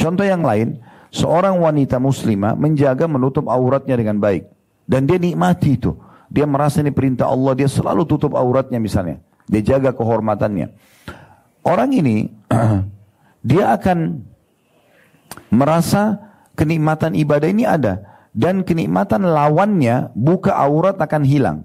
Contoh 0.00 0.24
yang 0.24 0.40
lain, 0.40 0.80
seorang 1.12 1.60
wanita 1.60 2.00
muslimah 2.00 2.56
menjaga 2.56 3.04
menutup 3.04 3.52
auratnya 3.52 4.00
dengan 4.00 4.16
baik. 4.16 4.48
Dan 4.88 5.04
dia 5.04 5.20
nikmati 5.20 5.76
itu. 5.76 5.92
Dia 6.32 6.48
merasa 6.48 6.80
ini 6.80 6.88
perintah 6.88 7.28
Allah, 7.28 7.52
dia 7.52 7.68
selalu 7.68 8.08
tutup 8.08 8.32
auratnya 8.32 8.80
misalnya. 8.80 9.20
Dia 9.44 9.60
jaga 9.60 9.92
kehormatannya. 9.92 10.72
Orang 11.68 11.92
ini, 11.92 12.32
dia 13.44 13.76
akan 13.76 14.24
merasa 15.52 16.16
kenikmatan 16.56 17.12
ibadah 17.12 17.48
ini 17.48 17.68
ada. 17.68 18.13
Dan 18.34 18.66
kenikmatan 18.66 19.22
lawannya, 19.22 20.10
buka 20.18 20.58
aurat 20.58 20.98
akan 20.98 21.22
hilang. 21.22 21.58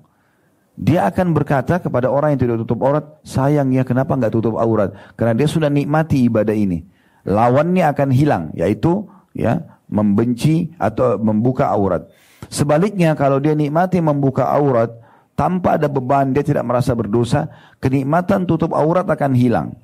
Dia 0.80 1.10
akan 1.10 1.36
berkata 1.36 1.82
kepada 1.82 2.08
orang 2.08 2.38
yang 2.38 2.42
tidak 2.46 2.58
tutup 2.64 2.86
aurat, 2.86 3.20
sayang 3.26 3.74
ya 3.74 3.84
kenapa 3.84 4.16
nggak 4.16 4.32
tutup 4.32 4.56
aurat? 4.56 4.94
Karena 5.18 5.34
dia 5.36 5.50
sudah 5.50 5.68
nikmati 5.68 6.30
ibadah 6.30 6.56
ini. 6.56 6.86
Lawannya 7.28 7.84
akan 7.90 8.10
hilang, 8.14 8.44
yaitu 8.56 9.04
ya 9.36 9.60
membenci 9.90 10.72
atau 10.80 11.20
membuka 11.20 11.68
aurat. 11.68 12.08
Sebaliknya 12.48 13.18
kalau 13.18 13.44
dia 13.44 13.58
nikmati 13.58 14.00
membuka 14.00 14.48
aurat 14.48 14.94
tanpa 15.36 15.76
ada 15.76 15.92
beban, 15.92 16.32
dia 16.32 16.46
tidak 16.46 16.64
merasa 16.64 16.96
berdosa, 16.96 17.52
kenikmatan 17.84 18.48
tutup 18.48 18.72
aurat 18.72 19.04
akan 19.04 19.36
hilang. 19.36 19.76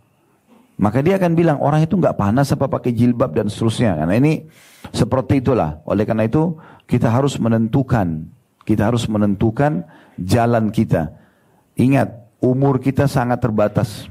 Maka 0.75 0.99
dia 0.99 1.15
akan 1.15 1.39
bilang 1.39 1.57
orang 1.63 1.88
itu 1.88 1.95
nggak 1.95 2.19
panas 2.19 2.51
apa 2.51 2.67
pakai 2.67 2.91
jilbab 2.91 3.31
dan 3.31 3.47
seterusnya. 3.47 3.95
Karena 3.95 4.15
ini 4.19 4.43
seperti 4.91 5.39
itulah. 5.39 5.79
Oleh 5.88 6.03
karena 6.03 6.27
itu 6.27 6.59
kita 6.86 7.09
harus 7.09 7.38
menentukan, 7.41 8.29
kita 8.65 8.89
harus 8.89 9.05
menentukan 9.09 9.86
jalan 10.21 10.69
kita. 10.69 11.13
Ingat, 11.75 12.13
umur 12.39 12.77
kita 12.79 13.09
sangat 13.09 13.41
terbatas. 13.41 14.07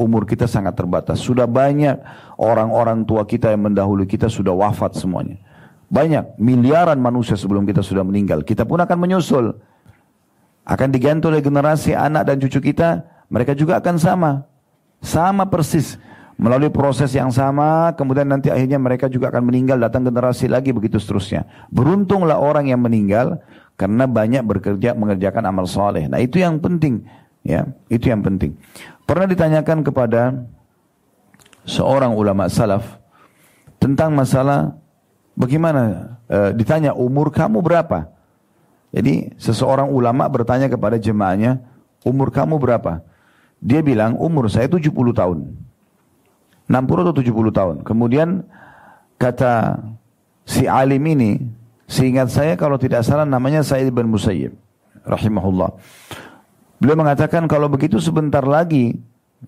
Umur 0.00 0.24
kita 0.24 0.48
sangat 0.48 0.80
terbatas. 0.80 1.20
Sudah 1.20 1.44
banyak 1.44 2.00
orang-orang 2.40 3.04
tua 3.04 3.28
kita 3.28 3.52
yang 3.52 3.68
mendahului 3.68 4.08
kita 4.08 4.32
sudah 4.32 4.54
wafat 4.56 4.96
semuanya. 4.96 5.36
Banyak, 5.90 6.38
miliaran 6.40 6.96
manusia 7.02 7.34
sebelum 7.34 7.66
kita 7.66 7.82
sudah 7.82 8.06
meninggal. 8.06 8.46
Kita 8.46 8.64
pun 8.64 8.80
akan 8.80 8.96
menyusul. 8.96 9.58
Akan 10.62 10.88
diganti 10.94 11.26
oleh 11.26 11.42
generasi 11.42 11.92
anak 11.98 12.30
dan 12.30 12.36
cucu 12.38 12.62
kita, 12.72 13.02
mereka 13.26 13.52
juga 13.58 13.82
akan 13.82 13.96
sama. 13.98 14.30
Sama 15.02 15.50
persis. 15.50 15.98
Melalui 16.40 16.72
proses 16.72 17.12
yang 17.12 17.28
sama, 17.28 17.92
kemudian 18.00 18.24
nanti 18.24 18.48
akhirnya 18.48 18.80
mereka 18.80 19.12
juga 19.12 19.28
akan 19.28 19.52
meninggal, 19.52 19.76
datang 19.76 20.08
generasi 20.08 20.48
lagi, 20.48 20.72
begitu 20.72 20.96
seterusnya. 20.96 21.44
Beruntunglah 21.68 22.40
orang 22.40 22.72
yang 22.72 22.80
meninggal, 22.80 23.44
karena 23.76 24.08
banyak 24.08 24.40
bekerja 24.48 24.96
mengerjakan 24.96 25.44
amal 25.44 25.68
soleh. 25.68 26.08
Nah 26.08 26.16
itu 26.16 26.40
yang 26.40 26.56
penting, 26.56 27.04
ya 27.44 27.68
itu 27.92 28.08
yang 28.08 28.24
penting. 28.24 28.56
Pernah 29.04 29.28
ditanyakan 29.28 29.84
kepada 29.84 30.48
seorang 31.68 32.16
ulama 32.16 32.48
salaf 32.48 32.88
tentang 33.76 34.16
masalah 34.16 34.80
bagaimana 35.36 36.16
e, 36.24 36.56
ditanya 36.56 36.96
umur 36.96 37.28
kamu 37.32 37.60
berapa? 37.60 38.08
Jadi 38.92 39.36
seseorang 39.36 39.92
ulama 39.92 40.24
bertanya 40.28 40.72
kepada 40.72 40.96
jemaahnya 40.96 41.60
umur 42.04 42.32
kamu 42.32 42.56
berapa? 42.56 43.04
Dia 43.60 43.84
bilang 43.84 44.16
umur 44.16 44.48
saya 44.48 44.68
70 44.72 44.92
tahun. 44.92 45.69
60 46.70 47.02
atau 47.02 47.14
70 47.18 47.50
tahun. 47.50 47.76
Kemudian 47.82 48.46
kata 49.18 49.82
si 50.46 50.70
alim 50.70 51.02
ini 51.10 51.58
Seingat 51.90 52.30
saya 52.30 52.54
kalau 52.54 52.78
tidak 52.78 53.02
salah 53.02 53.26
namanya 53.26 53.66
Said 53.66 53.90
bin 53.90 54.06
Musayyib 54.06 54.54
rahimahullah. 55.02 55.74
Beliau 56.78 56.94
mengatakan 56.94 57.50
kalau 57.50 57.66
begitu 57.66 57.98
sebentar 57.98 58.46
lagi 58.46 58.94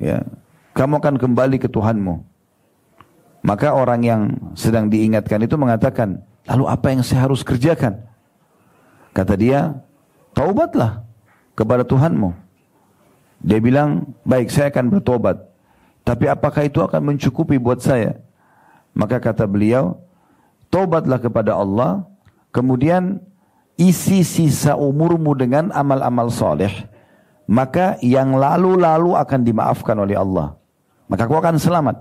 ya 0.03 0.27
kamu 0.75 0.99
akan 0.99 1.15
kembali 1.23 1.63
ke 1.63 1.71
Tuhanmu. 1.71 2.19
Maka 3.47 3.79
orang 3.79 4.03
yang 4.03 4.23
sedang 4.59 4.91
diingatkan 4.91 5.39
itu 5.47 5.55
mengatakan, 5.55 6.19
lalu 6.51 6.67
apa 6.67 6.87
yang 6.91 7.03
saya 7.07 7.31
harus 7.31 7.47
kerjakan? 7.47 8.03
Kata 9.15 9.35
dia, 9.39 9.79
taubatlah 10.35 11.07
kepada 11.55 11.87
Tuhanmu. 11.87 12.31
Dia 13.43 13.59
bilang, 13.59 14.15
baik 14.23 14.51
saya 14.51 14.71
akan 14.71 14.99
bertobat. 14.99 15.43
Tapi 16.03 16.27
apakah 16.27 16.67
itu 16.67 16.83
akan 16.83 17.15
mencukupi 17.15 17.59
buat 17.63 17.79
saya? 17.79 18.19
Maka 18.93 19.23
kata 19.23 19.47
beliau, 19.47 20.03
taubatlah 20.69 21.23
kepada 21.23 21.55
Allah 21.55 22.05
kemudian 22.53 23.23
isi 23.81 24.23
sisa 24.23 24.77
umurmu 24.77 25.33
dengan 25.33 25.73
amal-amal 25.73 26.29
soleh, 26.29 26.71
maka 27.49 27.97
yang 28.05 28.37
lalu-lalu 28.37 29.17
akan 29.17 29.41
dimaafkan 29.43 29.97
oleh 29.97 30.15
Allah. 30.15 30.55
Maka 31.09 31.27
kau 31.27 31.41
akan 31.41 31.57
selamat. 31.59 31.97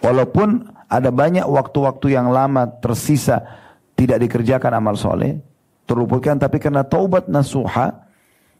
Walaupun 0.00 0.64
ada 0.90 1.12
banyak 1.12 1.46
waktu-waktu 1.46 2.18
yang 2.18 2.32
lama 2.32 2.66
tersisa 2.82 3.46
tidak 3.94 4.18
dikerjakan 4.26 4.80
amal 4.80 4.96
soleh, 4.96 5.38
terluputkan 5.84 6.40
tapi 6.40 6.56
karena 6.56 6.82
taubat 6.82 7.28
nasuha 7.28 8.06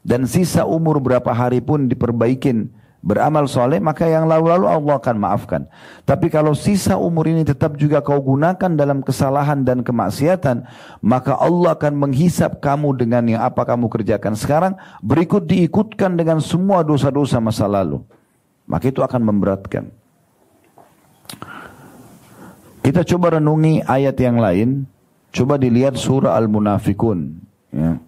dan 0.05 0.25
sisa 0.29 0.65
umur 0.65 1.01
berapa 1.01 1.29
hari 1.33 1.65
pun 1.65 1.89
diperbaikin 1.89 2.69
beramal 3.01 3.49
soleh 3.49 3.81
maka 3.81 4.05
yang 4.05 4.29
lalu-lalu 4.29 4.69
Allah 4.69 4.95
akan 5.01 5.17
maafkan. 5.17 5.63
Tapi 6.05 6.29
kalau 6.29 6.53
sisa 6.53 7.01
umur 7.01 7.29
ini 7.29 7.45
tetap 7.45 7.77
juga 7.81 8.05
kau 8.05 8.21
gunakan 8.21 8.77
dalam 8.77 9.01
kesalahan 9.01 9.65
dan 9.65 9.81
kemaksiatan, 9.81 10.69
maka 11.01 11.37
Allah 11.37 11.77
akan 11.77 11.97
menghisap 11.97 12.61
kamu 12.61 12.97
dengan 13.01 13.25
yang 13.27 13.43
apa 13.45 13.65
kamu 13.65 13.89
kerjakan 13.89 14.37
sekarang, 14.37 14.73
berikut 15.01 15.49
diikutkan 15.49 16.17
dengan 16.17 16.39
semua 16.45 16.85
dosa-dosa 16.85 17.41
masa 17.41 17.65
lalu. 17.65 18.05
Maka 18.69 18.93
itu 18.93 19.03
akan 19.03 19.21
memberatkan. 19.27 19.91
Kita 22.81 23.05
coba 23.05 23.37
renungi 23.41 23.85
ayat 23.85 24.17
yang 24.17 24.41
lain. 24.41 24.89
Coba 25.31 25.61
dilihat 25.61 25.95
surah 25.95 26.35
Al-Munafikun. 26.35 27.39
Ya. 27.71 28.03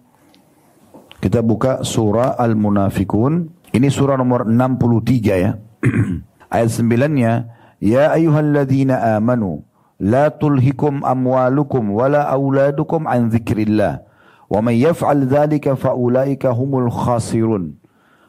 Kita 1.23 1.39
buka 1.39 1.87
surah 1.87 2.35
Al-Munafikun. 2.35 3.47
Ini 3.73 3.89
surah 3.89 4.21
nomor 4.21 4.45
63 4.45 5.43
ya. 5.43 5.57
Ayat 6.53 6.69
9-nya, 6.69 7.49
Ya 7.81 8.13
ayyuhalladzina 8.13 9.17
amanu, 9.17 9.65
la 9.97 10.29
tulhikum 10.29 11.01
amwalukum 11.01 11.91
wala 11.91 12.29
auladukum 12.29 13.09
an 13.09 13.33
dzikrillah. 13.33 14.05
Wa 14.47 14.61
may 14.61 14.77
yaf'al 14.77 15.25
dzalika 15.25 15.73
faulaika 15.73 16.53
humul 16.53 16.87
khasirun. 16.93 17.75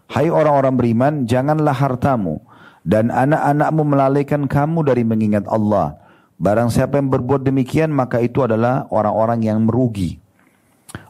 Hai 0.08 0.32
orang-orang 0.32 0.74
beriman, 0.74 1.14
janganlah 1.28 1.76
hartamu 1.76 2.40
dan 2.84 3.08
anak-anakmu 3.08 3.82
melalaikan 3.84 4.44
kamu 4.44 4.84
dari 4.84 5.04
mengingat 5.04 5.48
Allah. 5.48 5.96
Barang 6.36 6.68
siapa 6.68 7.00
yang 7.00 7.08
berbuat 7.08 7.44
demikian, 7.44 7.92
maka 7.92 8.20
itu 8.20 8.44
adalah 8.44 8.84
orang-orang 8.92 9.44
yang 9.44 9.64
merugi. 9.64 10.20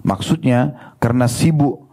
Maksudnya, 0.06 0.94
karena 1.02 1.26
sibuk 1.26 1.83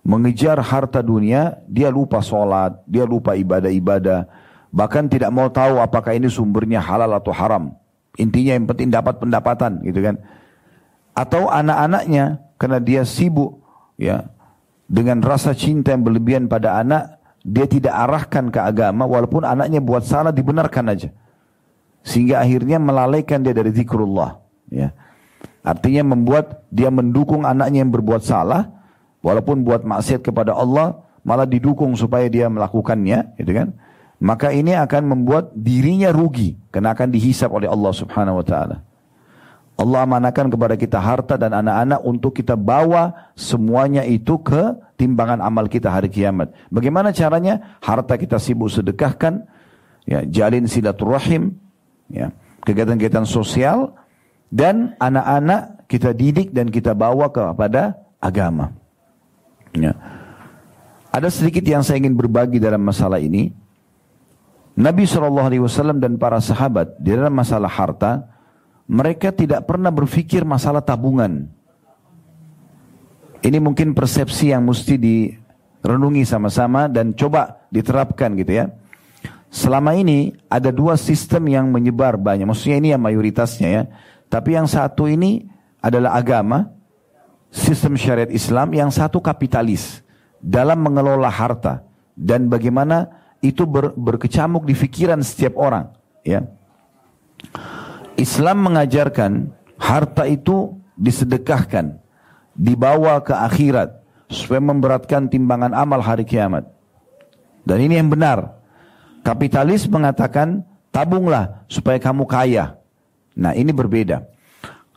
mengejar 0.00 0.56
harta 0.60 1.04
dunia, 1.04 1.60
dia 1.68 1.92
lupa 1.92 2.24
sholat, 2.24 2.80
dia 2.88 3.04
lupa 3.04 3.36
ibadah-ibadah, 3.36 4.26
bahkan 4.72 5.06
tidak 5.06 5.28
mau 5.28 5.52
tahu 5.52 5.76
apakah 5.80 6.16
ini 6.16 6.30
sumbernya 6.32 6.80
halal 6.80 7.12
atau 7.16 7.32
haram. 7.34 7.76
Intinya 8.16 8.56
yang 8.56 8.66
penting 8.66 8.88
dapat 8.90 9.20
pendapatan, 9.20 9.80
gitu 9.86 10.00
kan? 10.02 10.18
Atau 11.14 11.46
anak-anaknya 11.52 12.40
karena 12.56 12.78
dia 12.80 13.02
sibuk, 13.04 13.60
ya, 14.00 14.28
dengan 14.90 15.22
rasa 15.22 15.54
cinta 15.54 15.94
yang 15.94 16.02
berlebihan 16.02 16.48
pada 16.50 16.80
anak, 16.80 17.20
dia 17.40 17.64
tidak 17.68 17.94
arahkan 17.94 18.52
ke 18.52 18.60
agama, 18.60 19.04
walaupun 19.06 19.46
anaknya 19.46 19.80
buat 19.80 20.04
salah 20.04 20.32
dibenarkan 20.32 20.92
aja, 20.92 21.08
sehingga 22.02 22.40
akhirnya 22.40 22.80
melalaikan 22.80 23.44
dia 23.44 23.52
dari 23.52 23.70
zikrullah, 23.72 24.40
ya. 24.72 24.96
Artinya 25.60 26.16
membuat 26.16 26.64
dia 26.72 26.88
mendukung 26.88 27.44
anaknya 27.44 27.84
yang 27.84 27.92
berbuat 27.92 28.24
salah, 28.24 28.79
walaupun 29.20 29.62
buat 29.64 29.84
maksiat 29.84 30.24
kepada 30.24 30.56
Allah 30.56 31.00
malah 31.24 31.44
didukung 31.44 31.92
supaya 31.96 32.28
dia 32.28 32.48
melakukannya 32.48 33.36
gitu 33.40 33.52
kan 33.52 33.68
maka 34.20 34.52
ini 34.52 34.76
akan 34.76 35.16
membuat 35.16 35.52
dirinya 35.56 36.12
rugi 36.12 36.56
karena 36.68 36.92
akan 36.92 37.08
dihisap 37.08 37.48
oleh 37.52 37.68
Allah 37.68 37.92
Subhanahu 37.92 38.40
wa 38.40 38.46
taala 38.46 38.76
Allah 39.80 40.04
amanakan 40.04 40.52
kepada 40.52 40.76
kita 40.76 41.00
harta 41.00 41.40
dan 41.40 41.56
anak-anak 41.56 42.04
untuk 42.04 42.36
kita 42.36 42.52
bawa 42.52 43.32
semuanya 43.32 44.04
itu 44.04 44.36
ke 44.36 44.76
timbangan 45.00 45.40
amal 45.40 45.64
kita 45.72 45.88
hari 45.88 46.12
kiamat. 46.12 46.52
Bagaimana 46.68 47.16
caranya? 47.16 47.80
Harta 47.80 48.20
kita 48.20 48.36
sibuk 48.36 48.68
sedekahkan, 48.68 49.48
ya, 50.04 50.20
jalin 50.28 50.68
silaturahim, 50.68 51.56
ya, 52.12 52.28
kegiatan-kegiatan 52.68 53.24
sosial 53.24 53.96
dan 54.52 55.00
anak-anak 55.00 55.88
kita 55.88 56.12
didik 56.12 56.52
dan 56.52 56.68
kita 56.68 56.92
bawa 56.92 57.32
kepada 57.32 57.96
agama. 58.20 58.76
Ya. 59.76 59.94
Ada 61.10 61.30
sedikit 61.30 61.66
yang 61.66 61.82
saya 61.82 61.98
ingin 61.98 62.14
berbagi 62.14 62.62
dalam 62.62 62.82
masalah 62.82 63.18
ini. 63.18 63.50
Nabi 64.78 65.04
SAW 65.04 65.98
dan 65.98 66.16
para 66.16 66.38
sahabat 66.38 66.96
di 67.02 67.12
dalam 67.12 67.34
masalah 67.34 67.68
harta, 67.68 68.30
mereka 68.86 69.34
tidak 69.34 69.66
pernah 69.66 69.90
berpikir 69.90 70.46
masalah 70.46 70.80
tabungan. 70.80 71.50
Ini 73.40 73.58
mungkin 73.58 73.92
persepsi 73.92 74.54
yang 74.54 74.66
mesti 74.66 74.94
direnungi 75.00 76.22
sama-sama 76.24 76.86
dan 76.86 77.12
coba 77.16 77.66
diterapkan 77.72 78.34
gitu 78.36 78.52
ya. 78.64 78.66
selama 79.50 79.98
ini 79.98 80.30
ada 80.46 80.70
dua 80.70 80.94
sistem 80.94 81.50
yang 81.50 81.66
menyebar 81.74 82.14
banyak. 82.14 82.46
Maksudnya 82.46 82.78
ini 82.78 82.88
yang 82.94 83.02
mayoritasnya 83.02 83.68
ya. 83.68 83.82
Tapi 84.30 84.54
yang 84.54 84.70
satu 84.70 85.10
ini 85.10 85.42
adalah 85.82 86.14
agama, 86.14 86.70
sistem 87.50 87.98
syariat 87.98 88.30
Islam, 88.30 88.72
yang 88.72 88.88
satu 88.88 89.18
kapitalis 89.18 90.00
dalam 90.40 90.80
mengelola 90.80 91.28
harta 91.28 91.84
dan 92.16 92.48
bagaimana 92.48 93.10
itu 93.44 93.66
ber, 93.68 93.92
berkecamuk 93.92 94.64
di 94.64 94.74
pikiran 94.74 95.20
setiap 95.20 95.58
orang. 95.58 95.90
Ya, 96.22 96.44
Islam 98.20 98.68
mengajarkan 98.68 99.48
harta 99.80 100.28
itu 100.28 100.76
disedekahkan, 101.00 101.96
dibawa 102.52 103.24
ke 103.24 103.32
akhirat 103.32 104.00
supaya 104.28 104.60
memberatkan 104.60 105.26
timbangan 105.32 105.72
amal 105.72 106.04
hari 106.04 106.28
kiamat. 106.28 106.68
Dan 107.64 107.80
ini 107.80 107.96
yang 107.96 108.12
benar. 108.12 108.60
Kapitalis 109.20 109.84
mengatakan 109.88 110.64
tabunglah 110.88 111.64
supaya 111.68 112.00
kamu 112.00 112.24
kaya. 112.24 112.76
Nah 113.36 113.52
ini 113.52 113.72
berbeda. 113.72 114.24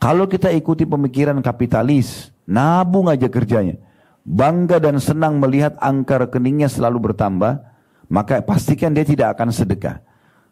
Kalau 0.04 0.28
kita 0.28 0.52
ikuti 0.52 0.84
pemikiran 0.84 1.40
kapitalis, 1.40 2.28
nabung 2.44 3.08
aja 3.08 3.24
kerjanya 3.24 3.80
bangga 4.24 4.80
dan 4.80 4.96
senang 4.98 5.36
melihat 5.36 5.76
angka 5.78 6.24
rekeningnya 6.24 6.66
selalu 6.66 7.12
bertambah, 7.12 7.60
maka 8.08 8.40
pastikan 8.40 8.96
dia 8.96 9.04
tidak 9.04 9.36
akan 9.38 9.52
sedekah. 9.52 10.00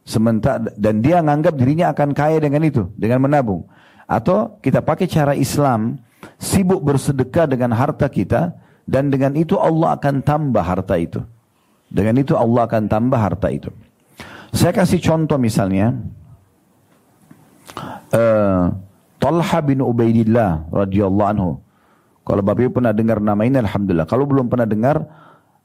Sementara 0.04 0.60
dan 0.76 1.00
dia 1.00 1.24
menganggap 1.24 1.54
dirinya 1.56 1.94
akan 1.94 2.12
kaya 2.12 2.38
dengan 2.38 2.62
itu, 2.62 2.90
dengan 2.94 3.24
menabung. 3.24 3.64
Atau 4.04 4.60
kita 4.60 4.84
pakai 4.84 5.08
cara 5.08 5.32
Islam, 5.32 5.96
sibuk 6.36 6.84
bersedekah 6.84 7.48
dengan 7.48 7.72
harta 7.72 8.10
kita 8.10 8.52
dan 8.84 9.08
dengan 9.08 9.32
itu 9.38 9.56
Allah 9.56 9.96
akan 9.96 10.20
tambah 10.20 10.62
harta 10.62 10.98
itu. 11.00 11.22
Dengan 11.88 12.18
itu 12.18 12.34
Allah 12.34 12.66
akan 12.66 12.88
tambah 12.90 13.20
harta 13.20 13.48
itu. 13.52 13.70
Saya 14.52 14.74
kasih 14.74 15.00
contoh 15.00 15.38
misalnya, 15.38 15.96
uh, 18.12 18.74
Talha 19.22 19.58
bin 19.62 19.78
Ubaidillah 19.78 20.66
radhiyallahu 20.74 21.30
anhu 21.30 21.62
kalau 22.22 22.42
Bapak 22.42 22.70
Ibu 22.70 22.72
pernah 22.78 22.94
dengar 22.94 23.18
nama 23.18 23.42
ini 23.42 23.58
Alhamdulillah. 23.58 24.06
Kalau 24.06 24.24
belum 24.26 24.46
pernah 24.46 24.66
dengar, 24.66 25.02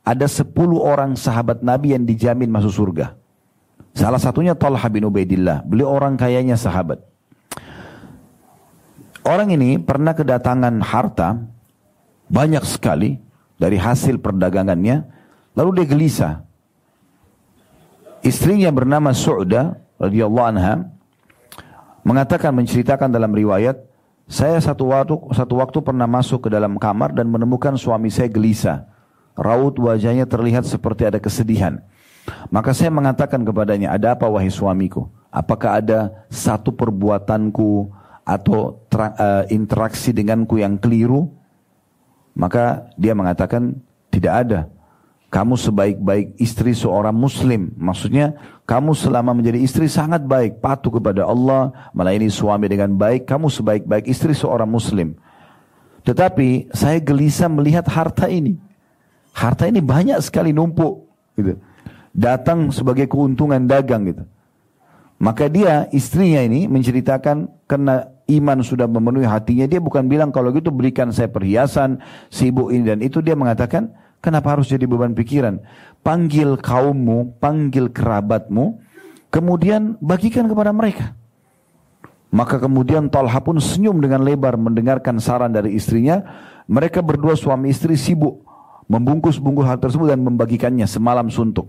ada 0.01 0.26
10 0.26 0.49
orang 0.82 1.14
sahabat 1.14 1.62
Nabi 1.62 1.93
yang 1.93 2.03
dijamin 2.05 2.49
masuk 2.49 2.74
surga. 2.74 3.14
Salah 3.93 4.18
satunya 4.18 4.58
Talha 4.58 4.86
bin 4.89 5.05
Ubaidillah. 5.05 5.62
Beliau 5.66 5.93
orang 5.93 6.18
kayanya 6.18 6.58
sahabat. 6.58 7.01
Orang 9.22 9.53
ini 9.53 9.78
pernah 9.78 10.18
kedatangan 10.18 10.82
harta 10.82 11.45
banyak 12.32 12.64
sekali 12.66 13.22
dari 13.62 13.78
hasil 13.78 14.18
perdagangannya. 14.18 15.05
Lalu 15.53 15.70
dia 15.82 15.86
gelisah. 15.86 16.34
Istrinya 18.26 18.74
bernama 18.74 19.14
Su'da 19.14 19.78
radhiyallahu 20.01 20.47
anha 20.47 20.89
mengatakan 22.08 22.55
menceritakan 22.55 23.12
dalam 23.12 23.36
riwayat 23.36 23.84
saya 24.28 24.60
satu 24.64 24.91
waktu, 24.91 25.16
satu 25.36 25.60
waktu 25.60 25.80
pernah 25.84 26.08
masuk 26.08 26.47
ke 26.47 26.49
dalam 26.51 26.80
kamar 26.80 27.12
dan 27.16 27.28
menemukan 27.28 27.76
suami 27.76 28.08
saya 28.08 28.32
gelisah. 28.32 28.88
Raut 29.36 29.76
wajahnya 29.80 30.28
terlihat 30.28 30.68
seperti 30.68 31.08
ada 31.08 31.20
kesedihan. 31.20 31.80
Maka 32.51 32.76
saya 32.76 32.91
mengatakan 32.91 33.43
kepadanya, 33.47 33.95
ada 33.95 34.16
apa 34.16 34.28
wahai 34.28 34.51
suamiku? 34.51 35.08
Apakah 35.32 35.80
ada 35.80 36.28
satu 36.28 36.76
perbuatanku 36.76 37.88
atau 38.28 38.84
uh, 38.91 39.43
interaksi 39.47 40.12
denganku 40.12 40.60
yang 40.60 40.76
keliru? 40.76 41.32
Maka 42.36 42.91
dia 42.99 43.16
mengatakan, 43.16 43.80
tidak 44.12 44.34
ada 44.43 44.60
kamu 45.28 45.59
sebaik-baik 45.59 46.39
istri 46.39 46.71
seorang 46.71 47.11
muslim. 47.11 47.75
Maksudnya 47.75 48.36
kamu 48.63 48.95
selama 48.95 49.36
menjadi 49.36 49.59
istri 49.59 49.91
sangat 49.91 50.23
baik, 50.23 50.63
patuh 50.63 50.91
kepada 50.91 51.28
Allah, 51.28 51.75
melayani 51.91 52.32
suami 52.32 52.71
dengan 52.71 52.95
baik, 52.95 53.28
kamu 53.28 53.51
sebaik-baik 53.51 54.07
istri 54.07 54.32
seorang 54.32 54.71
muslim. 54.71 55.19
Tetapi 56.07 56.71
saya 56.71 57.03
gelisah 57.03 57.51
melihat 57.51 57.84
harta 57.91 58.32
ini. 58.32 58.55
Harta 59.36 59.67
ini 59.67 59.84
banyak 59.84 60.17
sekali 60.23 60.55
numpuk 60.55 61.03
gitu. 61.36 61.59
Datang 62.15 62.71
sebagai 62.71 63.05
keuntungan 63.11 63.67
dagang 63.67 64.07
gitu. 64.07 64.23
Maka 65.19 65.51
dia 65.51 65.91
istrinya 65.91 66.39
ini 66.45 66.69
menceritakan 66.71 67.67
karena 67.67 68.07
iman 68.30 68.59
sudah 68.61 68.86
memenuhi 68.86 69.25
hatinya 69.25 69.65
dia 69.65 69.82
bukan 69.82 70.05
bilang 70.05 70.30
kalau 70.30 70.53
gitu 70.53 70.69
berikan 70.69 71.09
saya 71.09 71.32
perhiasan 71.32 71.97
sibuk 72.30 72.69
ini 72.69 72.86
dan 72.86 72.99
itu 73.01 73.23
dia 73.23 73.34
mengatakan 73.34 73.89
Kenapa 74.20 74.57
harus 74.57 74.68
jadi 74.68 74.84
beban 74.89 75.13
pikiran? 75.13 75.61
Panggil 76.01 76.57
kaummu, 76.57 77.38
panggil 77.38 77.93
kerabatmu, 77.93 78.82
kemudian 79.30 79.95
bagikan 80.01 80.49
kepada 80.49 80.74
mereka. 80.74 81.13
Maka 82.28 82.59
kemudian 82.59 83.07
Talha 83.07 83.39
pun 83.39 83.55
senyum 83.61 84.03
dengan 84.03 84.20
lebar 84.20 84.59
mendengarkan 84.59 85.18
saran 85.22 85.53
dari 85.53 85.80
istrinya. 85.80 86.22
Mereka 86.68 86.99
berdua 86.99 87.39
suami 87.39 87.72
istri 87.72 87.95
sibuk 87.95 88.43
membungkus-bungkus 88.88 89.68
hal 89.68 89.80
tersebut 89.80 90.11
dan 90.11 90.24
membagikannya 90.24 90.88
semalam 90.88 91.28
suntuk. 91.28 91.68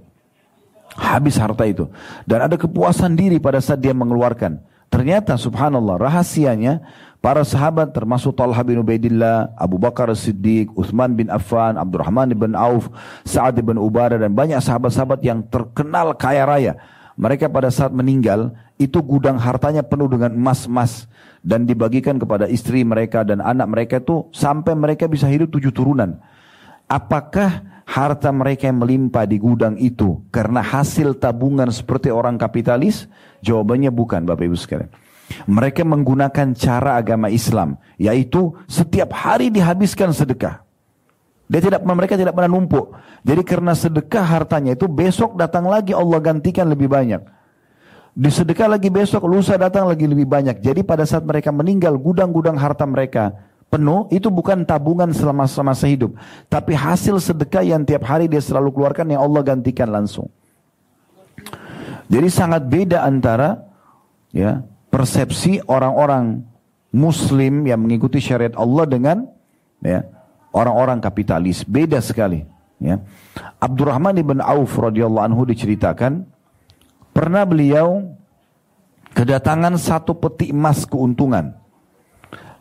Habis 0.98 1.38
harta 1.38 1.62
itu. 1.66 1.86
Dan 2.24 2.48
ada 2.50 2.56
kepuasan 2.58 3.14
diri 3.14 3.38
pada 3.38 3.62
saat 3.62 3.78
dia 3.78 3.94
mengeluarkan. 3.94 4.58
Ternyata 4.88 5.36
subhanallah 5.36 6.00
rahasianya 6.00 6.80
Para 7.18 7.42
sahabat 7.42 7.90
termasuk 7.90 8.30
Talha 8.38 8.62
bin 8.62 8.78
Ubaidillah, 8.78 9.50
Abu 9.58 9.74
Bakar 9.74 10.06
Siddiq, 10.14 10.70
Uthman 10.78 11.18
bin 11.18 11.26
Affan, 11.34 11.74
Abdurrahman 11.74 12.30
bin 12.30 12.54
Auf, 12.54 12.86
Sa'ad 13.26 13.58
bin 13.58 13.74
Ubadah 13.74 14.22
dan 14.22 14.38
banyak 14.38 14.62
sahabat-sahabat 14.62 15.18
yang 15.26 15.42
terkenal 15.50 16.14
kaya 16.14 16.46
raya. 16.46 16.72
Mereka 17.18 17.50
pada 17.50 17.74
saat 17.74 17.90
meninggal 17.90 18.54
itu 18.78 19.02
gudang 19.02 19.34
hartanya 19.34 19.82
penuh 19.82 20.06
dengan 20.06 20.30
emas-emas 20.30 21.10
dan 21.42 21.66
dibagikan 21.66 22.22
kepada 22.22 22.46
istri 22.46 22.86
mereka 22.86 23.26
dan 23.26 23.42
anak 23.42 23.66
mereka 23.66 23.98
itu 23.98 24.30
sampai 24.30 24.78
mereka 24.78 25.10
bisa 25.10 25.26
hidup 25.26 25.50
tujuh 25.50 25.74
turunan. 25.74 26.22
Apakah 26.86 27.82
harta 27.82 28.30
mereka 28.30 28.70
yang 28.70 28.78
melimpah 28.78 29.26
di 29.26 29.42
gudang 29.42 29.74
itu 29.82 30.22
karena 30.30 30.62
hasil 30.62 31.18
tabungan 31.18 31.66
seperti 31.74 32.14
orang 32.14 32.38
kapitalis? 32.38 33.10
Jawabannya 33.42 33.90
bukan 33.90 34.22
Bapak 34.22 34.46
Ibu 34.46 34.54
sekalian. 34.54 35.07
Mereka 35.44 35.84
menggunakan 35.84 36.56
cara 36.56 36.96
agama 36.96 37.28
Islam, 37.28 37.76
yaitu 38.00 38.56
setiap 38.64 39.12
hari 39.12 39.52
dihabiskan 39.52 40.12
sedekah. 40.12 40.64
Dia 41.48 41.64
tidak 41.64 41.80
mereka 41.84 42.20
tidak 42.20 42.36
pernah 42.36 42.52
numpuk. 42.52 42.92
Jadi 43.24 43.42
karena 43.44 43.72
sedekah 43.72 44.24
hartanya 44.24 44.76
itu 44.76 44.84
besok 44.84 45.36
datang 45.40 45.64
lagi 45.64 45.96
Allah 45.96 46.20
gantikan 46.20 46.68
lebih 46.68 46.92
banyak. 46.92 47.24
Disedekah 48.18 48.66
lagi 48.66 48.90
besok, 48.90 49.30
lusa 49.30 49.54
datang 49.54 49.86
lagi 49.86 50.02
lebih 50.02 50.26
banyak. 50.26 50.58
Jadi 50.58 50.82
pada 50.82 51.06
saat 51.06 51.22
mereka 51.22 51.54
meninggal, 51.54 51.94
gudang-gudang 51.96 52.58
harta 52.58 52.82
mereka 52.82 53.30
penuh, 53.70 54.10
itu 54.10 54.26
bukan 54.26 54.66
tabungan 54.66 55.14
selama 55.14 55.46
masa 55.46 55.86
hidup. 55.86 56.18
Tapi 56.50 56.74
hasil 56.74 57.14
sedekah 57.22 57.62
yang 57.62 57.86
tiap 57.86 58.04
hari 58.04 58.26
dia 58.26 58.42
selalu 58.42 58.74
keluarkan 58.74 59.06
yang 59.08 59.22
Allah 59.22 59.40
gantikan 59.46 59.88
langsung. 59.88 60.28
Jadi 62.08 62.28
sangat 62.32 62.64
beda 62.66 63.04
antara 63.04 63.68
ya 64.32 64.64
persepsi 64.88 65.60
orang-orang 65.68 66.44
muslim 66.92 67.68
yang 67.68 67.84
mengikuti 67.84 68.18
syariat 68.18 68.56
Allah 68.56 68.84
dengan 68.88 69.16
ya 69.84 70.04
orang-orang 70.52 70.98
kapitalis. 70.98 71.62
Beda 71.64 72.00
sekali 72.00 72.44
ya. 72.80 73.00
Abdurrahman 73.60 74.16
bin 74.18 74.40
Auf 74.40 74.74
radhiyallahu 74.74 75.24
anhu 75.28 75.42
diceritakan 75.44 76.24
pernah 77.12 77.44
beliau 77.44 78.14
kedatangan 79.12 79.76
satu 79.76 80.16
peti 80.16 80.50
emas 80.54 80.88
keuntungan. 80.88 81.52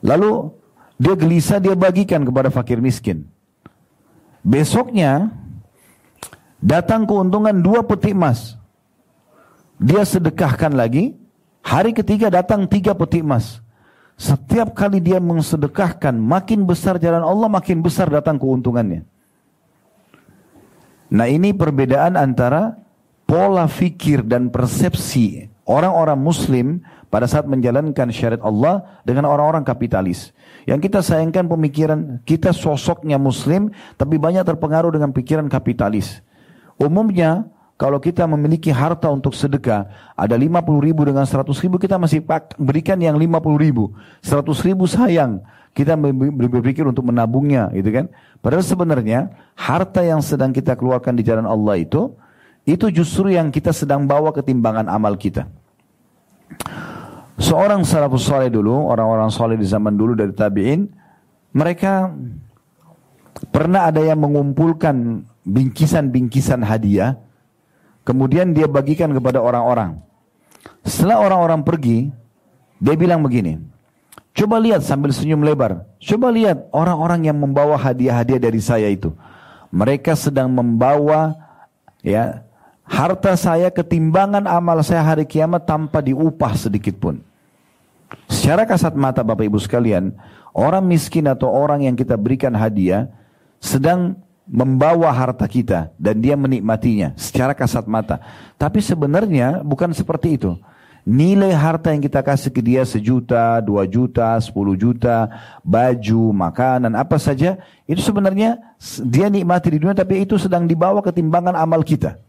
Lalu 0.04 0.52
dia 0.98 1.14
gelisah 1.14 1.62
dia 1.62 1.74
bagikan 1.74 2.26
kepada 2.26 2.50
fakir 2.50 2.82
miskin. 2.82 3.26
Besoknya 4.42 5.30
datang 6.62 7.06
keuntungan 7.06 7.54
dua 7.54 7.86
peti 7.86 8.14
emas. 8.14 8.58
Dia 9.78 10.02
sedekahkan 10.02 10.74
lagi 10.74 11.14
Hari 11.68 11.92
ketiga 11.92 12.32
datang 12.32 12.64
tiga 12.64 12.96
peti 12.96 13.20
emas. 13.20 13.60
Setiap 14.16 14.72
kali 14.72 15.04
dia 15.04 15.20
mensedekahkan, 15.20 16.16
makin 16.16 16.64
besar 16.64 16.96
jalan 16.96 17.20
Allah, 17.20 17.52
makin 17.52 17.84
besar 17.84 18.08
datang 18.08 18.40
keuntungannya. 18.40 19.04
Nah 21.12 21.28
ini 21.28 21.52
perbedaan 21.52 22.16
antara 22.16 22.80
pola 23.28 23.68
fikir 23.68 24.24
dan 24.24 24.48
persepsi 24.48 25.52
orang-orang 25.68 26.16
muslim 26.16 26.80
pada 27.12 27.28
saat 27.28 27.44
menjalankan 27.44 28.16
syariat 28.16 28.40
Allah 28.48 29.04
dengan 29.04 29.28
orang-orang 29.28 29.68
kapitalis. 29.68 30.32
Yang 30.64 30.88
kita 30.88 31.04
sayangkan 31.04 31.52
pemikiran 31.52 32.00
kita 32.24 32.56
sosoknya 32.56 33.20
muslim 33.20 33.76
tapi 34.00 34.16
banyak 34.16 34.48
terpengaruh 34.48 34.96
dengan 34.96 35.12
pikiran 35.12 35.52
kapitalis. 35.52 36.24
Umumnya 36.80 37.48
kalau 37.78 38.02
kita 38.02 38.26
memiliki 38.26 38.74
harta 38.74 39.06
untuk 39.06 39.38
sedekah, 39.38 39.86
ada 40.18 40.34
50 40.34 40.82
ribu 40.82 41.06
dengan 41.06 41.30
100 41.30 41.46
ribu, 41.62 41.78
kita 41.78 42.02
masih 42.02 42.26
berikan 42.58 42.98
yang 42.98 43.14
50 43.14 43.38
ribu. 43.62 43.94
100 44.26 44.50
ribu 44.66 44.90
sayang, 44.90 45.46
kita 45.78 45.94
berpikir 46.50 46.90
untuk 46.90 47.06
menabungnya, 47.06 47.70
gitu 47.78 47.94
kan. 47.94 48.10
Padahal 48.42 48.66
sebenarnya, 48.66 49.30
harta 49.54 50.02
yang 50.02 50.26
sedang 50.26 50.50
kita 50.50 50.74
keluarkan 50.74 51.14
di 51.14 51.22
jalan 51.22 51.46
Allah 51.46 51.78
itu, 51.78 52.18
itu 52.66 52.90
justru 52.90 53.38
yang 53.38 53.54
kita 53.54 53.70
sedang 53.70 54.10
bawa 54.10 54.34
ketimbangan 54.34 54.90
amal 54.90 55.14
kita. 55.14 55.46
Seorang 57.38 57.86
salafus 57.86 58.26
soleh 58.26 58.50
dulu, 58.50 58.90
orang-orang 58.90 59.30
soleh 59.30 59.54
di 59.54 59.70
zaman 59.70 59.94
dulu 59.94 60.18
dari 60.18 60.34
tabi'in, 60.34 60.90
mereka 61.54 62.10
pernah 63.54 63.86
ada 63.86 64.02
yang 64.02 64.18
mengumpulkan 64.18 65.22
bingkisan-bingkisan 65.46 66.66
hadiah, 66.66 67.14
kemudian 68.08 68.56
dia 68.56 68.72
bagikan 68.72 69.12
kepada 69.12 69.44
orang-orang. 69.44 70.00
Setelah 70.88 71.20
orang-orang 71.20 71.62
pergi, 71.68 72.08
dia 72.80 72.96
bilang 72.96 73.20
begini, 73.20 73.60
coba 74.32 74.64
lihat 74.64 74.88
sambil 74.88 75.12
senyum 75.12 75.44
lebar, 75.44 75.84
coba 76.00 76.32
lihat 76.32 76.72
orang-orang 76.72 77.28
yang 77.28 77.36
membawa 77.36 77.76
hadiah-hadiah 77.76 78.40
dari 78.40 78.64
saya 78.64 78.88
itu. 78.88 79.12
Mereka 79.68 80.16
sedang 80.16 80.48
membawa 80.48 81.36
ya 82.00 82.48
harta 82.88 83.36
saya 83.36 83.68
ketimbangan 83.68 84.48
amal 84.48 84.80
saya 84.80 85.04
hari 85.04 85.28
kiamat 85.28 85.68
tanpa 85.68 86.00
diupah 86.00 86.56
sedikit 86.56 86.96
pun. 86.96 87.20
Secara 88.32 88.64
kasat 88.64 88.96
mata 88.96 89.20
Bapak 89.20 89.44
Ibu 89.44 89.60
sekalian, 89.60 90.16
orang 90.56 90.88
miskin 90.88 91.28
atau 91.28 91.52
orang 91.52 91.84
yang 91.84 92.00
kita 92.00 92.16
berikan 92.16 92.56
hadiah 92.56 93.12
sedang 93.60 94.16
membawa 94.48 95.12
harta 95.12 95.44
kita 95.46 95.92
dan 96.00 96.16
dia 96.24 96.40
menikmatinya 96.40 97.12
secara 97.20 97.52
kasat 97.52 97.84
mata. 97.86 98.24
Tapi 98.56 98.80
sebenarnya 98.80 99.62
bukan 99.62 99.92
seperti 99.92 100.40
itu. 100.40 100.56
Nilai 101.08 101.56
harta 101.56 101.96
yang 101.96 102.04
kita 102.04 102.20
kasih 102.20 102.52
ke 102.52 102.60
dia 102.60 102.84
sejuta, 102.84 103.64
dua 103.64 103.88
juta, 103.88 104.36
sepuluh 104.44 104.76
juta, 104.76 105.32
baju, 105.64 106.36
makanan, 106.36 107.00
apa 107.00 107.16
saja, 107.16 107.56
itu 107.88 108.04
sebenarnya 108.04 108.60
dia 109.08 109.32
nikmati 109.32 109.72
di 109.72 109.80
dunia 109.80 109.96
tapi 109.96 110.28
itu 110.28 110.36
sedang 110.36 110.68
dibawa 110.68 111.00
ketimbangan 111.00 111.56
amal 111.56 111.80
kita 111.80 112.20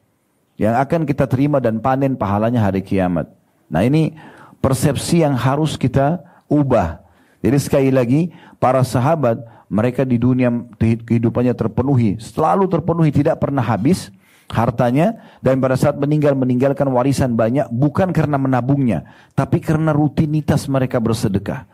yang 0.58 0.78
akan 0.78 1.06
kita 1.06 1.26
terima 1.26 1.58
dan 1.58 1.82
panen 1.82 2.14
pahalanya 2.14 2.62
hari 2.62 2.82
kiamat. 2.82 3.26
Nah 3.66 3.82
ini 3.82 4.14
persepsi 4.62 5.26
yang 5.26 5.34
harus 5.34 5.74
kita 5.74 6.22
ubah. 6.46 7.02
Jadi 7.42 7.58
sekali 7.58 7.90
lagi 7.94 8.30
para 8.58 8.82
sahabat 8.82 9.42
mereka 9.68 10.04
di 10.04 10.16
dunia 10.16 10.48
kehidupannya 10.80 11.52
terpenuhi, 11.52 12.16
selalu 12.16 12.68
terpenuhi, 12.72 13.12
tidak 13.12 13.40
pernah 13.40 13.60
habis 13.60 14.08
hartanya 14.48 15.20
dan 15.44 15.60
pada 15.60 15.76
saat 15.76 16.00
meninggal 16.00 16.32
meninggalkan 16.32 16.88
warisan 16.88 17.36
banyak 17.36 17.68
bukan 17.68 18.16
karena 18.16 18.40
menabungnya, 18.40 19.04
tapi 19.36 19.60
karena 19.60 19.92
rutinitas 19.92 20.64
mereka 20.72 20.96
bersedekah. 20.98 21.68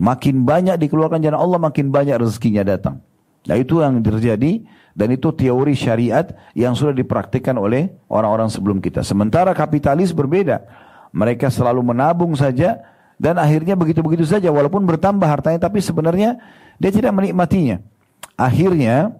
Makin 0.00 0.46
banyak 0.46 0.80
dikeluarkan 0.80 1.20
jalan 1.20 1.36
Allah, 1.36 1.60
makin 1.60 1.92
banyak 1.92 2.16
rezekinya 2.22 2.64
datang. 2.64 3.04
Nah 3.44 3.56
itu 3.58 3.84
yang 3.84 4.00
terjadi 4.00 4.64
dan 4.96 5.08
itu 5.12 5.28
teori 5.32 5.74
syariat 5.76 6.28
yang 6.52 6.72
sudah 6.72 6.92
dipraktikkan 6.92 7.56
oleh 7.56 7.92
orang-orang 8.08 8.48
sebelum 8.48 8.78
kita. 8.80 9.04
Sementara 9.04 9.52
kapitalis 9.52 10.14
berbeda. 10.14 10.64
Mereka 11.10 11.50
selalu 11.50 11.82
menabung 11.82 12.32
saja 12.38 12.78
dan 13.18 13.36
akhirnya 13.36 13.74
begitu-begitu 13.74 14.24
saja 14.24 14.48
walaupun 14.48 14.86
bertambah 14.86 15.26
hartanya 15.26 15.58
tapi 15.58 15.82
sebenarnya 15.82 16.38
dia 16.80 16.90
tidak 16.90 17.12
menikmatinya. 17.12 17.84
Akhirnya 18.40 19.12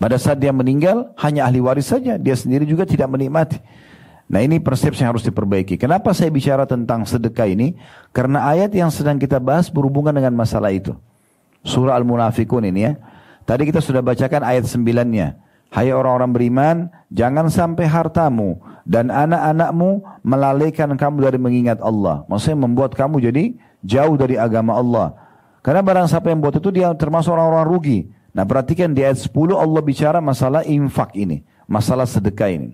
pada 0.00 0.16
saat 0.16 0.40
dia 0.40 0.50
meninggal 0.50 1.12
hanya 1.20 1.44
ahli 1.44 1.60
waris 1.60 1.92
saja, 1.92 2.16
dia 2.16 2.32
sendiri 2.32 2.64
juga 2.64 2.88
tidak 2.88 3.12
menikmati. 3.12 3.60
Nah 4.28 4.44
ini 4.44 4.60
persepsi 4.60 5.04
yang 5.04 5.16
harus 5.16 5.24
diperbaiki. 5.24 5.76
Kenapa 5.76 6.12
saya 6.16 6.28
bicara 6.32 6.64
tentang 6.64 7.04
sedekah 7.04 7.48
ini? 7.48 7.76
Karena 8.12 8.48
ayat 8.48 8.72
yang 8.72 8.92
sedang 8.92 9.16
kita 9.16 9.40
bahas 9.40 9.72
berhubungan 9.72 10.12
dengan 10.12 10.36
masalah 10.36 10.72
itu. 10.72 10.96
Surah 11.64 11.96
Al-Munafikun 11.96 12.64
ini 12.68 12.88
ya. 12.88 12.92
Tadi 13.48 13.64
kita 13.68 13.80
sudah 13.80 14.04
bacakan 14.04 14.44
ayat 14.44 14.68
sembilannya. 14.68 15.48
Hai 15.68 15.92
orang-orang 15.92 16.32
beriman, 16.32 16.76
jangan 17.12 17.52
sampai 17.52 17.84
hartamu 17.84 18.56
dan 18.88 19.12
anak-anakmu 19.12 20.00
melalaikan 20.24 20.96
kamu 20.96 21.28
dari 21.28 21.36
mengingat 21.40 21.80
Allah. 21.84 22.24
Maksudnya 22.24 22.64
membuat 22.64 22.96
kamu 22.96 23.20
jadi 23.20 23.52
jauh 23.84 24.16
dari 24.16 24.40
agama 24.40 24.76
Allah. 24.76 25.12
Karena 25.68 25.84
barang 25.84 26.08
siapa 26.08 26.32
yang 26.32 26.40
buat 26.40 26.56
itu 26.56 26.72
dia 26.72 26.88
termasuk 26.96 27.28
orang-orang 27.28 27.68
rugi. 27.68 27.98
Nah 28.32 28.48
perhatikan 28.48 28.96
di 28.96 29.04
ayat 29.04 29.20
10 29.20 29.52
Allah 29.52 29.84
bicara 29.84 30.16
masalah 30.24 30.64
infak 30.64 31.12
ini. 31.12 31.44
Masalah 31.68 32.08
sedekah 32.08 32.48
ini. 32.48 32.72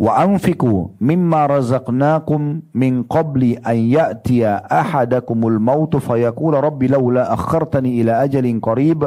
Wa 0.00 0.24
anfiku 0.24 0.96
mimma 0.96 1.44
razaqnakum 1.44 2.72
min 2.72 3.04
qabli 3.04 3.60
an 3.60 3.76
ya'tiya 3.76 4.64
ahadakumul 4.64 5.60
mautu 5.60 6.00
fayaqula 6.00 6.64
rabbi 6.64 6.88
laula 6.88 7.28
akhartani 7.28 8.00
ila 8.00 8.24
ajalin 8.24 8.64
qarib 8.64 9.04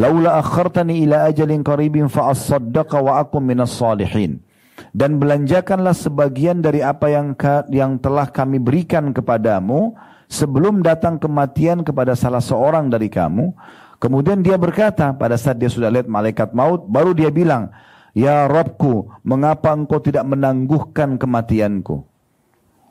Laula 0.00 0.40
akhartani 0.40 1.04
ila 1.04 1.28
ajalin 1.28 1.60
qaribin 1.60 2.08
fa 2.08 2.32
asaddaqa 2.32 3.04
wa 3.04 3.20
akum 3.20 3.44
minas 3.44 3.76
salihin. 3.76 4.40
Dan 4.96 5.20
belanjakanlah 5.20 5.92
sebagian 5.92 6.64
dari 6.64 6.80
apa 6.80 7.12
yang 7.12 7.36
yang 7.68 8.00
telah 8.00 8.32
kami 8.32 8.56
berikan 8.56 9.12
kepadamu 9.12 9.92
sebelum 10.32 10.80
datang 10.80 11.20
kematian 11.20 11.84
kepada 11.84 12.16
salah 12.16 12.40
seorang 12.40 12.88
dari 12.88 13.12
kamu. 13.12 13.52
Kemudian 14.00 14.40
dia 14.40 14.56
berkata 14.58 15.12
pada 15.14 15.36
saat 15.38 15.60
dia 15.60 15.68
sudah 15.70 15.92
lihat 15.92 16.08
malaikat 16.08 16.56
maut, 16.56 16.88
baru 16.88 17.12
dia 17.12 17.28
bilang, 17.28 17.70
Ya 18.16 18.48
Robku, 18.48 19.12
mengapa 19.22 19.76
engkau 19.76 20.00
tidak 20.00 20.24
menangguhkan 20.26 21.20
kematianku? 21.20 22.02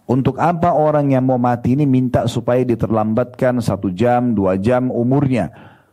Untuk 0.07 0.39
apa 0.39 0.71
orang 0.71 1.11
yang 1.11 1.27
mau 1.27 1.35
mati 1.35 1.75
ini 1.75 1.83
minta 1.83 2.23
supaya 2.29 2.63
diterlambatkan 2.63 3.59
satu 3.59 3.91
jam, 3.91 4.31
dua 4.31 4.55
jam 4.55 4.87
umurnya? 4.87 5.51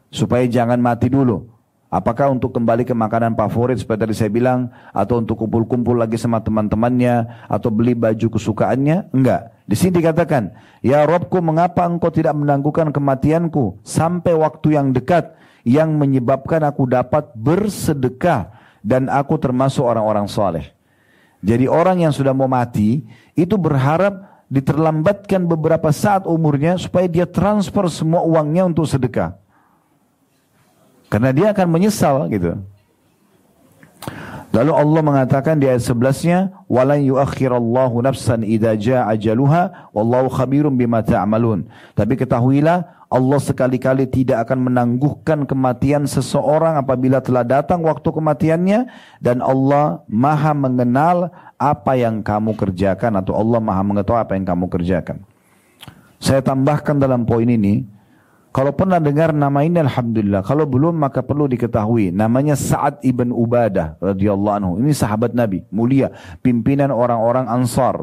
supaya 0.08 0.44
jangan 0.48 0.80
mati 0.80 1.12
dulu. 1.12 1.48
Apakah 1.88 2.28
untuk 2.28 2.52
kembali 2.52 2.84
ke 2.84 2.92
makanan 2.92 3.32
favorit 3.32 3.80
seperti 3.80 4.04
tadi 4.04 4.14
saya 4.16 4.28
bilang 4.28 4.68
atau 4.92 5.24
untuk 5.24 5.40
kumpul-kumpul 5.40 5.96
lagi 5.96 6.20
sama 6.20 6.44
teman-temannya 6.44 7.48
atau 7.48 7.72
beli 7.72 7.96
baju 7.96 8.28
kesukaannya? 8.28 9.08
Enggak. 9.08 9.56
Di 9.68 9.76
sini 9.76 10.00
dikatakan, 10.00 10.48
"Ya 10.80 11.04
Robku, 11.04 11.44
mengapa 11.44 11.84
engkau 11.84 12.08
tidak 12.08 12.32
menangguhkan 12.32 12.88
kematianku 12.88 13.84
sampai 13.84 14.32
waktu 14.32 14.80
yang 14.80 14.96
dekat 14.96 15.36
yang 15.68 15.92
menyebabkan 16.00 16.64
aku 16.64 16.88
dapat 16.88 17.28
bersedekah 17.36 18.48
dan 18.80 19.12
aku 19.12 19.36
termasuk 19.36 19.84
orang-orang 19.84 20.24
soleh." 20.24 20.72
Jadi 21.44 21.68
orang 21.68 22.00
yang 22.00 22.10
sudah 22.16 22.32
mau 22.32 22.48
mati 22.48 23.04
itu 23.36 23.54
berharap 23.60 24.42
diterlambatkan 24.48 25.44
beberapa 25.44 25.92
saat 25.92 26.24
umurnya 26.24 26.80
supaya 26.80 27.04
dia 27.04 27.28
transfer 27.28 27.84
semua 27.92 28.24
uangnya 28.24 28.64
untuk 28.64 28.88
sedekah. 28.88 29.36
Karena 31.12 31.30
dia 31.36 31.52
akan 31.52 31.68
menyesal 31.68 32.24
gitu. 32.32 32.56
Lalu 34.58 34.74
Allah 34.74 35.02
mengatakan 35.06 35.54
di 35.62 35.70
ayat 35.70 35.86
11-nya, 35.86 36.66
"Walan 36.66 36.98
yuakhirallahu 37.06 38.02
nafsan 38.02 38.42
idza 38.42 38.74
jaa 38.74 39.06
ajaluha 39.06 39.94
wallahu 39.94 40.26
khabirum 40.34 40.74
bima 40.74 40.98
ta'malun." 40.98 41.70
Tapi 41.94 42.18
ketahuilah 42.18 43.06
Allah 43.06 43.38
sekali-kali 43.38 44.10
tidak 44.10 44.50
akan 44.50 44.66
menangguhkan 44.66 45.46
kematian 45.46 46.10
seseorang 46.10 46.74
apabila 46.74 47.22
telah 47.22 47.46
datang 47.46 47.86
waktu 47.86 48.10
kematiannya 48.10 48.90
dan 49.22 49.38
Allah 49.46 50.02
Maha 50.10 50.50
mengenal 50.58 51.30
apa 51.54 51.94
yang 51.94 52.18
kamu 52.18 52.58
kerjakan 52.58 53.14
atau 53.22 53.38
Allah 53.38 53.62
Maha 53.62 53.86
mengetahui 53.86 54.26
apa 54.26 54.34
yang 54.34 54.42
kamu 54.42 54.66
kerjakan. 54.74 55.22
Saya 56.18 56.42
tambahkan 56.42 56.98
dalam 56.98 57.22
poin 57.22 57.46
ini, 57.46 57.86
kalau 58.58 58.74
pernah 58.74 58.98
dengar 58.98 59.30
nama 59.30 59.62
ini 59.62 59.78
Alhamdulillah. 59.86 60.42
Kalau 60.42 60.66
belum 60.66 60.98
maka 60.98 61.22
perlu 61.22 61.46
diketahui. 61.46 62.10
Namanya 62.10 62.58
Sa'ad 62.58 62.98
ibn 63.06 63.30
Ubadah 63.30 63.94
radhiyallahu 64.02 64.56
anhu. 64.58 64.72
Ini 64.82 64.90
sahabat 64.98 65.30
Nabi, 65.30 65.62
mulia. 65.70 66.10
Pimpinan 66.42 66.90
orang-orang 66.90 67.46
Ansar. 67.46 68.02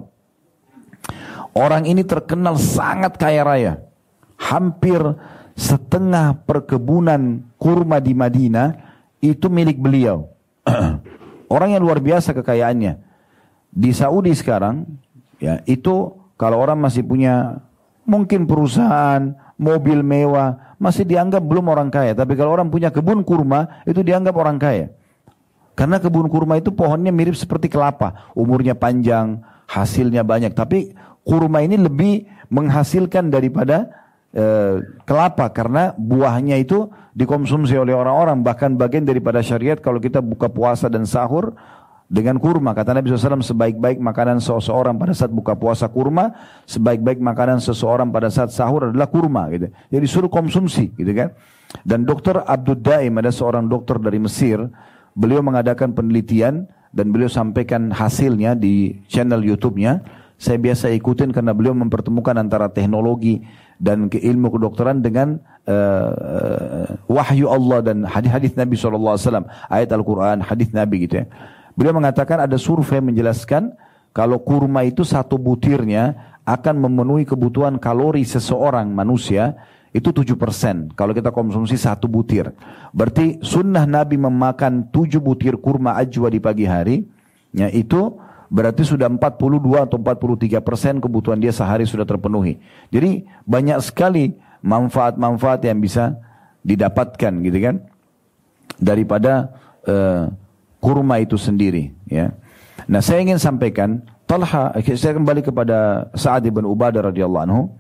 Orang 1.52 1.84
ini 1.84 2.08
terkenal 2.08 2.56
sangat 2.56 3.20
kaya 3.20 3.44
raya. 3.44 3.74
Hampir 4.40 5.04
setengah 5.60 6.40
perkebunan 6.48 7.44
kurma 7.60 8.00
di 8.00 8.16
Madinah 8.16 8.80
itu 9.20 9.52
milik 9.52 9.76
beliau. 9.76 10.32
orang 11.56 11.76
yang 11.76 11.84
luar 11.84 12.00
biasa 12.00 12.32
kekayaannya. 12.32 12.96
Di 13.76 13.92
Saudi 13.92 14.32
sekarang, 14.32 14.88
ya 15.36 15.60
itu 15.68 16.16
kalau 16.40 16.64
orang 16.64 16.80
masih 16.80 17.04
punya 17.04 17.60
mungkin 18.08 18.48
perusahaan, 18.48 19.36
mobil 19.56 20.04
mewah, 20.04 20.76
masih 20.80 21.08
dianggap 21.08 21.44
belum 21.44 21.72
orang 21.72 21.90
kaya. 21.92 22.12
Tapi 22.12 22.36
kalau 22.36 22.52
orang 22.56 22.68
punya 22.68 22.92
kebun 22.92 23.24
kurma, 23.24 23.84
itu 23.88 24.04
dianggap 24.04 24.36
orang 24.36 24.60
kaya. 24.60 24.92
Karena 25.76 26.00
kebun 26.00 26.32
kurma 26.32 26.60
itu 26.60 26.72
pohonnya 26.72 27.12
mirip 27.12 27.36
seperti 27.36 27.68
kelapa, 27.68 28.32
umurnya 28.32 28.76
panjang, 28.76 29.44
hasilnya 29.68 30.24
banyak. 30.24 30.56
Tapi 30.56 30.96
kurma 31.28 31.60
ini 31.64 31.76
lebih 31.76 32.24
menghasilkan 32.48 33.28
daripada 33.28 33.92
e, 34.32 34.46
kelapa 35.04 35.52
karena 35.52 35.92
buahnya 36.00 36.56
itu 36.64 36.88
dikonsumsi 37.12 37.76
oleh 37.76 37.92
orang-orang. 37.92 38.40
Bahkan 38.40 38.80
bagian 38.80 39.04
daripada 39.04 39.44
syariat 39.44 39.76
kalau 39.76 40.00
kita 40.00 40.24
buka 40.24 40.48
puasa 40.48 40.88
dan 40.88 41.04
sahur, 41.04 41.60
dengan 42.06 42.38
kurma. 42.38 42.78
Kata 42.78 42.94
Nabi 42.94 43.10
SAW, 43.10 43.42
sebaik-baik 43.42 43.98
makanan 43.98 44.38
seseorang 44.38 44.96
pada 44.96 45.14
saat 45.18 45.34
buka 45.34 45.58
puasa 45.58 45.90
kurma, 45.90 46.38
sebaik-baik 46.70 47.18
makanan 47.18 47.58
seseorang 47.58 48.14
pada 48.14 48.30
saat 48.30 48.54
sahur 48.54 48.94
adalah 48.94 49.10
kurma. 49.10 49.50
Gitu. 49.50 49.74
Jadi 49.90 50.06
suruh 50.06 50.30
konsumsi, 50.30 50.94
gitu 50.94 51.12
kan? 51.12 51.34
Dan 51.82 52.06
dokter 52.06 52.40
Abdul 52.46 52.80
Daim 52.80 53.18
ada 53.18 53.34
seorang 53.34 53.66
dokter 53.66 53.98
dari 53.98 54.22
Mesir, 54.22 54.62
beliau 55.18 55.42
mengadakan 55.42 55.92
penelitian 55.98 56.70
dan 56.96 57.12
beliau 57.12 57.28
sampaikan 57.28 57.92
hasilnya 57.92 58.56
di 58.56 59.02
channel 59.10 59.42
YouTube-nya. 59.44 60.00
Saya 60.36 60.60
biasa 60.60 60.92
ikutin 60.92 61.32
karena 61.32 61.56
beliau 61.56 61.72
mempertemukan 61.72 62.36
antara 62.36 62.68
teknologi 62.68 63.40
dan 63.80 64.12
ke 64.12 64.20
ilmu 64.20 64.52
kedokteran 64.52 65.00
dengan 65.00 65.40
uh, 65.64 66.92
wahyu 67.08 67.48
Allah 67.48 67.80
dan 67.84 68.04
hadis-hadis 68.04 68.56
Nabi 68.56 68.76
SAW, 68.76 69.48
ayat 69.72 69.90
Al-Quran, 69.96 70.44
hadis 70.44 70.72
Nabi 70.76 71.08
gitu 71.08 71.24
ya. 71.24 71.26
Beliau 71.76 71.96
mengatakan 71.96 72.44
ada 72.44 72.56
survei 72.56 73.04
menjelaskan 73.04 73.76
kalau 74.16 74.40
kurma 74.40 74.88
itu 74.88 75.04
satu 75.04 75.36
butirnya 75.36 76.36
akan 76.48 76.88
memenuhi 76.88 77.28
kebutuhan 77.28 77.76
kalori 77.76 78.24
seseorang 78.24 78.88
manusia 78.88 79.60
itu 79.96 80.12
7%. 80.12 80.92
Kalau 80.96 81.12
kita 81.16 81.32
konsumsi 81.32 81.80
satu 81.80 82.12
butir. 82.12 82.52
Berarti 82.92 83.40
sunnah 83.40 83.88
Nabi 83.88 84.20
memakan 84.20 84.92
7 84.92 85.20
butir 85.24 85.56
kurma 85.56 85.96
ajwa 86.00 86.28
di 86.28 86.40
pagi 86.40 86.68
hari. 86.68 87.08
Ya, 87.56 87.72
itu 87.72 88.20
berarti 88.52 88.84
sudah 88.84 89.08
42 89.08 89.88
atau 89.88 89.96
43 90.00 90.60
persen 90.60 91.00
kebutuhan 91.00 91.40
dia 91.40 91.56
sehari 91.56 91.88
sudah 91.88 92.04
terpenuhi. 92.04 92.60
Jadi 92.92 93.24
banyak 93.48 93.80
sekali 93.80 94.36
manfaat-manfaat 94.64 95.64
yang 95.64 95.80
bisa 95.80 96.20
didapatkan 96.64 97.32
gitu 97.40 97.58
kan. 97.64 97.76
Daripada 98.76 99.56
uh, 99.88 100.28
kurma 100.86 101.18
itu 101.18 101.34
sendiri. 101.42 101.98
Ya. 102.06 102.38
Nah 102.86 103.02
saya 103.02 103.26
ingin 103.26 103.42
sampaikan, 103.42 104.06
Talha, 104.30 104.78
saya 104.78 105.18
kembali 105.18 105.42
kepada 105.42 106.10
Sa'ad 106.14 106.46
bin 106.46 106.66
Ubadah 106.70 107.10
radhiyallahu 107.10 107.46
anhu. 107.50 107.74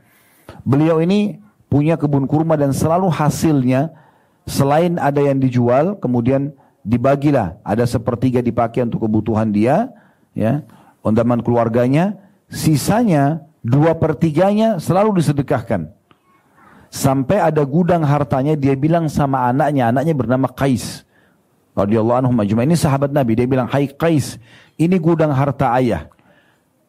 Beliau 0.66 0.97
ini 0.97 1.38
punya 1.70 2.01
kebun 2.01 2.26
kurma 2.26 2.58
dan 2.58 2.74
selalu 2.74 3.14
hasilnya 3.14 3.93
selain 4.45 5.01
ada 5.01 5.22
yang 5.22 5.41
dijual 5.41 5.97
kemudian 5.97 6.53
dibagilah 6.86 7.58
ada 7.66 7.84
sepertiga 7.89 8.45
dipakai 8.45 8.86
untuk 8.86 9.10
kebutuhan 9.10 9.49
dia 9.49 9.89
ya 10.38 10.62
undaman 11.01 11.41
keluarganya 11.41 12.22
sisanya 12.45 13.41
dua 13.66 13.97
pertiganya 13.97 14.78
selalu 14.78 15.18
disedekahkan 15.18 15.89
sampai 16.93 17.41
ada 17.41 17.66
gudang 17.66 18.06
hartanya 18.06 18.53
dia 18.53 18.78
bilang 18.78 19.10
sama 19.10 19.49
anaknya 19.49 19.89
anaknya 19.89 20.14
bernama 20.14 20.45
Qais 20.45 21.01
radhiyallahu 21.76 22.26
anhu 22.26 22.34
majma 22.34 22.63
ini 22.63 22.80
sahabat 22.80 23.11
Nabi 23.11 23.38
dia 23.38 23.45
bilang 23.45 23.67
hai 23.69 23.91
Qais 23.91 24.39
ini 24.80 24.95
gudang 24.97 25.36
harta 25.36 25.76
ayah 25.76 26.07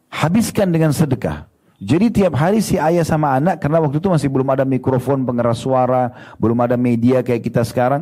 habiskan 0.09 0.71
dengan 0.71 0.95
sedekah 0.95 1.45
jadi 1.77 2.09
tiap 2.09 2.33
hari 2.33 2.57
si 2.57 2.81
ayah 2.81 3.05
sama 3.05 3.37
anak 3.37 3.61
karena 3.61 3.77
waktu 3.77 4.01
itu 4.01 4.09
masih 4.09 4.33
belum 4.33 4.49
ada 4.49 4.65
mikrofon 4.65 5.21
pengeras 5.21 5.61
suara, 5.61 6.09
belum 6.41 6.57
ada 6.65 6.73
media 6.73 7.21
kayak 7.21 7.45
kita 7.45 7.61
sekarang. 7.61 8.01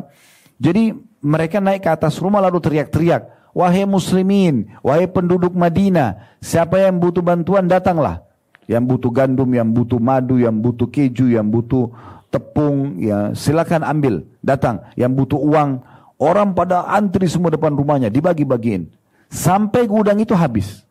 Jadi 0.56 0.96
mereka 1.20 1.60
naik 1.60 1.84
ke 1.84 1.90
atas 1.92 2.16
rumah 2.16 2.40
lalu 2.40 2.56
teriak-teriak, 2.56 3.52
"Wahai 3.52 3.84
muslimin, 3.84 4.72
wahai 4.80 5.04
penduduk 5.04 5.52
Madinah, 5.52 6.40
siapa 6.40 6.80
yang 6.80 6.96
butuh 6.96 7.20
bantuan 7.20 7.68
datanglah. 7.68 8.24
Yang 8.64 8.96
butuh 8.96 9.10
gandum, 9.12 9.52
yang 9.52 9.68
butuh 9.68 10.00
madu, 10.00 10.40
yang 10.40 10.56
butuh 10.56 10.88
keju, 10.88 11.28
yang 11.36 11.44
butuh 11.44 11.92
tepung, 12.32 12.96
ya 12.96 13.36
silakan 13.36 13.84
ambil, 13.84 14.24
datang. 14.40 14.80
Yang 14.96 15.12
butuh 15.20 15.38
uang, 15.38 15.70
orang 16.16 16.52
pada 16.56 16.84
antri 16.88 17.28
semua 17.28 17.52
depan 17.52 17.72
rumahnya, 17.72 18.08
dibagi-bagiin. 18.12 18.88
Sampai 19.28 19.84
gudang 19.90 20.20
itu 20.20 20.32
habis. 20.32 20.84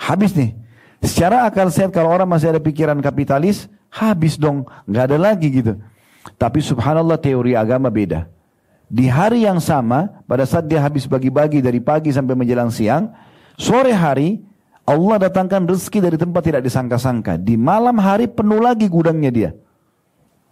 Habis 0.00 0.32
nih. 0.34 0.56
Secara 1.00 1.48
akal 1.48 1.72
sehat 1.72 1.96
kalau 1.96 2.12
orang 2.12 2.28
masih 2.28 2.52
ada 2.52 2.60
pikiran 2.60 3.00
kapitalis, 3.00 3.68
habis 3.88 4.36
dong, 4.36 4.68
nggak 4.84 5.04
ada 5.12 5.16
lagi 5.16 5.48
gitu. 5.48 5.80
Tapi 6.36 6.60
subhanallah 6.60 7.16
teori 7.16 7.56
agama 7.56 7.88
beda. 7.88 8.28
Di 8.90 9.06
hari 9.06 9.46
yang 9.46 9.62
sama, 9.62 10.24
pada 10.26 10.44
saat 10.44 10.66
dia 10.66 10.82
habis 10.82 11.06
bagi-bagi 11.06 11.62
dari 11.62 11.78
pagi 11.80 12.10
sampai 12.10 12.34
menjelang 12.34 12.68
siang, 12.74 13.08
sore 13.54 13.94
hari 13.94 14.42
Allah 14.82 15.30
datangkan 15.30 15.62
rezeki 15.70 15.98
dari 16.02 16.16
tempat 16.18 16.42
tidak 16.42 16.62
disangka-sangka. 16.66 17.38
Di 17.38 17.54
malam 17.54 17.94
hari 18.02 18.26
penuh 18.26 18.58
lagi 18.58 18.90
gudangnya 18.90 19.30
dia. 19.30 19.50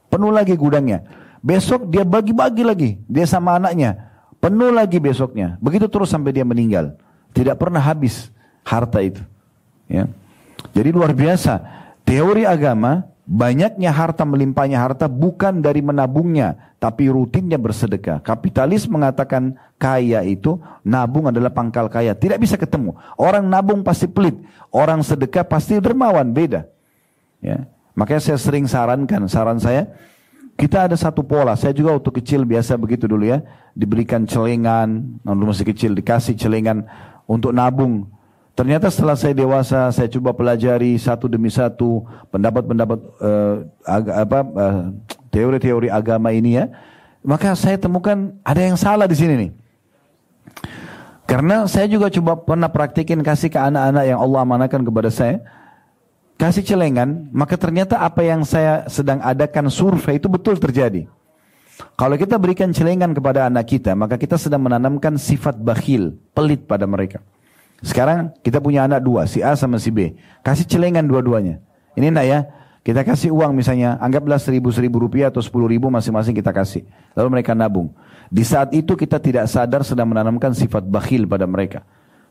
Penuh 0.09 0.31
lagi 0.31 0.55
gudangnya. 0.55 1.03
Besok 1.41 1.87
dia 1.91 2.03
bagi-bagi 2.03 2.63
lagi. 2.67 2.91
Dia 3.07 3.27
sama 3.27 3.57
anaknya. 3.57 4.11
Penuh 4.39 4.71
lagi 4.71 5.03
besoknya. 5.03 5.59
Begitu 5.59 5.91
terus 5.91 6.11
sampai 6.11 6.31
dia 6.31 6.47
meninggal. 6.47 6.95
Tidak 7.35 7.59
pernah 7.59 7.83
habis 7.83 8.31
harta 8.63 9.03
itu. 9.03 9.23
Ya. 9.91 10.07
Jadi 10.75 10.91
luar 10.95 11.15
biasa. 11.15 11.59
Teori 12.07 12.47
agama, 12.47 13.05
banyaknya 13.29 13.93
harta 13.93 14.25
melimpahnya 14.25 14.81
harta 14.81 15.05
bukan 15.11 15.61
dari 15.61 15.85
menabungnya, 15.85 16.73
tapi 16.81 17.13
rutinnya 17.13 17.61
bersedekah. 17.61 18.25
Kapitalis 18.25 18.89
mengatakan 18.89 19.59
kaya 19.77 20.25
itu, 20.25 20.57
nabung 20.87 21.29
adalah 21.29 21.53
pangkal 21.53 21.91
kaya. 21.93 22.17
Tidak 22.17 22.41
bisa 22.41 22.57
ketemu. 22.57 22.97
Orang 23.21 23.45
nabung 23.51 23.85
pasti 23.85 24.09
pelit. 24.09 24.39
Orang 24.73 25.05
sedekah 25.05 25.45
pasti 25.45 25.77
dermawan, 25.83 26.31
beda. 26.33 26.65
Ya. 27.43 27.69
Makanya 27.99 28.23
saya 28.23 28.39
sering 28.39 28.71
sarankan, 28.71 29.27
saran 29.27 29.59
saya, 29.59 29.91
kita 30.59 30.91
ada 30.91 30.97
satu 30.99 31.23
pola. 31.23 31.55
Saya 31.55 31.71
juga 31.71 31.95
waktu 31.95 32.11
kecil 32.19 32.43
biasa 32.43 32.75
begitu 32.75 33.07
dulu 33.07 33.31
ya. 33.31 33.39
Diberikan 33.79 34.27
celengan, 34.27 35.23
waktu 35.23 35.45
masih 35.47 35.67
kecil 35.71 35.95
dikasih 35.95 36.35
celengan 36.35 36.83
untuk 37.31 37.55
nabung. 37.55 38.11
Ternyata 38.59 38.91
setelah 38.91 39.15
saya 39.15 39.39
dewasa, 39.39 39.87
saya 39.95 40.11
coba 40.11 40.35
pelajari 40.35 40.99
satu 40.99 41.31
demi 41.31 41.47
satu 41.47 42.03
pendapat-pendapat 42.35 42.99
uh, 43.23 43.55
apa 44.19 44.39
uh, 44.43 44.83
teori-teori 45.31 45.95
agama 45.95 46.35
ini 46.35 46.59
ya. 46.59 46.67
Maka 47.23 47.55
saya 47.55 47.79
temukan 47.79 48.35
ada 48.43 48.59
yang 48.59 48.75
salah 48.75 49.07
di 49.07 49.15
sini 49.15 49.35
nih. 49.47 49.51
Karena 51.23 51.71
saya 51.71 51.87
juga 51.87 52.11
coba 52.11 52.35
pernah 52.35 52.67
praktikin 52.67 53.23
kasih 53.23 53.53
ke 53.53 53.61
anak-anak 53.63 54.05
yang 54.11 54.19
Allah 54.19 54.41
amanahkan 54.43 54.83
kepada 54.83 55.13
saya. 55.15 55.39
Kasih 56.39 56.63
celengan, 56.63 57.27
maka 57.35 57.59
ternyata 57.59 57.99
apa 57.99 58.23
yang 58.23 58.47
saya 58.47 58.87
sedang 58.87 59.19
adakan 59.19 59.67
survei 59.75 60.23
itu 60.23 60.31
betul 60.31 60.55
terjadi. 60.55 61.11
Kalau 61.99 62.15
kita 62.15 62.39
berikan 62.39 62.71
celengan 62.71 63.11
kepada 63.11 63.51
anak 63.51 63.67
kita, 63.67 63.99
maka 63.99 64.15
kita 64.15 64.39
sedang 64.39 64.63
menanamkan 64.63 65.19
sifat 65.19 65.59
bakhil, 65.59 66.15
pelit 66.39 66.63
pada 66.63 66.87
mereka. 66.87 67.19
Sekarang 67.83 68.31
kita 68.47 68.63
punya 68.63 68.87
anak 68.87 69.03
dua, 69.03 69.27
si 69.27 69.43
A 69.43 69.59
sama 69.59 69.83
si 69.83 69.91
B. 69.91 70.15
Kasih 70.47 70.63
celengan 70.63 71.03
dua-duanya. 71.11 71.59
Ini 71.99 72.15
nak 72.15 72.27
ya, 72.27 72.47
kita 72.87 73.03
kasih 73.03 73.35
uang 73.35 73.59
misalnya, 73.59 73.99
anggaplah 73.99 74.39
seribu 74.39 74.71
seribu 74.71 75.03
rupiah 75.03 75.35
atau 75.35 75.43
sepuluh 75.43 75.67
ribu 75.67 75.91
masing-masing 75.91 76.39
kita 76.39 76.55
kasih. 76.55 76.87
Lalu 77.19 77.43
mereka 77.43 77.51
nabung. 77.51 77.91
Di 78.31 78.47
saat 78.47 78.71
itu 78.71 78.95
kita 78.95 79.19
tidak 79.19 79.51
sadar 79.51 79.83
sedang 79.83 80.07
menanamkan 80.07 80.55
sifat 80.55 80.87
bakhil 80.87 81.27
pada 81.27 81.51
mereka. 81.51 81.83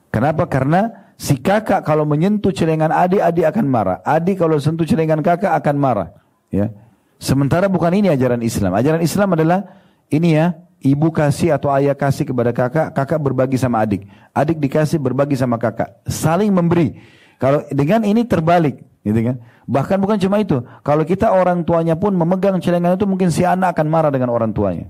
Kenapa? 0.10 0.48
Karena 0.48 1.12
si 1.20 1.36
kakak 1.38 1.84
kalau 1.84 2.08
menyentuh 2.08 2.54
celengan 2.54 2.94
adik, 2.94 3.22
adik 3.22 3.46
akan 3.50 3.66
marah. 3.68 3.98
Adik 4.06 4.40
kalau 4.40 4.56
sentuh 4.58 4.88
celengan 4.88 5.20
kakak 5.20 5.54
akan 5.58 5.76
marah. 5.76 6.10
Ya. 6.54 6.72
Sementara 7.18 7.66
bukan 7.66 7.92
ini 7.98 8.14
ajaran 8.14 8.46
Islam. 8.46 8.78
Ajaran 8.78 9.02
Islam 9.02 9.34
adalah 9.34 9.66
ini 10.08 10.38
ya, 10.38 10.54
ibu 10.86 11.10
kasih 11.10 11.58
atau 11.58 11.74
ayah 11.74 11.98
kasih 11.98 12.30
kepada 12.30 12.54
kakak, 12.54 12.94
kakak 12.94 13.20
berbagi 13.20 13.58
sama 13.58 13.82
adik. 13.82 14.06
Adik 14.32 14.62
dikasih 14.62 15.02
berbagi 15.02 15.34
sama 15.34 15.58
kakak. 15.58 15.98
Saling 16.06 16.54
memberi. 16.54 16.96
Kalau 17.38 17.66
dengan 17.70 18.02
ini 18.06 18.26
terbalik, 18.26 18.82
gitu 19.06 19.20
kan? 19.34 19.36
Bahkan 19.68 19.98
bukan 20.00 20.18
cuma 20.18 20.42
itu. 20.42 20.64
Kalau 20.82 21.04
kita 21.04 21.30
orang 21.30 21.62
tuanya 21.62 21.94
pun 22.00 22.16
memegang 22.16 22.58
celengan 22.64 22.96
itu 22.96 23.06
mungkin 23.06 23.30
si 23.30 23.44
anak 23.44 23.78
akan 23.78 23.88
marah 23.92 24.10
dengan 24.14 24.32
orang 24.32 24.56
tuanya. 24.56 24.90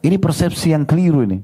Ini 0.00 0.16
persepsi 0.16 0.72
yang 0.72 0.86
keliru 0.86 1.26
ini. 1.26 1.42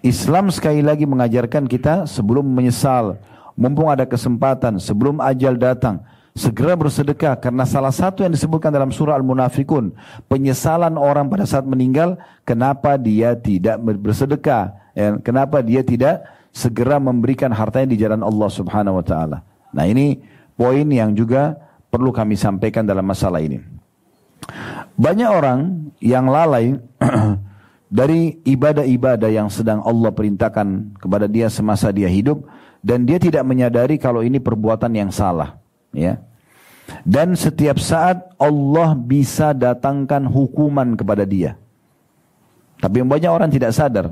Islam 0.00 0.48
sekali 0.48 0.80
lagi 0.80 1.04
mengajarkan 1.04 1.68
kita 1.68 2.08
sebelum 2.08 2.44
menyesal, 2.48 3.20
mumpung 3.52 3.92
ada 3.92 4.08
kesempatan, 4.08 4.80
sebelum 4.80 5.20
ajal 5.20 5.60
datang, 5.60 6.00
segera 6.32 6.72
bersedekah 6.72 7.36
karena 7.36 7.68
salah 7.68 7.92
satu 7.92 8.24
yang 8.24 8.32
disebutkan 8.32 8.72
dalam 8.72 8.88
surah 8.88 9.20
Al-Munafikun 9.20 9.92
penyesalan 10.24 10.96
orang 10.96 11.28
pada 11.28 11.44
saat 11.44 11.68
meninggal 11.68 12.16
kenapa 12.48 12.96
dia 12.96 13.36
tidak 13.36 13.76
bersedekah 14.00 14.72
ya, 14.96 15.20
kenapa 15.20 15.60
dia 15.60 15.84
tidak 15.84 16.24
segera 16.48 16.96
memberikan 16.96 17.52
hartanya 17.52 17.92
di 17.92 17.98
jalan 18.00 18.24
Allah 18.24 18.48
Subhanahu 18.48 18.98
wa 18.98 19.04
taala. 19.04 19.44
Nah, 19.70 19.84
ini 19.84 20.18
poin 20.56 20.86
yang 20.88 21.14
juga 21.14 21.60
perlu 21.92 22.08
kami 22.10 22.40
sampaikan 22.40 22.88
dalam 22.88 23.04
masalah 23.04 23.42
ini. 23.42 23.60
Banyak 24.96 25.30
orang 25.30 25.92
yang 26.00 26.26
lalai 26.26 26.74
dari 27.90 28.38
ibadah-ibadah 28.46 29.26
yang 29.34 29.50
sedang 29.50 29.82
Allah 29.82 30.14
perintahkan 30.14 30.94
kepada 31.02 31.26
dia 31.26 31.50
semasa 31.50 31.90
dia 31.90 32.06
hidup 32.06 32.46
dan 32.86 33.02
dia 33.02 33.18
tidak 33.18 33.42
menyadari 33.42 33.98
kalau 33.98 34.22
ini 34.22 34.38
perbuatan 34.38 34.94
yang 34.94 35.10
salah 35.10 35.58
ya. 35.90 36.22
Dan 37.06 37.38
setiap 37.38 37.78
saat 37.78 38.34
Allah 38.38 38.98
bisa 38.98 39.54
datangkan 39.54 40.26
hukuman 40.26 40.98
kepada 40.98 41.22
dia. 41.22 41.54
Tapi 42.82 42.98
yang 42.98 43.10
banyak 43.10 43.30
orang 43.30 43.50
tidak 43.50 43.70
sadar. 43.70 44.10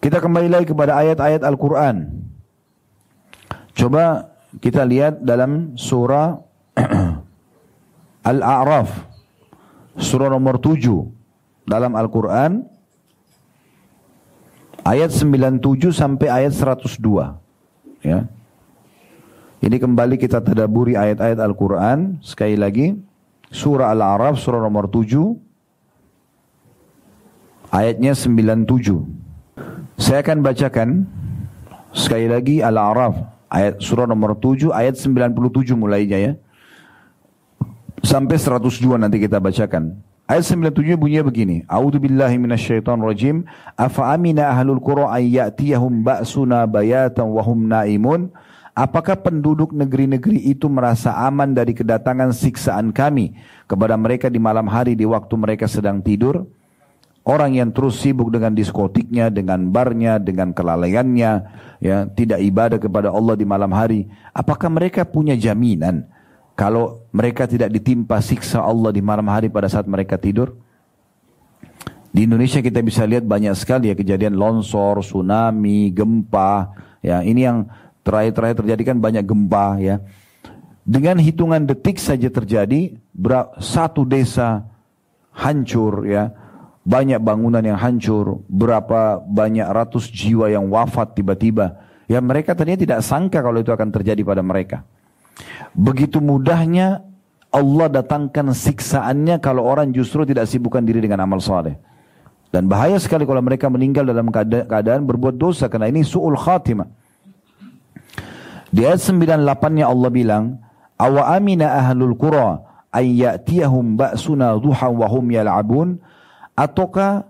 Kita 0.00 0.16
kembali 0.16 0.48
lagi 0.48 0.66
kepada 0.72 0.96
ayat-ayat 0.96 1.44
Al-Quran. 1.44 2.08
Coba 3.76 4.32
kita 4.64 4.80
lihat 4.88 5.20
dalam 5.20 5.76
surah 5.76 6.40
Al-A'raf. 8.32 8.88
Surah 9.98 10.32
nomor 10.32 10.56
7 10.56 11.17
dalam 11.68 11.92
Al-Quran. 11.92 12.64
Ayat 14.88 15.12
97 15.12 15.92
sampai 15.92 16.32
ayat 16.32 16.56
102. 16.56 17.36
Ya. 18.00 18.24
Ini 19.60 19.76
kembali 19.76 20.16
kita 20.16 20.40
tadaburi 20.40 20.96
ayat-ayat 20.96 21.36
Al-Quran. 21.36 22.16
Sekali 22.24 22.56
lagi. 22.56 22.96
Surah 23.52 23.92
Al-A'raf, 23.92 24.40
surah 24.40 24.64
nomor 24.64 24.88
7. 24.88 25.36
Ayatnya 27.68 28.16
97. 28.16 29.04
Saya 30.00 30.24
akan 30.24 30.40
bacakan. 30.40 31.04
Sekali 31.92 32.32
lagi 32.32 32.64
Al-A'raf. 32.64 33.36
Ayat 33.48 33.80
surah 33.80 34.04
nomor 34.04 34.36
7, 34.36 34.68
ayat 34.76 35.00
97 35.00 35.72
mulainya 35.72 36.20
ya. 36.20 36.32
Sampai 38.04 38.36
102 38.36 39.00
nanti 39.00 39.16
kita 39.20 39.40
bacakan. 39.40 39.96
Ayat 40.28 40.44
97 40.44 40.92
bunyinya 41.00 41.24
begini. 41.24 41.56
A'udzu 41.64 42.04
billahi 42.04 42.36
minasyaitonir 42.36 43.00
rajim. 43.00 43.48
Afa 43.80 44.12
amina 44.12 44.52
ahlul 44.52 44.76
qura 44.76 45.08
ay 45.08 45.40
ya'tiyahum 45.40 46.04
ba'suna 46.04 46.68
bayatan 46.68 47.32
wa 47.32 47.40
hum 47.40 47.64
naimun? 47.64 48.28
Apakah 48.76 49.16
penduduk 49.16 49.72
negeri-negeri 49.72 50.52
itu 50.52 50.68
merasa 50.68 51.16
aman 51.16 51.56
dari 51.56 51.72
kedatangan 51.72 52.36
siksaan 52.36 52.92
kami 52.92 53.40
kepada 53.64 53.96
mereka 53.96 54.28
di 54.28 54.36
malam 54.36 54.68
hari 54.68 54.92
di 54.92 55.08
waktu 55.08 55.32
mereka 55.32 55.64
sedang 55.64 56.04
tidur? 56.04 56.44
Orang 57.24 57.56
yang 57.56 57.72
terus 57.72 57.96
sibuk 57.96 58.28
dengan 58.28 58.52
diskotiknya, 58.52 59.32
dengan 59.32 59.72
barnya, 59.72 60.20
dengan 60.20 60.52
kelalaiannya, 60.52 61.32
ya 61.80 62.04
tidak 62.04 62.44
ibadah 62.44 62.76
kepada 62.76 63.08
Allah 63.08 63.32
di 63.32 63.48
malam 63.48 63.72
hari. 63.72 64.12
Apakah 64.36 64.68
mereka 64.68 65.08
punya 65.08 65.32
jaminan 65.40 66.04
kalau 66.58 67.06
mereka 67.14 67.46
tidak 67.46 67.70
ditimpa 67.70 68.18
siksa 68.18 68.58
Allah 68.58 68.90
di 68.90 68.98
malam 68.98 69.30
hari 69.30 69.46
pada 69.46 69.70
saat 69.70 69.86
mereka 69.86 70.18
tidur? 70.18 70.58
Di 72.10 72.26
Indonesia 72.26 72.58
kita 72.58 72.82
bisa 72.82 73.06
lihat 73.06 73.22
banyak 73.22 73.54
sekali 73.54 73.92
ya 73.92 73.94
kejadian 73.94 74.34
longsor, 74.34 74.98
tsunami, 75.06 75.94
gempa. 75.94 76.74
Ya 76.98 77.22
ini 77.22 77.46
yang 77.46 77.70
Terakhir-terakhir 78.08 78.56
terjadi 78.64 78.82
kan 78.88 78.96
banyak 79.04 79.20
gempa 79.20 79.76
ya. 79.76 80.00
Dengan 80.88 81.20
hitungan 81.20 81.68
detik 81.68 82.00
saja 82.00 82.32
terjadi 82.32 82.96
satu 83.60 84.08
desa 84.08 84.64
hancur 85.36 86.08
ya. 86.08 86.32
Banyak 86.88 87.20
bangunan 87.20 87.60
yang 87.60 87.76
hancur, 87.76 88.40
berapa 88.48 89.20
banyak 89.20 89.68
ratus 89.68 90.08
jiwa 90.08 90.48
yang 90.48 90.72
wafat 90.72 91.20
tiba-tiba. 91.20 91.84
Ya 92.08 92.16
mereka 92.24 92.56
tadinya 92.56 92.80
tidak 92.80 93.04
sangka 93.04 93.44
kalau 93.44 93.60
itu 93.60 93.68
akan 93.68 93.92
terjadi 93.92 94.24
pada 94.24 94.40
mereka. 94.40 94.88
Begitu 95.74 96.18
mudahnya 96.18 97.06
Allah 97.48 97.86
datangkan 97.88 98.52
siksaannya 98.52 99.40
kalau 99.40 99.64
orang 99.64 99.88
justru 99.94 100.28
tidak 100.28 100.50
sibukkan 100.50 100.84
diri 100.84 101.00
dengan 101.00 101.24
amal 101.24 101.40
soleh. 101.40 101.80
Dan 102.48 102.68
bahaya 102.68 102.96
sekali 102.96 103.28
kalau 103.28 103.44
mereka 103.44 103.68
meninggal 103.68 104.08
dalam 104.08 104.32
keadaan 104.32 105.04
berbuat 105.04 105.36
dosa 105.36 105.68
karena 105.68 105.88
ini 105.92 106.00
su'ul 106.00 106.36
khatimah. 106.36 106.88
Di 108.68 108.84
ayat 108.84 109.00
98-nya 109.00 109.88
Allah 109.88 110.10
bilang, 110.12 110.44
"Awa 111.00 111.32
amina 111.36 111.72
ahlul 111.76 112.16
qura 112.16 112.60
ay 112.92 113.24
ya'tiyahum 113.24 113.96
ba'suna 113.96 114.56
duha 114.60 114.88
wa 114.92 115.08
hum 115.08 115.24
yal'abun?" 115.32 116.00
Ataukah 116.52 117.24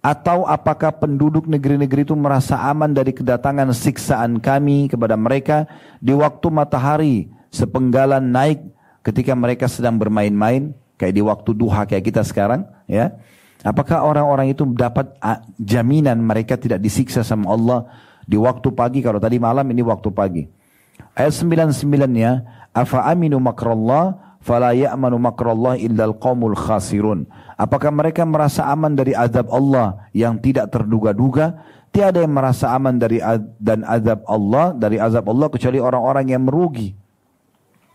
atau 0.00 0.46
apakah 0.48 0.94
penduduk 0.96 1.44
negeri-negeri 1.44 2.08
itu 2.08 2.14
merasa 2.16 2.56
aman 2.70 2.94
dari 2.94 3.12
kedatangan 3.12 3.74
siksaan 3.74 4.38
kami 4.38 4.88
kepada 4.88 5.18
mereka 5.18 5.68
di 5.98 6.14
waktu 6.14 6.46
matahari 6.48 7.16
sepenggalan 7.58 8.22
naik 8.22 8.62
ketika 9.02 9.34
mereka 9.34 9.66
sedang 9.66 9.98
bermain-main 9.98 10.70
kayak 10.94 11.14
di 11.18 11.22
waktu 11.26 11.50
duha 11.58 11.82
kayak 11.90 12.06
kita 12.06 12.22
sekarang 12.22 12.62
ya 12.86 13.18
apakah 13.66 14.06
orang-orang 14.06 14.54
itu 14.54 14.62
dapat 14.70 15.10
jaminan 15.58 16.22
mereka 16.22 16.54
tidak 16.54 16.78
disiksa 16.78 17.26
sama 17.26 17.50
Allah 17.50 17.90
di 18.22 18.38
waktu 18.38 18.70
pagi 18.70 19.02
kalau 19.02 19.18
tadi 19.18 19.42
malam 19.42 19.66
ini 19.66 19.82
waktu 19.82 20.14
pagi 20.14 20.44
Ayat 21.18 21.34
99-nya, 21.34 22.30
afa 22.70 23.02
aminu 23.10 23.42
makrallah 23.42 24.38
fala 24.38 24.70
ya'manu 24.70 25.18
makrallah 25.18 25.74
illal 25.74 26.14
qaumul 26.14 26.54
khasirun. 26.54 27.26
Apakah 27.58 27.90
mereka 27.90 28.22
merasa 28.22 28.70
aman 28.70 28.94
dari 28.94 29.18
azab 29.18 29.50
Allah 29.50 30.06
yang 30.14 30.38
tidak 30.38 30.70
terduga-duga? 30.70 31.58
Tiada 31.90 32.22
yang 32.22 32.36
merasa 32.36 32.70
aman 32.70 33.00
dari 33.02 33.18
dan 33.58 33.82
azab 33.82 34.22
Allah 34.30 34.76
dari 34.78 35.02
azab 35.02 35.26
Allah 35.26 35.50
kecuali 35.50 35.82
orang-orang 35.82 36.30
yang 36.30 36.46
merugi. 36.46 36.94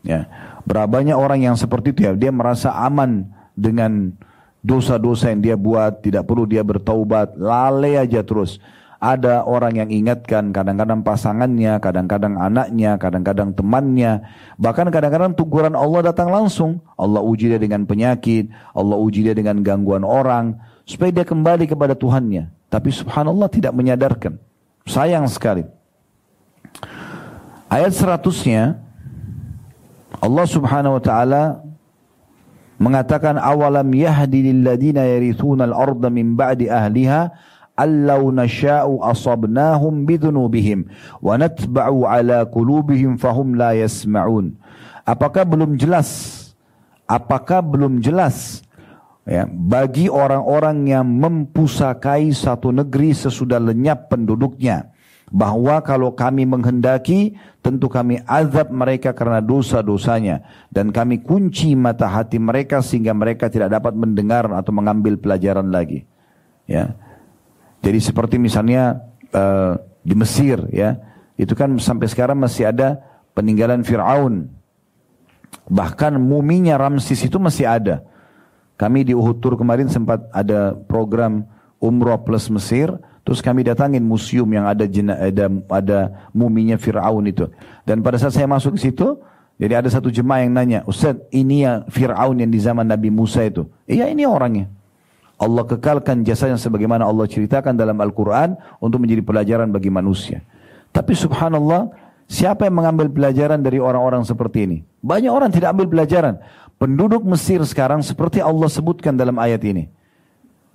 Ya, 0.04 0.28
berapa 0.68 0.86
banyak 0.86 1.16
orang 1.16 1.48
yang 1.48 1.56
seperti 1.56 1.96
itu 1.96 2.04
ya, 2.04 2.12
dia 2.12 2.28
merasa 2.28 2.76
aman 2.76 3.24
dengan 3.56 4.12
dosa-dosa 4.60 5.32
yang 5.32 5.42
dia 5.44 5.56
buat, 5.56 6.04
tidak 6.04 6.28
perlu 6.28 6.44
dia 6.44 6.64
bertaubat, 6.64 7.40
lalai 7.40 8.00
aja 8.00 8.24
terus. 8.24 8.60
Ada 9.04 9.44
orang 9.44 9.84
yang 9.84 9.90
ingatkan, 9.92 10.56
kadang-kadang 10.56 11.04
pasangannya, 11.04 11.76
kadang-kadang 11.84 12.40
anaknya, 12.40 12.96
kadang-kadang 12.96 13.52
temannya. 13.52 14.24
Bahkan 14.56 14.88
kadang-kadang 14.96 15.36
teguran 15.36 15.76
Allah 15.76 16.08
datang 16.08 16.32
langsung. 16.32 16.80
Allah 16.96 17.20
uji 17.20 17.52
dia 17.52 17.60
dengan 17.60 17.84
penyakit, 17.84 18.48
Allah 18.72 18.96
uji 18.96 19.28
dia 19.28 19.36
dengan 19.36 19.60
gangguan 19.60 20.08
orang. 20.08 20.56
Supaya 20.88 21.12
dia 21.12 21.28
kembali 21.28 21.68
kepada 21.68 22.00
Tuhannya. 22.00 22.48
Tapi 22.72 22.96
subhanallah 22.96 23.52
tidak 23.52 23.76
menyadarkan. 23.76 24.40
Sayang 24.88 25.28
sekali. 25.28 25.68
Ayat 27.68 27.92
seratusnya, 27.92 28.83
Allah 30.24 30.46
subhanahu 30.48 30.96
wa 30.96 31.04
ta'ala 31.04 31.44
mengatakan 32.80 33.36
awalam 33.36 33.92
yahdi 33.92 34.48
lilladina 34.48 35.04
yarithuna 35.04 35.68
al-arda 35.68 36.08
min 36.08 36.40
ba'di 36.40 36.72
ahliha 36.72 37.28
allau 37.76 38.32
nasha'u 38.32 39.04
asabnahum 39.04 40.08
bidhunubihim 40.08 40.88
wa 41.20 41.36
natba'u 41.36 42.08
ala 42.08 42.48
qulubihim 42.48 43.20
fahum 43.20 43.60
la 43.60 43.76
yasma'un. 43.76 44.56
Apakah 45.04 45.44
belum 45.44 45.76
jelas? 45.76 46.40
Apakah 47.04 47.60
belum 47.60 48.00
jelas 48.00 48.64
ya, 49.28 49.44
bagi 49.44 50.08
orang-orang 50.08 50.88
yang 50.88 51.04
mempusakai 51.04 52.32
satu 52.32 52.72
negeri 52.72 53.12
sesudah 53.12 53.60
lenyap 53.60 54.08
penduduknya 54.08 54.93
bahwa 55.34 55.82
kalau 55.82 56.14
kami 56.14 56.46
menghendaki 56.46 57.34
tentu 57.66 57.90
kami 57.90 58.22
azab 58.30 58.70
mereka 58.70 59.18
karena 59.18 59.42
dosa-dosanya. 59.42 60.46
Dan 60.70 60.94
kami 60.94 61.26
kunci 61.26 61.74
mata 61.74 62.06
hati 62.06 62.38
mereka 62.38 62.86
sehingga 62.86 63.18
mereka 63.18 63.50
tidak 63.50 63.74
dapat 63.74 63.98
mendengar 63.98 64.46
atau 64.54 64.70
mengambil 64.70 65.18
pelajaran 65.18 65.74
lagi. 65.74 66.06
Ya. 66.70 66.94
Jadi 67.82 68.00
seperti 68.00 68.38
misalnya 68.38 69.02
uh, 69.34 69.82
di 70.06 70.14
Mesir 70.14 70.70
ya, 70.70 71.02
itu 71.34 71.58
kan 71.58 71.74
sampai 71.82 72.06
sekarang 72.06 72.38
masih 72.38 72.70
ada 72.70 73.02
peninggalan 73.34 73.82
Fir'aun. 73.82 74.54
Bahkan 75.66 76.14
muminya 76.22 76.78
Ramses 76.78 77.26
itu 77.26 77.42
masih 77.42 77.66
ada. 77.66 78.06
Kami 78.78 79.02
di 79.02 79.18
Uhud 79.18 79.42
Tour 79.42 79.58
kemarin 79.58 79.90
sempat 79.90 80.30
ada 80.30 80.78
program 80.78 81.46
umroh 81.82 82.22
plus 82.22 82.54
Mesir, 82.54 82.94
terus 83.24 83.40
kami 83.40 83.64
datangin 83.64 84.04
museum 84.04 84.48
yang 84.52 84.68
ada 84.68 84.84
jena, 84.88 85.16
ada 85.18 85.48
ada 85.72 86.00
muminya 86.36 86.76
Fir'aun 86.76 87.24
itu. 87.28 87.48
Dan 87.88 88.04
pada 88.04 88.20
saat 88.20 88.36
saya 88.36 88.48
masuk 88.48 88.76
ke 88.78 88.92
situ, 88.92 89.20
jadi 89.58 89.80
ada 89.80 89.90
satu 89.90 90.12
jemaah 90.12 90.44
yang 90.44 90.54
nanya, 90.54 90.80
Ustaz 90.84 91.16
ini 91.32 91.64
ya 91.64 91.88
Fir'aun 91.88 92.40
yang 92.40 92.52
di 92.52 92.60
zaman 92.60 92.84
Nabi 92.84 93.08
Musa 93.08 93.46
itu. 93.48 93.64
Iya 93.88 94.12
ini 94.12 94.28
orangnya. 94.28 94.68
Allah 95.40 95.64
kekalkan 95.68 96.24
jasanya 96.24 96.56
sebagaimana 96.56 97.04
Allah 97.04 97.28
ceritakan 97.28 97.76
dalam 97.76 98.00
Al-Quran 98.00 98.56
untuk 98.80 99.04
menjadi 99.04 99.20
pelajaran 99.26 99.68
bagi 99.74 99.92
manusia. 99.92 100.40
Tapi 100.94 101.18
subhanallah, 101.18 101.90
siapa 102.30 102.70
yang 102.70 102.80
mengambil 102.80 103.10
pelajaran 103.10 103.60
dari 103.60 103.82
orang-orang 103.82 104.24
seperti 104.24 104.70
ini? 104.70 104.78
Banyak 105.02 105.32
orang 105.34 105.50
tidak 105.50 105.74
ambil 105.74 105.90
pelajaran. 105.90 106.38
Penduduk 106.78 107.26
Mesir 107.26 107.60
sekarang 107.66 108.06
seperti 108.06 108.40
Allah 108.40 108.70
sebutkan 108.70 109.18
dalam 109.18 109.36
ayat 109.42 109.64
ini. 109.66 109.90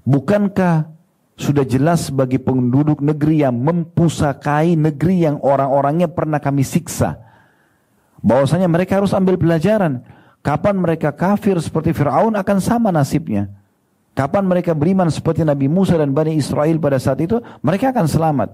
Bukankah 0.05 0.98
sudah 1.39 1.63
jelas 1.63 2.11
bagi 2.11 2.43
penduduk 2.43 2.99
negeri 2.99 3.47
yang 3.47 3.55
mempusakai 3.63 4.75
negeri 4.75 5.23
yang 5.23 5.39
orang-orangnya 5.39 6.11
pernah 6.11 6.43
kami 6.43 6.67
siksa. 6.67 7.15
Bahwasanya 8.19 8.67
mereka 8.67 8.99
harus 8.99 9.15
ambil 9.15 9.39
pelajaran. 9.39 10.03
Kapan 10.43 10.75
mereka 10.75 11.15
kafir 11.15 11.55
seperti 11.63 11.95
Fir'aun 11.95 12.35
akan 12.35 12.59
sama 12.59 12.91
nasibnya. 12.91 13.47
Kapan 14.19 14.51
mereka 14.51 14.75
beriman 14.75 15.07
seperti 15.15 15.47
Nabi 15.47 15.71
Musa 15.71 15.95
dan 15.95 16.11
Bani 16.11 16.35
Israel 16.35 16.75
pada 16.83 16.99
saat 16.99 17.23
itu, 17.23 17.39
mereka 17.63 17.95
akan 17.95 18.07
selamat. 18.11 18.51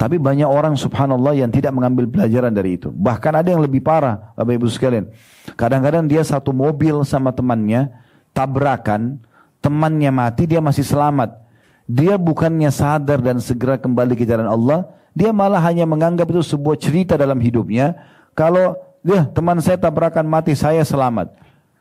Tapi 0.00 0.16
banyak 0.16 0.48
orang 0.48 0.80
subhanallah 0.80 1.36
yang 1.36 1.52
tidak 1.52 1.76
mengambil 1.76 2.08
pelajaran 2.08 2.48
dari 2.48 2.80
itu. 2.80 2.88
Bahkan 2.88 3.32
ada 3.36 3.52
yang 3.52 3.60
lebih 3.60 3.84
parah, 3.84 4.32
Bapak 4.32 4.56
Ibu 4.56 4.64
sekalian. 4.72 5.12
Kadang-kadang 5.60 6.08
dia 6.08 6.24
satu 6.24 6.56
mobil 6.56 7.04
sama 7.04 7.36
temannya, 7.36 7.92
tabrakan, 8.32 9.20
temannya 9.60 10.08
mati, 10.08 10.48
dia 10.48 10.64
masih 10.64 10.88
selamat. 10.88 11.49
Dia 11.90 12.14
bukannya 12.14 12.70
sadar 12.70 13.18
dan 13.18 13.42
segera 13.42 13.74
kembali 13.74 14.14
ke 14.14 14.22
jalan 14.22 14.46
Allah, 14.46 14.86
dia 15.10 15.34
malah 15.34 15.58
hanya 15.66 15.82
menganggap 15.90 16.30
itu 16.30 16.54
sebuah 16.54 16.78
cerita 16.78 17.18
dalam 17.18 17.42
hidupnya. 17.42 17.98
Kalau 18.38 18.78
dia 19.02 19.26
teman 19.26 19.58
saya 19.58 19.74
tabrakan 19.74 20.22
mati, 20.22 20.54
saya 20.54 20.86
selamat. 20.86 21.34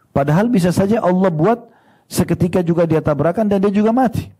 Padahal 0.09 0.49
bisa 0.49 0.73
saja 0.73 0.97
Allah 0.97 1.29
buat 1.29 1.69
Seketika 2.09 2.65
juga 2.65 2.89
dia 2.89 3.05
tabrakan 3.05 3.45
dan 3.45 3.61
dia 3.61 3.69
juga 3.69 3.93
mati. 3.93 4.33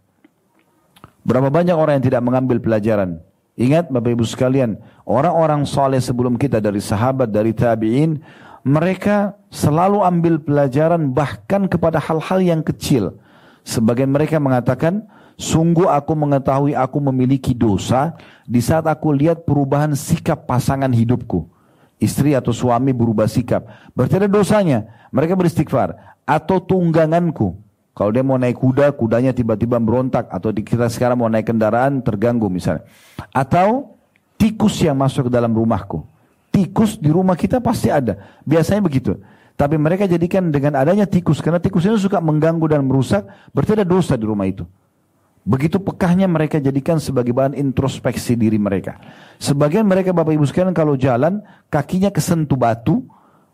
Berapa 1.22 1.53
banyak 1.53 1.78
orang 1.78 2.01
yang 2.01 2.05
tidak 2.09 2.26
mengambil 2.26 2.57
pelajaran? 2.57 3.22
Ingat 3.53 3.93
Bapak 3.93 4.17
Ibu 4.17 4.26
sekalian, 4.26 4.82
orang-orang 5.05 5.70
soleh 5.70 6.01
sebelum 6.01 6.34
kita 6.41 6.57
dari 6.57 6.82
sahabat, 6.82 7.30
dari 7.30 7.53
tabi'in, 7.53 8.26
mereka 8.65 9.38
selalu 9.53 10.01
ambil 10.01 10.41
pelajaran 10.41 11.13
bahkan 11.13 11.70
kepada 11.70 12.01
hal-hal 12.01 12.41
yang 12.41 12.65
kecil. 12.65 13.22
Sebagian 13.61 14.09
mereka 14.09 14.41
mengatakan, 14.41 15.05
sungguh 15.39 15.87
aku 15.87 16.11
mengetahui 16.19 16.75
aku 16.75 16.99
memiliki 16.99 17.55
dosa 17.55 18.11
di 18.43 18.59
saat 18.59 18.83
aku 18.83 19.15
lihat 19.15 19.47
perubahan 19.47 19.95
sikap 19.95 20.43
pasangan 20.43 20.91
hidupku. 20.91 21.47
Istri 21.99 22.35
atau 22.35 22.55
suami 22.55 22.95
berubah 22.95 23.27
sikap. 23.27 23.91
Berarti 23.91 24.23
ada 24.23 24.29
dosanya. 24.31 24.87
Mereka 25.11 25.35
beristighfar. 25.35 26.15
Atau 26.23 26.63
tungganganku. 26.63 27.59
Kalau 27.91 28.15
dia 28.15 28.23
mau 28.23 28.39
naik 28.39 28.55
kuda, 28.55 28.87
kudanya 28.95 29.35
tiba-tiba 29.35 29.75
berontak. 29.83 30.31
Atau 30.31 30.55
kita 30.55 30.87
sekarang 30.87 31.19
mau 31.19 31.27
naik 31.27 31.51
kendaraan, 31.51 31.99
terganggu 31.99 32.47
misalnya. 32.47 32.87
Atau 33.35 33.99
tikus 34.39 34.79
yang 34.79 34.95
masuk 34.95 35.27
ke 35.27 35.31
dalam 35.35 35.51
rumahku. 35.51 36.07
Tikus 36.55 36.95
di 36.95 37.11
rumah 37.11 37.35
kita 37.35 37.59
pasti 37.59 37.91
ada. 37.91 38.15
Biasanya 38.47 38.79
begitu. 38.79 39.19
Tapi 39.59 39.75
mereka 39.75 40.07
jadikan 40.07 40.55
dengan 40.55 40.79
adanya 40.79 41.03
tikus. 41.03 41.43
Karena 41.43 41.59
tikus 41.59 41.83
ini 41.83 41.99
suka 41.99 42.23
mengganggu 42.23 42.63
dan 42.71 42.87
merusak. 42.87 43.27
Berarti 43.51 43.75
ada 43.75 43.83
dosa 43.83 44.15
di 44.15 44.23
rumah 44.23 44.47
itu. 44.47 44.63
Begitu 45.47 45.79
pekahnya 45.81 46.27
mereka 46.27 46.59
jadikan 46.59 46.99
sebagai 46.99 47.31
bahan 47.33 47.55
introspeksi 47.55 48.35
diri 48.35 48.59
mereka. 48.59 48.99
Sebagian 49.39 49.87
mereka 49.87 50.11
Bapak 50.11 50.35
Ibu 50.35 50.45
sekalian 50.45 50.75
kalau 50.75 50.99
jalan 50.99 51.41
kakinya 51.71 52.11
kesentuh 52.11 52.59
batu, 52.59 53.07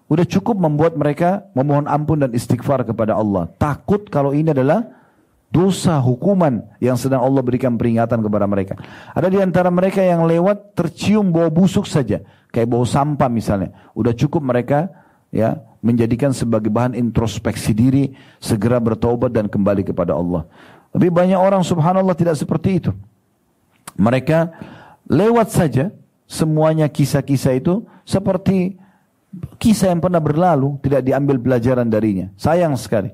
Udah 0.06 0.22
cukup 0.22 0.54
membuat 0.62 0.94
mereka 0.94 1.50
memohon 1.58 1.90
ampun 1.90 2.22
dan 2.22 2.30
istighfar 2.30 2.86
kepada 2.86 3.18
Allah. 3.18 3.50
Takut 3.58 4.06
kalau 4.06 4.38
ini 4.38 4.54
adalah 4.54 4.86
dosa 5.50 5.98
hukuman 5.98 6.62
yang 6.78 6.94
sedang 6.94 7.26
Allah 7.26 7.42
berikan 7.42 7.74
peringatan 7.74 8.22
kepada 8.22 8.46
mereka. 8.46 8.78
Ada 9.18 9.34
di 9.34 9.42
antara 9.42 9.74
mereka 9.74 10.06
yang 10.06 10.30
lewat 10.30 10.78
tercium 10.78 11.34
bau 11.34 11.50
busuk 11.50 11.90
saja, 11.90 12.22
kayak 12.54 12.70
bau 12.70 12.86
sampah 12.86 13.30
misalnya. 13.34 13.74
Udah 13.98 14.14
cukup 14.14 14.46
mereka 14.46 14.94
ya 15.34 15.58
menjadikan 15.82 16.38
sebagai 16.38 16.70
bahan 16.70 16.94
introspeksi 16.94 17.74
diri, 17.74 18.14
segera 18.38 18.78
bertobat 18.78 19.34
dan 19.34 19.50
kembali 19.50 19.90
kepada 19.90 20.14
Allah. 20.14 20.46
Tapi 20.96 21.12
banyak 21.12 21.36
orang 21.36 21.60
subhanallah 21.60 22.16
tidak 22.16 22.40
seperti 22.40 22.80
itu. 22.80 22.96
Mereka 24.00 24.48
lewat 25.12 25.52
saja 25.52 25.92
semuanya 26.24 26.88
kisah-kisah 26.88 27.60
itu 27.60 27.84
seperti 28.08 28.80
kisah 29.60 29.92
yang 29.92 30.00
pernah 30.00 30.24
berlalu 30.24 30.80
tidak 30.80 31.04
diambil 31.04 31.36
pelajaran 31.36 31.92
darinya. 31.92 32.32
Sayang 32.40 32.80
sekali. 32.80 33.12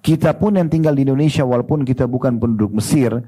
Kita 0.00 0.32
pun 0.32 0.56
yang 0.56 0.72
tinggal 0.72 0.96
di 0.96 1.04
Indonesia 1.04 1.44
walaupun 1.44 1.84
kita 1.84 2.08
bukan 2.08 2.40
penduduk 2.40 2.72
Mesir, 2.80 3.20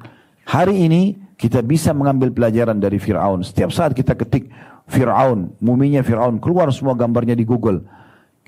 hari 0.49 0.89
ini 0.89 1.21
kita 1.37 1.61
bisa 1.61 1.93
mengambil 1.93 2.33
pelajaran 2.33 2.81
dari 2.81 2.97
Fir'aun. 2.97 3.45
Setiap 3.45 3.69
saat 3.69 3.93
kita 3.93 4.17
ketik 4.17 4.49
Fir'aun, 4.89 5.53
muminya 5.61 6.01
Fir'aun, 6.01 6.41
keluar 6.41 6.73
semua 6.73 6.97
gambarnya 6.97 7.37
di 7.37 7.45
Google. 7.45 7.85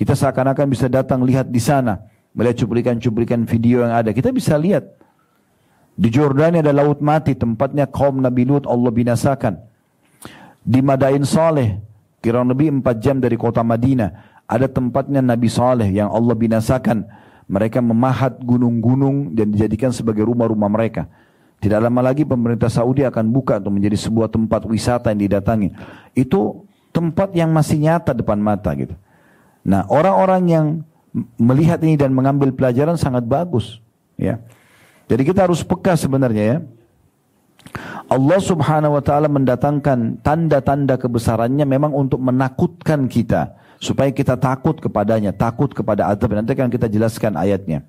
Kita 0.01 0.17
seakan-akan 0.17 0.67
bisa 0.73 0.89
datang 0.89 1.21
lihat 1.29 1.53
di 1.53 1.61
sana, 1.61 2.01
melihat 2.33 2.65
cuplikan-cuplikan 2.65 3.45
video 3.45 3.85
yang 3.85 3.93
ada. 3.93 4.17
Kita 4.17 4.33
bisa 4.33 4.57
lihat. 4.57 4.96
Di 5.97 6.13
Jordania 6.13 6.61
ada 6.61 6.77
laut 6.77 7.01
mati, 7.01 7.33
tempatnya 7.33 7.89
kaum 7.89 8.21
Nabi 8.21 8.45
Lut 8.45 8.69
Allah 8.69 8.93
binasakan. 8.93 9.57
Di 10.61 10.85
Madain 10.85 11.25
Saleh, 11.25 11.81
Kurang 12.27 12.51
lebih 12.51 12.83
empat 12.83 12.99
jam 12.99 13.23
dari 13.23 13.39
kota 13.39 13.63
Madinah. 13.63 14.43
Ada 14.51 14.67
tempatnya 14.67 15.23
Nabi 15.23 15.47
Saleh 15.47 15.95
yang 15.95 16.11
Allah 16.11 16.35
binasakan. 16.35 17.07
Mereka 17.47 17.79
memahat 17.79 18.43
gunung-gunung 18.43 19.31
dan 19.31 19.55
dijadikan 19.55 19.95
sebagai 19.95 20.27
rumah-rumah 20.27 20.67
mereka. 20.67 21.07
Tidak 21.63 21.79
lama 21.79 22.03
lagi 22.03 22.27
pemerintah 22.27 22.67
Saudi 22.67 23.07
akan 23.07 23.31
buka 23.31 23.63
untuk 23.63 23.79
menjadi 23.79 23.95
sebuah 23.95 24.27
tempat 24.27 24.67
wisata 24.67 25.15
yang 25.15 25.23
didatangi. 25.23 25.71
Itu 26.19 26.67
tempat 26.91 27.31
yang 27.39 27.55
masih 27.55 27.79
nyata 27.79 28.11
depan 28.11 28.43
mata 28.43 28.75
gitu. 28.75 28.99
Nah 29.63 29.87
orang-orang 29.87 30.43
yang 30.51 30.67
melihat 31.39 31.79
ini 31.87 31.95
dan 31.95 32.11
mengambil 32.11 32.51
pelajaran 32.51 32.99
sangat 32.99 33.23
bagus. 33.23 33.79
Ya. 34.19 34.43
Jadi 35.07 35.23
kita 35.23 35.47
harus 35.47 35.63
peka 35.63 35.95
sebenarnya 35.95 36.45
ya. 36.45 36.59
Allah 38.07 38.39
subhanahu 38.39 38.95
wa 38.95 39.03
ta'ala 39.03 39.27
mendatangkan 39.27 40.23
tanda-tanda 40.23 40.95
kebesarannya 40.95 41.67
memang 41.67 41.91
untuk 41.91 42.23
menakutkan 42.23 43.11
kita. 43.11 43.59
Supaya 43.77 44.09
kita 44.09 44.39
takut 44.41 44.79
kepadanya, 44.79 45.37
takut 45.37 45.69
kepada 45.69 46.09
azab. 46.09 46.33
Nanti 46.33 46.55
akan 46.57 46.71
kita 46.73 46.87
jelaskan 46.89 47.37
ayatnya. 47.37 47.85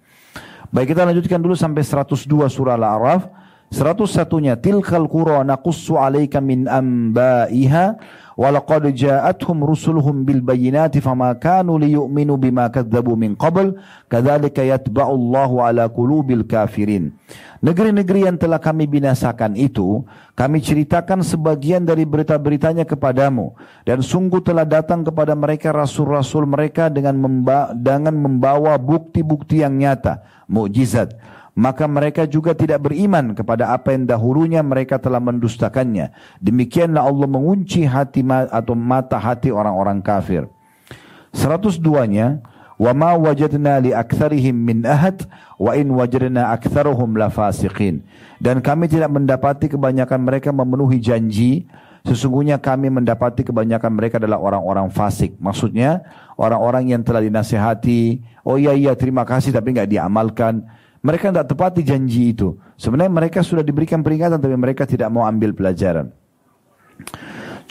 Baik 0.67 0.91
kita 0.91 1.07
lanjutkan 1.07 1.39
dulu 1.39 1.55
sampai 1.55 1.85
102 1.85 2.27
surah 2.51 2.75
Al-A'raf. 2.75 3.29
101-nya 3.67 4.55
tilkal 4.59 5.07
qura 5.11 5.43
naqussu 5.43 5.99
'alaika 5.99 6.39
min 6.39 6.71
ambaiha 6.71 7.99
Walaqad 8.37 8.93
ja'atuhum 8.93 9.65
rusuluhum 9.65 10.21
bil 10.21 10.45
bayyinati 10.45 11.01
fama 11.01 11.33
kanu 11.33 11.81
liyu'minu 11.81 12.37
bima 12.37 12.69
kadzabu 12.69 13.17
min 13.17 13.33
qabl 13.33 13.73
kadzalika 14.05 14.61
yatba'u 14.61 15.17
Allahu 15.17 15.65
ala 15.65 15.89
qulubil 15.89 16.45
kafirin. 16.45 17.17
Negeri-negeri 17.65 18.29
yang 18.29 18.37
telah 18.37 18.61
kami 18.61 18.85
binasakan 18.85 19.57
itu, 19.57 20.05
kami 20.37 20.61
ceritakan 20.61 21.25
sebagian 21.25 21.81
dari 21.81 22.05
berita-beritanya 22.05 22.85
kepadamu. 22.85 23.57
Dan 23.81 24.05
sungguh 24.05 24.45
telah 24.45 24.69
datang 24.69 25.01
kepada 25.01 25.33
mereka 25.33 25.73
rasul-rasul 25.73 26.45
mereka 26.45 26.93
dengan, 26.93 27.17
memba 27.17 27.73
dengan 27.73 28.13
membawa 28.13 28.77
bukti-bukti 28.77 29.65
yang 29.65 29.73
nyata, 29.73 30.21
mukjizat 30.45 31.17
maka 31.57 31.89
mereka 31.89 32.29
juga 32.29 32.53
tidak 32.53 32.85
beriman 32.85 33.33
kepada 33.33 33.73
apa 33.73 33.89
yang 33.89 34.05
dahulunya 34.05 34.61
mereka 34.61 35.01
telah 35.01 35.17
mendustakannya. 35.17 36.13
Demikianlah 36.37 37.01
Allah 37.01 37.25
mengunci 37.25 37.81
hati 37.81 38.21
atau 38.29 38.77
mata 38.77 39.17
hati 39.17 39.49
orang-orang 39.49 39.97
kafir. 40.05 40.45
102-nya 41.33 42.45
wa 42.77 42.91
ma 42.93 43.17
wajadna 43.17 43.81
li 43.81 43.89
aktsarihim 43.89 44.53
min 44.53 44.85
ahad 44.85 45.25
wa 45.57 45.73
in 45.73 45.89
wajadna 45.89 46.53
aktsaruhum 46.53 47.17
lafasiqin. 47.17 48.05
Dan 48.37 48.61
kami 48.61 48.85
tidak 48.85 49.09
mendapati 49.09 49.65
kebanyakan 49.65 50.21
mereka 50.21 50.53
memenuhi 50.53 51.01
janji 51.01 51.65
Sesungguhnya 52.07 52.55
kami 52.55 52.87
mendapati 52.87 53.43
kebanyakan 53.43 53.91
mereka 53.91 54.15
adalah 54.15 54.39
orang-orang 54.39 54.87
fasik. 54.87 55.35
Maksudnya 55.43 56.07
orang-orang 56.39 56.95
yang 56.95 57.03
telah 57.03 57.19
dinasehati. 57.19 58.23
Oh 58.47 58.55
iya 58.55 58.71
iya 58.71 58.95
terima 58.95 59.27
kasih 59.27 59.51
tapi 59.51 59.75
nggak 59.75 59.91
diamalkan. 59.91 60.63
Mereka 61.07 61.31
tidak 61.31 61.47
tepati 61.47 61.87
janji 61.87 62.35
itu. 62.35 62.59
Sebenarnya 62.75 63.07
mereka 63.07 63.39
sudah 63.39 63.63
diberikan 63.63 64.03
peringatan 64.03 64.43
tapi 64.43 64.59
mereka 64.59 64.83
tidak 64.83 65.07
mau 65.07 65.23
ambil 65.23 65.55
pelajaran. 65.55 66.11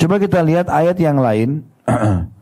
Coba 0.01 0.17
kita 0.17 0.41
lihat 0.41 0.73
ayat 0.73 0.97
yang 0.97 1.21
lain. 1.21 1.61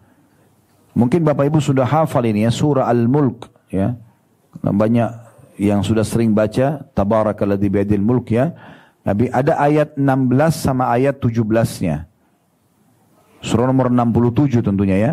Mungkin 1.01 1.27
Bapak 1.27 1.51
Ibu 1.51 1.59
sudah 1.59 1.83
hafal 1.83 2.31
ini 2.31 2.47
ya 2.47 2.55
surah 2.55 2.87
Al-Mulk 2.87 3.51
ya. 3.75 3.99
Banyak 4.63 5.11
yang 5.59 5.83
sudah 5.83 6.07
sering 6.07 6.31
baca 6.31 6.87
tabarakalladzi 6.95 7.67
biyadil 7.67 8.03
mulk 8.03 8.31
ya. 8.31 8.55
Nabi 9.03 9.29
ada 9.35 9.59
ayat 9.59 9.99
16 9.99 10.55
sama 10.55 10.95
ayat 10.95 11.19
17-nya. 11.19 12.07
Surah 13.43 13.67
nomor 13.69 13.91
67 13.91 14.63
tentunya 14.63 14.97
ya. 14.97 15.13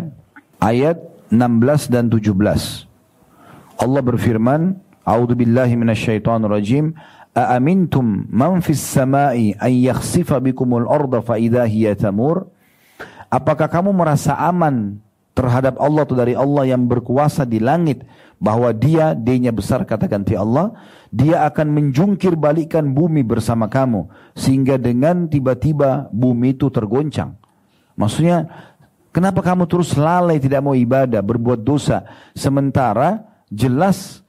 Ayat 0.62 1.02
16 1.28 1.90
dan 1.92 2.06
17. 2.06 2.32
Allah 3.82 4.02
berfirman, 4.02 4.78
A'udzu 5.02 5.34
billahi 5.34 5.74
minasyaitonir 5.74 6.50
rajim. 6.50 6.94
Aamintum 7.32 8.28
man 8.28 8.60
fis 8.60 8.84
sama'i 8.84 9.56
an 9.56 9.72
yakhsifa 9.72 10.36
bikumul 10.38 10.84
arda 10.84 11.24
fa 11.24 11.40
idza 11.40 11.64
hiya 11.64 11.96
tamur? 11.96 12.52
Apakah 13.32 13.72
kamu 13.72 13.96
merasa 13.96 14.36
aman 14.36 15.00
terhadap 15.32 15.80
Allah 15.80 16.04
atau 16.04 16.16
dari 16.16 16.36
Allah 16.36 16.68
yang 16.68 16.84
berkuasa 16.84 17.48
di 17.48 17.56
langit 17.56 18.04
bahwa 18.36 18.68
dia 18.74 19.16
dia 19.16 19.52
besar 19.54 19.86
kata 19.86 20.10
ganti 20.10 20.36
Allah 20.36 20.76
dia 21.08 21.46
akan 21.46 21.72
menjungkir 21.72 22.34
balikan 22.36 22.90
bumi 22.90 23.24
bersama 23.24 23.70
kamu 23.70 24.10
sehingga 24.36 24.76
dengan 24.76 25.30
tiba-tiba 25.30 26.10
bumi 26.12 26.52
itu 26.52 26.68
tergoncang 26.68 27.38
maksudnya 27.94 28.50
kenapa 29.14 29.40
kamu 29.40 29.70
terus 29.70 29.94
lalai 29.94 30.42
tidak 30.42 30.60
mau 30.60 30.74
ibadah 30.74 31.22
berbuat 31.22 31.62
dosa 31.62 32.02
sementara 32.34 33.24
jelas 33.48 34.21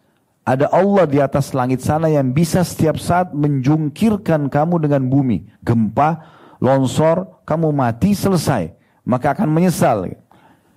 ada 0.44 0.68
Allah 0.76 1.08
di 1.08 1.24
atas 1.24 1.56
langit 1.56 1.80
sana 1.80 2.12
yang 2.12 2.36
bisa 2.36 2.68
setiap 2.68 3.00
saat 3.00 3.32
menjungkirkan 3.32 4.52
kamu 4.52 4.84
dengan 4.84 5.08
bumi. 5.08 5.48
Gempa, 5.64 6.20
longsor, 6.60 7.44
kamu 7.48 7.72
mati 7.72 8.12
selesai. 8.12 8.76
Maka 9.08 9.36
akan 9.36 9.48
menyesal. 9.52 10.12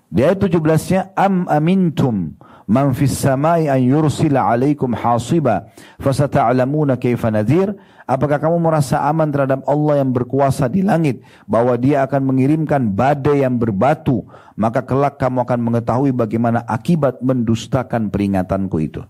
Di 0.06 0.22
ayat 0.22 0.38
17-nya, 0.38 1.14
Am 1.18 1.50
amintum 1.50 2.38
man 2.66 2.90
fis 2.90 3.14
samai 3.14 3.70
an 3.70 3.78
yursila 3.78 4.50
alaikum 4.50 4.90
hasiba 4.90 5.70
fasata'lamuna 6.02 6.98
kaifa 6.98 7.30
nadhir 7.30 7.78
apakah 8.10 8.42
kamu 8.42 8.58
merasa 8.58 9.06
aman 9.06 9.30
terhadap 9.30 9.62
Allah 9.70 10.02
yang 10.02 10.10
berkuasa 10.10 10.66
di 10.66 10.82
langit 10.82 11.22
bahwa 11.46 11.78
dia 11.78 12.02
akan 12.02 12.34
mengirimkan 12.34 12.90
badai 12.90 13.46
yang 13.46 13.54
berbatu 13.54 14.26
maka 14.58 14.82
kelak 14.82 15.14
kamu 15.22 15.46
akan 15.46 15.60
mengetahui 15.62 16.10
bagaimana 16.10 16.66
akibat 16.66 17.22
mendustakan 17.22 18.10
peringatanku 18.10 18.82
itu 18.82 19.06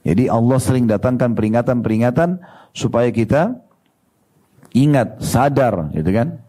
jadi 0.00 0.32
Allah 0.32 0.56
sering 0.56 0.88
datangkan 0.88 1.36
peringatan-peringatan 1.36 2.40
supaya 2.72 3.12
kita 3.12 3.60
ingat, 4.72 5.20
sadar, 5.20 5.92
gitu 5.92 6.08
kan? 6.08 6.40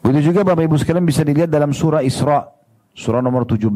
Begitu 0.00 0.32
juga 0.32 0.42
Bapak 0.42 0.64
Ibu 0.66 0.76
sekalian 0.80 1.04
bisa 1.04 1.22
dilihat 1.22 1.52
dalam 1.52 1.76
surah 1.76 2.00
Isra, 2.00 2.48
surah 2.96 3.20
nomor 3.20 3.44
17 3.44 3.68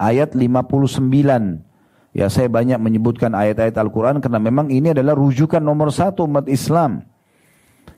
ayat 0.00 0.32
59. 0.32 2.16
Ya 2.16 2.32
saya 2.32 2.48
banyak 2.48 2.80
menyebutkan 2.80 3.36
ayat-ayat 3.36 3.76
Al-Quran 3.76 4.24
karena 4.24 4.40
memang 4.40 4.72
ini 4.72 4.96
adalah 4.96 5.12
rujukan 5.12 5.60
nomor 5.60 5.92
satu 5.92 6.24
umat 6.24 6.48
Islam. 6.48 7.04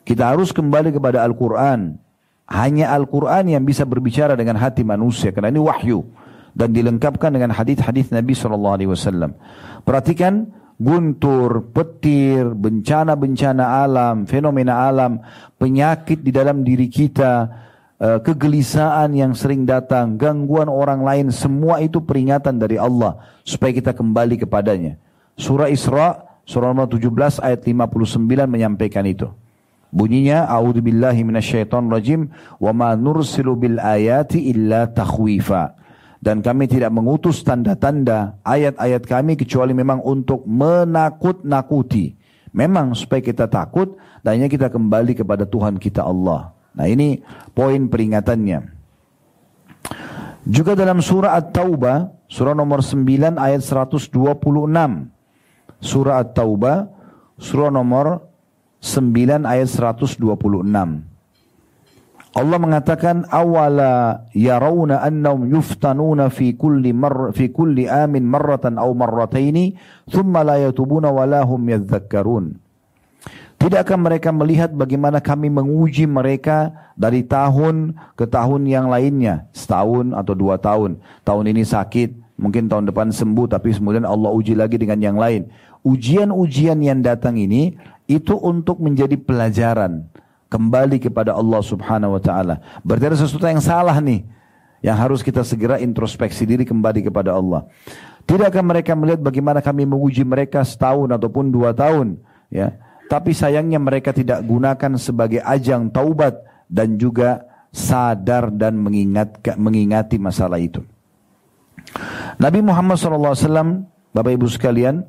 Kita 0.03 0.35
harus 0.35 0.51
kembali 0.51 0.91
kepada 0.91 1.22
Al-Quran. 1.22 2.03
Hanya 2.51 2.91
Al-Quran 2.97 3.55
yang 3.55 3.62
bisa 3.62 3.87
berbicara 3.87 4.35
dengan 4.35 4.59
hati 4.59 4.83
manusia 4.83 5.31
karena 5.31 5.53
ini 5.53 5.61
wahyu 5.61 6.03
dan 6.59 6.74
dilengkapkan 6.74 7.30
dengan 7.30 7.54
hadis-hadis 7.54 8.11
Nabi 8.11 8.34
SAW. 8.34 9.30
Perhatikan 9.86 10.50
guntur, 10.78 11.70
petir, 11.70 12.50
bencana-bencana 12.50 13.86
alam, 13.86 14.26
fenomena 14.26 14.90
alam, 14.90 15.22
penyakit 15.54 16.18
di 16.18 16.34
dalam 16.34 16.66
diri 16.66 16.90
kita, 16.90 17.46
eh, 18.02 18.18
kegelisahan 18.22 19.14
yang 19.14 19.38
sering 19.38 19.62
datang, 19.62 20.18
gangguan 20.18 20.66
orang 20.66 21.06
lain, 21.06 21.26
semua 21.30 21.78
itu 21.78 22.02
peringatan 22.02 22.59
dari 22.59 22.74
Allah 22.74 23.22
supaya 23.46 23.70
kita 23.70 23.94
kembali 23.94 24.42
kepadanya. 24.42 24.98
Surah 25.38 25.70
Isra, 25.70 26.42
surah 26.42 26.74
nomor 26.74 26.90
17 26.90 27.38
ayat 27.38 27.62
59 27.62 28.50
menyampaikan 28.50 29.06
itu. 29.06 29.30
Bunyinya, 29.88 30.44
A'udzubillahi 30.50 31.22
minasyaitonirrajim, 31.22 32.28
wa 32.61 32.72
ma 32.74 32.92
nursilu 32.98 33.56
bil 33.56 33.78
ayati 33.78 34.50
illa 34.52 34.84
takhwifa 34.90 35.78
dan 36.18 36.42
kami 36.42 36.66
tidak 36.66 36.90
mengutus 36.90 37.46
tanda-tanda 37.46 38.42
ayat-ayat 38.42 39.02
kami 39.06 39.38
kecuali 39.38 39.70
memang 39.70 40.02
untuk 40.02 40.42
menakut-nakuti. 40.46 42.18
Memang 42.50 42.96
supaya 42.96 43.22
kita 43.22 43.46
takut 43.46 43.94
dan 44.24 44.42
kita 44.50 44.66
kembali 44.72 45.14
kepada 45.14 45.46
Tuhan 45.46 45.78
kita 45.78 46.02
Allah. 46.02 46.50
Nah 46.74 46.86
ini 46.90 47.22
poin 47.54 47.86
peringatannya. 47.86 48.74
Juga 50.48 50.72
dalam 50.72 51.04
surah 51.04 51.36
At-Taubah, 51.38 52.26
surah 52.26 52.56
nomor 52.56 52.80
9 52.80 53.36
ayat 53.36 53.62
126. 53.62 54.08
Surah 55.78 56.16
At-Taubah, 56.24 56.88
surah 57.36 57.70
nomor 57.70 58.24
9 58.80 59.44
ayat 59.44 59.68
126. 59.68 60.18
Allah 62.37 62.61
mengatakan 62.61 63.24
awala 63.33 64.29
yarawna 64.37 65.01
annahum 65.01 65.49
yuftanuna 65.49 66.29
fi 66.29 66.53
kulli 66.53 66.93
mar 66.93 67.33
fi 67.33 67.49
kulli 67.49 67.89
amin 67.89 68.20
marratan 68.29 68.76
aw 68.76 68.93
marrataini 68.93 69.81
thumma 70.12 70.45
la 70.45 70.61
yatubuna 70.61 71.09
wa 71.09 71.24
lahum 71.24 71.61
yadhakkarun. 71.64 72.61
Tidakkah 73.59 73.99
mereka 73.99 74.31
melihat 74.31 74.70
bagaimana 74.70 75.18
kami 75.18 75.51
menguji 75.51 76.07
mereka 76.07 76.70
dari 76.95 77.26
tahun 77.26 77.99
ke 78.14 78.31
tahun 78.31 78.70
yang 78.70 78.87
lainnya, 78.87 79.51
setahun 79.51 80.14
atau 80.14 80.31
dua 80.39 80.62
tahun. 80.62 81.03
Tahun 81.26 81.43
ini 81.43 81.66
sakit, 81.66 82.39
mungkin 82.39 82.70
tahun 82.70 82.87
depan 82.87 83.11
sembuh, 83.11 83.51
tapi 83.51 83.74
kemudian 83.74 84.07
Allah 84.07 84.31
uji 84.31 84.55
lagi 84.55 84.79
dengan 84.79 85.03
yang 85.03 85.18
lain. 85.18 85.51
Ujian-ujian 85.83 86.79
yang 86.87 87.03
datang 87.03 87.35
ini 87.35 87.74
itu 88.07 88.39
untuk 88.39 88.79
menjadi 88.79 89.18
pelajaran 89.18 90.07
kembali 90.49 90.96
kepada 91.01 91.36
Allah 91.36 91.61
Subhanahu 91.61 92.16
wa 92.16 92.22
taala. 92.22 92.61
Berarti 92.80 93.05
ada 93.12 93.18
sesuatu 93.20 93.44
yang 93.44 93.62
salah 93.62 93.96
nih 94.01 94.24
yang 94.80 94.96
harus 94.96 95.20
kita 95.20 95.42
segera 95.42 95.76
introspeksi 95.78 96.49
diri 96.49 96.64
kembali 96.64 97.07
kepada 97.07 97.36
Allah. 97.36 97.66
Tidakkah 98.28 98.61
mereka 98.61 98.92
melihat 98.92 99.24
bagaimana 99.24 99.64
kami 99.64 99.88
menguji 99.88 100.20
mereka 100.22 100.61
setahun 100.61 101.09
ataupun 101.16 101.49
dua 101.49 101.72
tahun, 101.72 102.20
ya? 102.53 102.76
Tapi 103.09 103.32
sayangnya 103.32 103.80
mereka 103.80 104.12
tidak 104.12 104.44
gunakan 104.44 105.01
sebagai 105.01 105.40
ajang 105.40 105.88
taubat 105.88 106.44
dan 106.68 107.01
juga 107.01 107.49
sadar 107.72 108.53
dan 108.53 108.76
mengingat 108.76 109.40
mengingati 109.57 110.20
masalah 110.20 110.61
itu. 110.61 110.84
Nabi 112.36 112.61
Muhammad 112.61 113.01
SAW, 113.01 113.88
Bapak 114.12 114.32
Ibu 114.36 114.46
sekalian, 114.53 115.09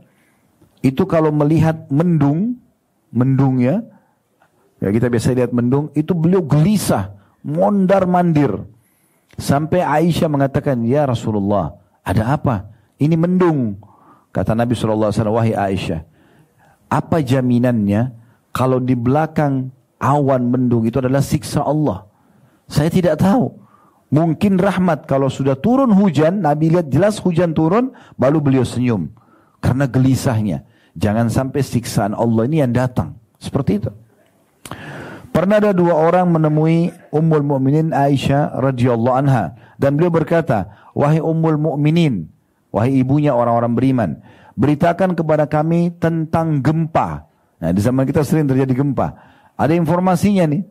itu 0.79 1.03
kalau 1.03 1.35
melihat 1.35 1.91
mendung, 1.91 2.55
mendung 3.11 3.59
ya, 3.59 3.83
Ya 4.79 4.89
kita 4.95 5.11
biasa 5.11 5.35
lihat 5.35 5.51
mendung, 5.51 5.91
itu 5.91 6.15
beliau 6.15 6.39
gelisah, 6.39 7.11
mondar 7.43 8.07
mandir. 8.07 8.63
Sampai 9.35 9.83
Aisyah 9.83 10.31
mengatakan, 10.31 10.79
Ya 10.87 11.03
Rasulullah, 11.03 11.75
ada 12.03 12.35
apa? 12.35 12.67
Ini 12.99 13.15
mendung. 13.15 13.79
Kata 14.31 14.55
Nabi 14.55 14.75
SAW, 14.75 15.11
wahai 15.11 15.55
Aisyah, 15.55 16.03
apa 16.87 17.19
jaminannya 17.19 18.11
kalau 18.55 18.79
di 18.79 18.95
belakang 18.95 19.71
awan 19.99 20.47
mendung 20.47 20.87
itu 20.87 20.99
adalah 20.99 21.23
siksa 21.23 21.63
Allah? 21.63 22.07
Saya 22.69 22.87
tidak 22.87 23.19
tahu. 23.19 23.51
Mungkin 24.09 24.57
rahmat 24.57 25.05
kalau 25.05 25.29
sudah 25.29 25.53
turun 25.53 25.93
hujan, 25.93 26.41
Nabi 26.41 26.73
lihat 26.73 26.89
jelas 26.89 27.21
hujan 27.21 27.53
turun, 27.53 27.93
baru 28.17 28.41
beliau 28.41 28.65
senyum. 28.65 29.11
Karena 29.61 29.85
gelisahnya. 29.85 30.65
Jangan 30.97 31.29
sampai 31.29 31.61
siksaan 31.61 32.17
Allah 32.17 32.49
ini 32.49 32.65
yang 32.65 32.73
datang. 32.73 33.13
Seperti 33.37 33.85
itu. 33.85 33.91
Pernah 35.29 35.61
ada 35.61 35.71
dua 35.71 35.93
orang 35.93 36.25
menemui 36.35 36.89
Ummul 37.13 37.45
Mukminin 37.45 37.93
Aisyah 37.93 38.57
radhiyallahu 38.57 39.15
anha 39.15 39.53
dan 39.77 39.95
beliau 39.95 40.09
berkata, 40.09 40.73
"Wahai 40.97 41.21
Ummul 41.21 41.61
Mukminin, 41.61 42.27
wahai 42.73 42.99
ibunya 42.99 43.37
orang-orang 43.37 43.73
beriman, 43.77 44.09
beritakan 44.57 45.13
kepada 45.13 45.45
kami 45.45 45.93
tentang 46.01 46.59
gempa." 46.59 47.29
Nah, 47.61 47.69
di 47.71 47.79
zaman 47.79 48.09
kita 48.09 48.25
sering 48.25 48.49
terjadi 48.49 48.73
gempa. 48.73 49.15
Ada 49.53 49.77
informasinya 49.77 50.49
nih. 50.49 50.63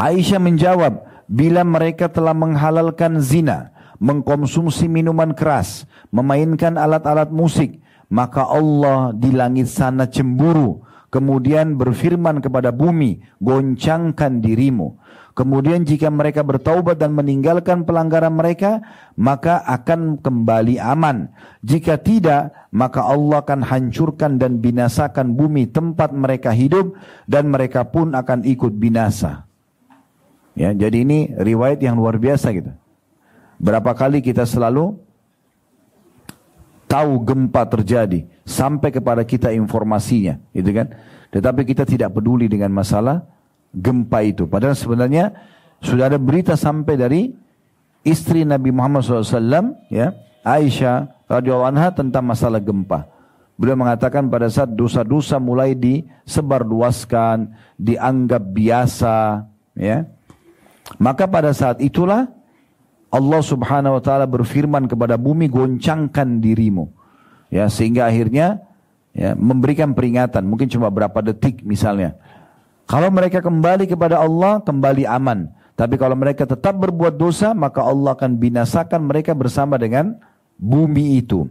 Aisyah 0.00 0.40
menjawab, 0.40 1.06
"Bila 1.28 1.60
mereka 1.62 2.08
telah 2.08 2.32
menghalalkan 2.32 3.20
zina, 3.20 3.70
mengkonsumsi 4.00 4.88
minuman 4.88 5.36
keras, 5.36 5.84
memainkan 6.08 6.80
alat-alat 6.80 7.28
musik, 7.28 7.78
maka 8.08 8.48
Allah 8.48 9.12
di 9.12 9.28
langit 9.28 9.68
sana 9.68 10.08
cemburu." 10.08 10.82
Kemudian 11.14 11.78
berfirman 11.78 12.42
kepada 12.42 12.74
bumi, 12.74 13.22
goncangkan 13.38 14.42
dirimu. 14.42 14.98
Kemudian 15.34 15.86
jika 15.86 16.10
mereka 16.10 16.46
bertaubat 16.46 16.98
dan 16.98 17.14
meninggalkan 17.14 17.86
pelanggaran 17.86 18.34
mereka, 18.34 18.82
maka 19.18 19.62
akan 19.66 20.18
kembali 20.18 20.78
aman. 20.78 21.30
Jika 21.62 21.98
tidak, 22.02 22.54
maka 22.70 23.06
Allah 23.06 23.42
akan 23.42 23.62
hancurkan 23.62 24.38
dan 24.42 24.58
binasakan 24.58 25.34
bumi 25.38 25.70
tempat 25.70 26.10
mereka 26.14 26.50
hidup 26.54 26.98
dan 27.30 27.50
mereka 27.50 27.86
pun 27.86 28.14
akan 28.14 28.46
ikut 28.46 28.74
binasa. 28.78 29.46
Ya, 30.54 30.70
jadi 30.70 31.02
ini 31.02 31.34
riwayat 31.34 31.82
yang 31.82 31.98
luar 31.98 32.18
biasa 32.18 32.54
gitu. 32.54 32.70
Berapa 33.58 33.90
kali 33.94 34.22
kita 34.22 34.46
selalu 34.46 34.98
tahu 36.94 37.26
gempa 37.26 37.66
terjadi 37.66 38.22
sampai 38.46 38.94
kepada 38.94 39.26
kita 39.26 39.50
informasinya, 39.50 40.38
gitu 40.54 40.70
kan? 40.70 40.94
Tetapi 41.34 41.66
kita 41.66 41.82
tidak 41.82 42.14
peduli 42.14 42.46
dengan 42.46 42.70
masalah 42.70 43.26
gempa 43.74 44.22
itu. 44.22 44.46
Padahal 44.46 44.78
sebenarnya 44.78 45.34
sudah 45.82 46.06
ada 46.06 46.22
berita 46.22 46.54
sampai 46.54 46.94
dari 46.94 47.34
istri 48.06 48.46
Nabi 48.46 48.70
Muhammad 48.70 49.02
SAW, 49.02 49.74
ya, 49.90 50.14
Aisyah 50.46 51.26
radhiyallahu 51.26 51.74
anha 51.74 51.90
tentang 51.90 52.22
masalah 52.22 52.62
gempa. 52.62 53.10
Beliau 53.58 53.74
mengatakan 53.78 54.30
pada 54.30 54.46
saat 54.46 54.70
dosa-dosa 54.70 55.42
mulai 55.42 55.74
disebarluaskan, 55.74 57.50
dianggap 57.74 58.42
biasa, 58.54 59.46
ya. 59.74 60.06
Maka 61.02 61.26
pada 61.26 61.50
saat 61.50 61.82
itulah 61.82 62.33
Allah 63.14 63.40
Subhanahu 63.46 63.94
wa 63.94 64.02
taala 64.02 64.26
berfirman 64.26 64.90
kepada 64.90 65.14
bumi 65.14 65.46
goncangkan 65.46 66.42
dirimu. 66.42 66.90
Ya, 67.54 67.70
sehingga 67.70 68.10
akhirnya 68.10 68.66
ya, 69.14 69.38
memberikan 69.38 69.94
peringatan, 69.94 70.42
mungkin 70.42 70.66
cuma 70.66 70.90
berapa 70.90 71.22
detik 71.22 71.62
misalnya. 71.62 72.18
Kalau 72.90 73.08
mereka 73.14 73.38
kembali 73.38 73.86
kepada 73.86 74.18
Allah, 74.18 74.58
kembali 74.66 75.06
aman. 75.06 75.54
Tapi 75.78 75.94
kalau 75.94 76.18
mereka 76.18 76.44
tetap 76.44 76.74
berbuat 76.74 77.14
dosa, 77.14 77.54
maka 77.54 77.86
Allah 77.86 78.18
akan 78.18 78.34
binasakan 78.38 79.06
mereka 79.06 79.32
bersama 79.32 79.78
dengan 79.78 80.18
bumi 80.58 81.22
itu. 81.22 81.46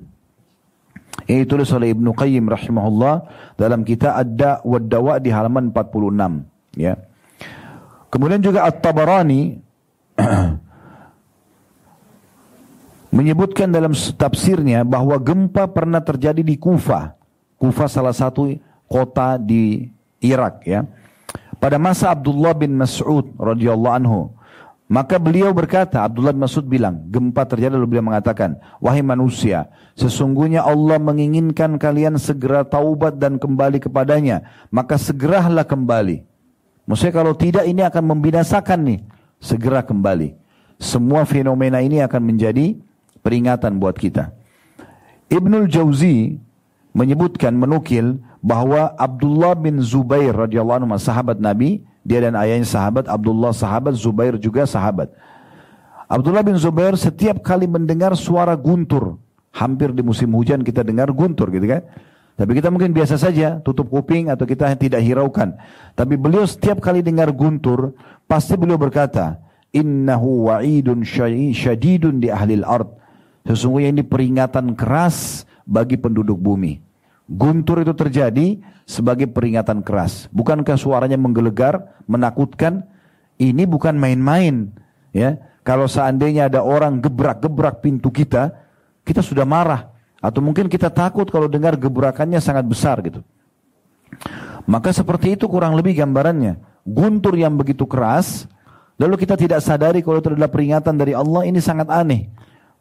Ini 1.24 1.48
tulis 1.48 1.72
oleh 1.72 1.96
Ibnu 1.96 2.12
Qayyim 2.12 2.44
rahimahullah 2.52 3.16
dalam 3.56 3.88
kitab 3.88 4.20
Ad-Da 4.20 4.60
wa 4.68 4.80
Dawa 4.80 5.14
di 5.24 5.32
halaman 5.32 5.72
46. 5.72 6.76
Ya. 6.76 7.00
Kemudian 8.12 8.44
juga 8.44 8.68
At-Tabarani 8.68 9.42
menyebutkan 13.14 13.70
dalam 13.70 13.94
tafsirnya 13.94 14.82
bahwa 14.82 15.14
gempa 15.22 15.70
pernah 15.70 16.02
terjadi 16.02 16.42
di 16.42 16.58
Kufa. 16.58 17.14
Kufa 17.62 17.86
salah 17.86 18.12
satu 18.12 18.58
kota 18.90 19.38
di 19.38 19.94
Irak 20.18 20.66
ya. 20.66 20.90
Pada 21.62 21.78
masa 21.78 22.12
Abdullah 22.12 22.58
bin 22.58 22.74
Mas'ud 22.76 23.30
radhiyallahu 23.38 23.96
anhu, 23.96 24.22
Maka 24.94 25.16
beliau 25.16 25.56
berkata, 25.56 26.04
Abdullah 26.04 26.36
bin 26.36 26.44
Mas'ud 26.44 26.68
bilang, 26.68 27.08
gempa 27.08 27.48
terjadi 27.48 27.80
lalu 27.80 27.98
beliau 27.98 28.06
mengatakan, 28.14 28.60
Wahai 28.84 29.02
manusia, 29.02 29.72
sesungguhnya 29.96 30.62
Allah 30.62 31.00
menginginkan 31.00 31.80
kalian 31.82 32.20
segera 32.20 32.68
taubat 32.68 33.18
dan 33.18 33.40
kembali 33.40 33.80
kepadanya. 33.80 34.44
Maka 34.70 35.00
segeralah 35.00 35.66
kembali. 35.66 36.22
Maksudnya 36.84 37.16
kalau 37.16 37.34
tidak 37.34 37.64
ini 37.64 37.82
akan 37.82 38.04
membinasakan 38.12 38.80
nih. 38.86 39.00
Segera 39.40 39.82
kembali. 39.82 40.36
Semua 40.78 41.24
fenomena 41.24 41.80
ini 41.80 42.04
akan 42.04 42.22
menjadi 42.22 42.76
peringatan 43.24 43.80
buat 43.80 43.96
kita. 43.96 44.36
Ibnul 45.32 45.72
Jauzi 45.72 46.38
menyebutkan 46.94 47.56
menukil 47.58 48.22
bahwa 48.44 48.94
Abdullah 49.00 49.58
bin 49.58 49.82
Zubair 49.82 50.36
radhiyallahu 50.36 50.86
anhu 50.86 51.00
sahabat 51.00 51.40
Nabi, 51.40 51.82
dia 52.04 52.20
dan 52.20 52.36
ayahnya 52.36 52.68
sahabat, 52.68 53.08
Abdullah 53.08 53.56
sahabat, 53.56 53.96
Zubair 53.96 54.36
juga 54.38 54.68
sahabat. 54.68 55.10
Abdullah 56.12 56.44
bin 56.46 56.60
Zubair 56.60 56.94
setiap 57.00 57.42
kali 57.42 57.66
mendengar 57.66 58.14
suara 58.14 58.54
guntur, 58.54 59.18
hampir 59.56 59.96
di 59.96 60.04
musim 60.04 60.30
hujan 60.36 60.62
kita 60.62 60.84
dengar 60.84 61.10
guntur 61.10 61.50
gitu 61.50 61.66
kan. 61.66 61.82
Tapi 62.34 62.52
kita 62.58 62.74
mungkin 62.74 62.92
biasa 62.92 63.16
saja, 63.18 63.62
tutup 63.62 63.90
kuping 63.94 64.28
atau 64.28 64.44
kita 64.44 64.74
tidak 64.74 65.02
hiraukan. 65.06 65.54
Tapi 65.94 66.18
beliau 66.18 66.44
setiap 66.50 66.82
kali 66.82 67.06
dengar 67.06 67.30
guntur, 67.30 67.94
pasti 68.26 68.58
beliau 68.58 68.78
berkata, 68.78 69.38
Innahu 69.74 70.50
wa'idun 70.50 71.02
syadidun 71.54 72.22
di 72.22 72.30
ahli 72.30 72.62
ard. 72.62 73.03
Sesungguhnya 73.44 73.92
ini 73.92 74.04
peringatan 74.04 74.76
keras 74.76 75.44
bagi 75.68 76.00
penduduk 76.00 76.40
bumi. 76.40 76.80
Guntur 77.28 77.84
itu 77.84 77.96
terjadi 77.96 78.60
sebagai 78.84 79.32
peringatan 79.32 79.84
keras. 79.84 80.28
Bukankah 80.32 80.76
suaranya 80.76 81.16
menggelegar, 81.16 82.04
menakutkan? 82.08 82.84
Ini 83.40 83.64
bukan 83.68 83.96
main-main. 83.96 84.72
Ya, 85.12 85.40
kalau 85.64 85.88
seandainya 85.88 86.52
ada 86.52 86.64
orang 86.64 87.00
gebrak-gebrak 87.00 87.80
pintu 87.80 88.12
kita, 88.12 88.52
kita 89.08 89.24
sudah 89.24 89.48
marah. 89.48 89.92
Atau 90.24 90.40
mungkin 90.40 90.72
kita 90.72 90.88
takut 90.88 91.28
kalau 91.28 91.52
dengar 91.52 91.76
gebrakannya 91.76 92.40
sangat 92.40 92.64
besar 92.64 93.04
gitu. 93.04 93.20
Maka 94.64 94.96
seperti 94.96 95.36
itu 95.36 95.52
kurang 95.52 95.76
lebih 95.76 96.00
gambarannya. 96.00 96.56
Guntur 96.88 97.36
yang 97.36 97.56
begitu 97.60 97.84
keras, 97.84 98.48
lalu 98.96 99.20
kita 99.20 99.36
tidak 99.36 99.60
sadari 99.60 100.00
kalau 100.00 100.24
itu 100.24 100.32
adalah 100.32 100.52
peringatan 100.52 100.96
dari 100.96 101.12
Allah, 101.12 101.44
ini 101.44 101.60
sangat 101.60 101.92
aneh. 101.92 102.32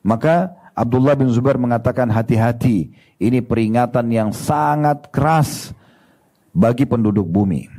Maka 0.03 0.51
Abdullah 0.75 1.15
bin 1.15 1.31
Zubair 1.31 1.57
mengatakan 1.57 2.11
hati-hati, 2.11 2.91
ini 3.23 3.39
peringatan 3.39 4.11
yang 4.11 4.31
sangat 4.35 5.09
keras 5.15 5.71
bagi 6.51 6.85
penduduk 6.85 7.25
bumi. 7.25 7.71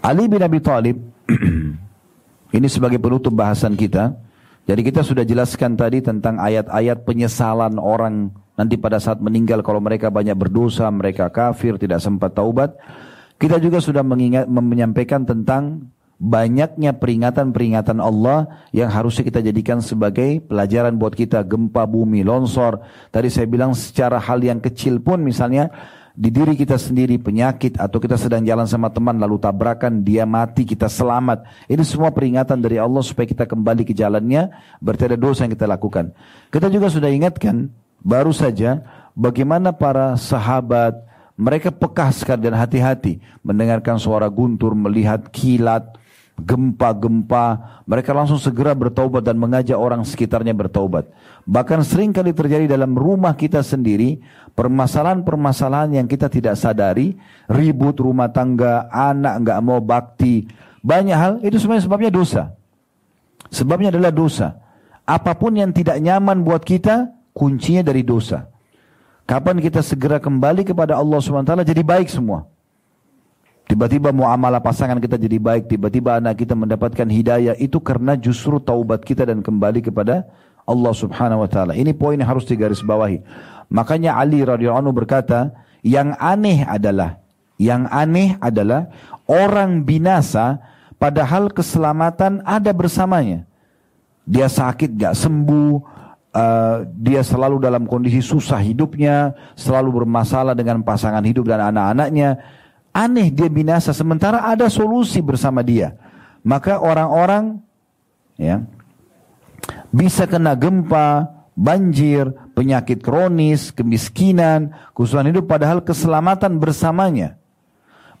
Ali 0.00 0.26
bin 0.26 0.40
Abi 0.40 0.58
Thalib 0.58 0.96
ini 2.56 2.66
sebagai 2.66 2.96
penutup 2.96 3.36
bahasan 3.36 3.76
kita. 3.76 4.16
Jadi 4.64 4.80
kita 4.86 5.02
sudah 5.02 5.26
jelaskan 5.26 5.74
tadi 5.74 6.00
tentang 6.00 6.38
ayat-ayat 6.38 7.02
penyesalan 7.02 7.76
orang 7.76 8.30
nanti 8.54 8.78
pada 8.78 9.02
saat 9.02 9.18
meninggal 9.18 9.64
kalau 9.66 9.82
mereka 9.82 10.08
banyak 10.12 10.36
berdosa, 10.36 10.86
mereka 10.88 11.28
kafir, 11.28 11.76
tidak 11.76 11.98
sempat 11.98 12.32
taubat. 12.36 12.76
Kita 13.40 13.56
juga 13.56 13.80
sudah 13.80 14.04
mengingat, 14.04 14.46
menyampaikan 14.46 15.24
tentang 15.24 15.90
banyaknya 16.20 17.00
peringatan-peringatan 17.00 17.96
Allah 17.96 18.68
yang 18.76 18.92
harusnya 18.92 19.24
kita 19.24 19.40
jadikan 19.40 19.80
sebagai 19.80 20.44
pelajaran 20.44 21.00
buat 21.00 21.16
kita 21.16 21.40
gempa 21.48 21.88
bumi, 21.88 22.20
longsor. 22.20 22.84
Tadi 23.08 23.32
saya 23.32 23.48
bilang 23.48 23.72
secara 23.72 24.20
hal 24.20 24.44
yang 24.44 24.60
kecil 24.60 25.00
pun 25.00 25.24
misalnya 25.24 25.72
di 26.12 26.28
diri 26.28 26.52
kita 26.52 26.76
sendiri 26.76 27.16
penyakit 27.16 27.80
atau 27.80 27.96
kita 27.96 28.20
sedang 28.20 28.44
jalan 28.44 28.68
sama 28.68 28.92
teman 28.92 29.16
lalu 29.16 29.40
tabrakan 29.40 30.04
dia 30.04 30.28
mati 30.28 30.68
kita 30.68 30.92
selamat. 30.92 31.48
Ini 31.64 31.80
semua 31.88 32.12
peringatan 32.12 32.60
dari 32.60 32.76
Allah 32.76 33.00
supaya 33.00 33.24
kita 33.24 33.48
kembali 33.48 33.88
ke 33.88 33.96
jalannya 33.96 34.52
berarti 34.84 35.16
dosa 35.16 35.48
yang 35.48 35.56
kita 35.56 35.64
lakukan. 35.64 36.12
Kita 36.52 36.68
juga 36.68 36.92
sudah 36.92 37.08
ingatkan 37.08 37.72
baru 38.04 38.36
saja 38.36 38.84
bagaimana 39.16 39.72
para 39.72 40.20
sahabat 40.20 41.00
mereka 41.40 41.72
peka 41.72 42.12
sekali 42.12 42.44
dan 42.44 42.60
hati-hati 42.60 43.16
mendengarkan 43.40 43.96
suara 43.96 44.28
guntur, 44.28 44.76
melihat 44.76 45.24
kilat, 45.32 45.96
gempa-gempa, 46.42 47.80
mereka 47.84 48.10
langsung 48.16 48.40
segera 48.40 48.72
bertaubat 48.72 49.22
dan 49.22 49.36
mengajak 49.36 49.76
orang 49.76 50.02
sekitarnya 50.02 50.56
bertaubat. 50.56 51.08
Bahkan 51.44 51.80
sering 51.84 52.10
kali 52.10 52.32
terjadi 52.32 52.66
dalam 52.68 52.96
rumah 52.96 53.36
kita 53.36 53.60
sendiri, 53.60 54.20
permasalahan-permasalahan 54.56 56.00
yang 56.00 56.06
kita 56.08 56.32
tidak 56.32 56.56
sadari, 56.56 57.16
ribut 57.46 58.00
rumah 58.00 58.28
tangga, 58.32 58.88
anak 58.90 59.46
nggak 59.46 59.60
mau 59.60 59.80
bakti, 59.80 60.48
banyak 60.80 61.16
hal 61.16 61.32
itu 61.44 61.60
sebenarnya 61.60 61.84
sebabnya 61.84 62.10
dosa. 62.12 62.42
Sebabnya 63.50 63.92
adalah 63.92 64.12
dosa. 64.14 64.56
Apa 65.04 65.34
pun 65.34 65.58
yang 65.58 65.74
tidak 65.74 65.98
nyaman 65.98 66.40
buat 66.46 66.62
kita, 66.62 67.10
kuncinya 67.34 67.82
dari 67.82 68.06
dosa. 68.06 68.46
Kapan 69.26 69.62
kita 69.62 69.78
segera 69.82 70.18
kembali 70.18 70.66
kepada 70.66 70.98
Allah 70.98 71.22
SWT 71.22 71.62
jadi 71.62 71.82
baik 71.86 72.10
semua. 72.10 72.50
Tiba-tiba 73.70 74.10
muamalah 74.10 74.58
pasangan 74.58 74.98
kita 74.98 75.14
jadi 75.14 75.38
baik, 75.38 75.70
tiba-tiba 75.70 76.18
anak 76.18 76.42
kita 76.42 76.58
mendapatkan 76.58 77.06
hidayah, 77.06 77.54
itu 77.54 77.78
karena 77.78 78.18
justru 78.18 78.58
taubat 78.58 79.06
kita 79.06 79.22
dan 79.22 79.46
kembali 79.46 79.78
kepada 79.78 80.26
Allah 80.66 80.90
Subhanahu 80.90 81.46
wa 81.46 81.50
taala. 81.50 81.78
Ini 81.78 81.94
poin 81.94 82.18
yang 82.18 82.26
harus 82.26 82.42
digarisbawahi. 82.50 83.22
Makanya 83.70 84.18
Ali 84.18 84.42
radhiyallahu 84.42 84.82
anhu 84.82 84.90
berkata, 84.90 85.54
yang 85.86 86.18
aneh 86.18 86.66
adalah 86.66 87.22
yang 87.62 87.86
aneh 87.94 88.34
adalah 88.42 88.90
orang 89.30 89.86
binasa 89.86 90.58
padahal 90.98 91.54
keselamatan 91.54 92.42
ada 92.42 92.74
bersamanya. 92.74 93.46
Dia 94.26 94.50
sakit 94.50 94.98
gak 94.98 95.14
sembuh, 95.14 95.72
uh, 96.34 96.90
dia 96.90 97.22
selalu 97.22 97.62
dalam 97.62 97.86
kondisi 97.86 98.18
susah 98.18 98.58
hidupnya, 98.58 99.30
selalu 99.54 100.02
bermasalah 100.02 100.58
dengan 100.58 100.82
pasangan 100.82 101.22
hidup 101.22 101.46
dan 101.46 101.70
anak-anaknya 101.70 102.58
Aneh 102.90 103.30
dia 103.30 103.46
binasa 103.46 103.94
sementara 103.94 104.42
ada 104.42 104.66
solusi 104.66 105.22
bersama 105.22 105.62
dia. 105.62 105.94
Maka 106.42 106.82
orang-orang 106.82 107.62
ya 108.34 108.66
bisa 109.94 110.26
kena 110.26 110.58
gempa, 110.58 111.30
banjir, 111.54 112.34
penyakit 112.58 112.98
kronis, 112.98 113.70
kemiskinan, 113.70 114.74
kesusahan 114.96 115.30
hidup 115.30 115.46
padahal 115.46 115.84
keselamatan 115.86 116.58
bersamanya. 116.58 117.38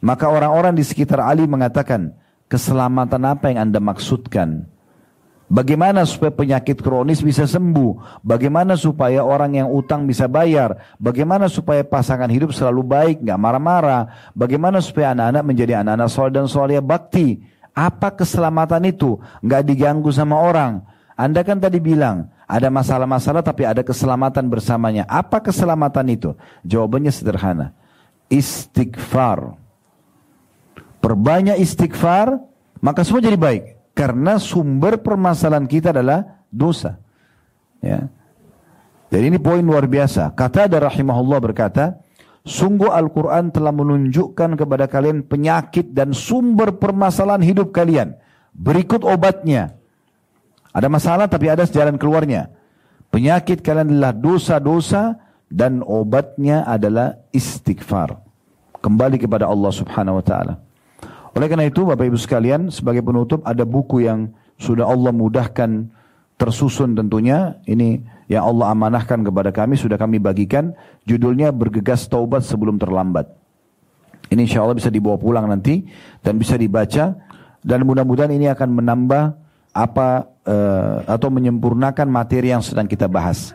Maka 0.00 0.30
orang-orang 0.30 0.78
di 0.78 0.84
sekitar 0.86 1.20
Ali 1.20 1.44
mengatakan, 1.44 2.16
keselamatan 2.48 3.20
apa 3.26 3.52
yang 3.52 3.68
Anda 3.68 3.80
maksudkan? 3.84 4.69
Bagaimana 5.50 6.06
supaya 6.06 6.30
penyakit 6.30 6.78
kronis 6.78 7.18
bisa 7.26 7.42
sembuh? 7.42 8.22
Bagaimana 8.22 8.78
supaya 8.78 9.26
orang 9.26 9.58
yang 9.58 9.66
utang 9.66 10.06
bisa 10.06 10.30
bayar? 10.30 10.94
Bagaimana 10.94 11.50
supaya 11.50 11.82
pasangan 11.82 12.30
hidup 12.30 12.54
selalu 12.54 12.86
baik, 12.86 13.16
nggak 13.26 13.34
marah-marah? 13.34 14.30
Bagaimana 14.30 14.78
supaya 14.78 15.10
anak-anak 15.10 15.42
menjadi 15.42 15.82
anak-anak 15.82 16.06
soleh 16.06 16.30
dan 16.30 16.46
soleh 16.46 16.78
bakti? 16.78 17.42
Apa 17.74 18.14
keselamatan 18.14 18.94
itu? 18.94 19.18
Nggak 19.42 19.62
diganggu 19.66 20.14
sama 20.14 20.38
orang. 20.38 20.86
Anda 21.18 21.42
kan 21.42 21.58
tadi 21.58 21.82
bilang 21.82 22.30
ada 22.46 22.70
masalah-masalah 22.70 23.42
tapi 23.42 23.66
ada 23.66 23.82
keselamatan 23.82 24.46
bersamanya. 24.46 25.02
Apa 25.10 25.42
keselamatan 25.42 26.14
itu? 26.14 26.30
Jawabannya 26.62 27.10
sederhana. 27.10 27.74
Istighfar. 28.30 29.58
Perbanyak 31.02 31.58
istighfar, 31.58 32.38
maka 32.78 33.02
semua 33.02 33.18
jadi 33.18 33.34
baik. 33.34 33.79
Karena 34.00 34.40
sumber 34.40 34.96
permasalahan 35.04 35.68
kita 35.68 35.92
adalah 35.92 36.40
dosa. 36.48 36.96
Ya. 37.84 38.08
Jadi 39.12 39.28
ini 39.28 39.36
poin 39.36 39.60
luar 39.60 39.84
biasa. 39.84 40.32
Kata 40.32 40.64
ada 40.64 40.88
rahimahullah 40.88 41.36
berkata, 41.36 42.00
sungguh 42.40 42.88
Al-Quran 42.88 43.52
telah 43.52 43.68
menunjukkan 43.76 44.56
kepada 44.56 44.88
kalian 44.88 45.20
penyakit 45.28 45.92
dan 45.92 46.16
sumber 46.16 46.80
permasalahan 46.80 47.44
hidup 47.44 47.76
kalian. 47.76 48.16
Berikut 48.56 49.04
obatnya. 49.04 49.76
Ada 50.72 50.88
masalah 50.88 51.28
tapi 51.28 51.52
ada 51.52 51.68
jalan 51.68 52.00
keluarnya. 52.00 52.48
Penyakit 53.12 53.60
kalian 53.60 54.00
adalah 54.00 54.16
dosa-dosa 54.16 55.20
dan 55.52 55.84
obatnya 55.84 56.64
adalah 56.64 57.20
istighfar. 57.36 58.16
Kembali 58.80 59.20
kepada 59.20 59.44
Allah 59.44 59.76
subhanahu 59.76 60.22
wa 60.22 60.24
ta'ala. 60.24 60.69
Oleh 61.36 61.46
karena 61.46 61.66
itu 61.70 61.86
Bapak 61.86 62.10
Ibu 62.10 62.18
sekalian 62.18 62.74
sebagai 62.74 63.06
penutup 63.06 63.42
ada 63.46 63.62
buku 63.62 64.02
yang 64.02 64.34
sudah 64.58 64.86
Allah 64.86 65.14
mudahkan 65.14 65.88
tersusun 66.40 66.96
tentunya 66.96 67.60
ini 67.68 68.02
yang 68.26 68.48
Allah 68.48 68.72
amanahkan 68.74 69.20
kepada 69.22 69.52
kami 69.52 69.76
sudah 69.76 70.00
kami 70.00 70.18
bagikan 70.18 70.72
judulnya 71.04 71.52
bergegas 71.54 72.08
taubat 72.10 72.42
sebelum 72.42 72.80
terlambat. 72.80 73.30
Ini 74.30 74.46
insya 74.46 74.62
Allah 74.62 74.78
bisa 74.78 74.90
dibawa 74.90 75.18
pulang 75.18 75.46
nanti 75.50 75.82
dan 76.22 76.38
bisa 76.38 76.54
dibaca 76.54 77.18
dan 77.60 77.78
mudah-mudahan 77.84 78.30
ini 78.30 78.46
akan 78.50 78.68
menambah 78.78 79.22
apa 79.70 80.08
uh, 80.46 80.96
atau 81.06 81.28
menyempurnakan 81.30 82.06
materi 82.10 82.50
yang 82.54 82.62
sedang 82.62 82.86
kita 82.86 83.06
bahas. 83.06 83.54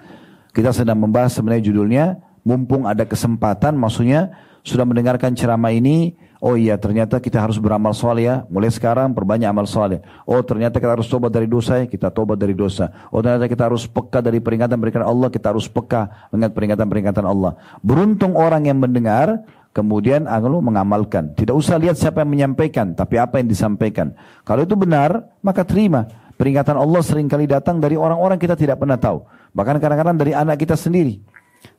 Kita 0.56 0.72
sedang 0.72 1.00
membahas 1.00 1.36
sebenarnya 1.36 1.64
judulnya 1.68 2.06
mumpung 2.46 2.88
ada 2.88 3.04
kesempatan 3.04 3.76
maksudnya 3.76 4.32
sudah 4.64 4.88
mendengarkan 4.88 5.36
ceramah 5.36 5.74
ini 5.74 6.16
Oh 6.46 6.54
iya 6.54 6.78
ternyata 6.78 7.18
kita 7.18 7.42
harus 7.42 7.58
beramal 7.58 7.90
soleh 7.98 8.30
ya. 8.30 8.36
Mulai 8.54 8.70
sekarang 8.70 9.18
perbanyak 9.18 9.50
amal 9.50 9.66
soleh. 9.66 10.06
Oh 10.30 10.46
ternyata 10.46 10.78
kita 10.78 10.94
harus 10.94 11.10
tobat 11.10 11.34
dari 11.34 11.50
dosa 11.50 11.82
ya. 11.82 11.90
Kita 11.90 12.14
tobat 12.14 12.38
dari 12.38 12.54
dosa. 12.54 13.10
Oh 13.10 13.18
ternyata 13.18 13.50
kita 13.50 13.66
harus 13.66 13.90
peka 13.90 14.22
dari 14.22 14.38
peringatan-peringatan 14.38 15.10
Allah. 15.10 15.34
Kita 15.34 15.50
harus 15.50 15.66
peka 15.66 16.30
dengan 16.30 16.54
peringatan-peringatan 16.54 17.26
Allah. 17.26 17.58
Beruntung 17.82 18.38
orang 18.38 18.70
yang 18.70 18.78
mendengar. 18.78 19.42
Kemudian 19.74 20.30
lalu 20.30 20.70
mengamalkan. 20.70 21.34
Tidak 21.34 21.52
usah 21.52 21.82
lihat 21.82 21.98
siapa 21.98 22.22
yang 22.22 22.30
menyampaikan. 22.30 22.94
Tapi 22.94 23.18
apa 23.18 23.42
yang 23.42 23.50
disampaikan. 23.50 24.14
Kalau 24.46 24.70
itu 24.70 24.78
benar 24.78 25.26
maka 25.42 25.66
terima. 25.66 26.06
Peringatan 26.38 26.78
Allah 26.78 27.02
sering 27.02 27.26
kali 27.26 27.50
datang 27.50 27.82
dari 27.82 27.98
orang-orang 27.98 28.38
kita 28.38 28.54
tidak 28.54 28.78
pernah 28.78 29.02
tahu. 29.02 29.26
Bahkan 29.50 29.82
kadang-kadang 29.82 30.22
dari 30.22 30.38
anak 30.38 30.62
kita 30.62 30.78
sendiri. 30.78 31.26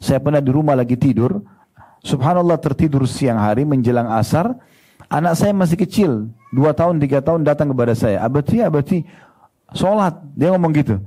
Saya 0.02 0.18
pernah 0.18 0.42
di 0.42 0.50
rumah 0.50 0.74
lagi 0.74 0.98
tidur. 0.98 1.38
Subhanallah 2.06 2.62
tertidur 2.62 3.02
siang 3.10 3.42
hari 3.42 3.66
menjelang 3.66 4.06
asar. 4.14 4.54
Anak 5.10 5.34
saya 5.34 5.50
masih 5.50 5.74
kecil, 5.74 6.30
dua 6.54 6.70
tahun, 6.70 7.02
tiga 7.02 7.18
tahun 7.18 7.42
datang 7.42 7.74
kepada 7.74 7.98
saya. 7.98 8.22
Abati, 8.22 8.62
abati, 8.62 9.02
sholat. 9.74 10.14
Dia 10.38 10.54
ngomong 10.54 10.70
gitu. 10.70 11.02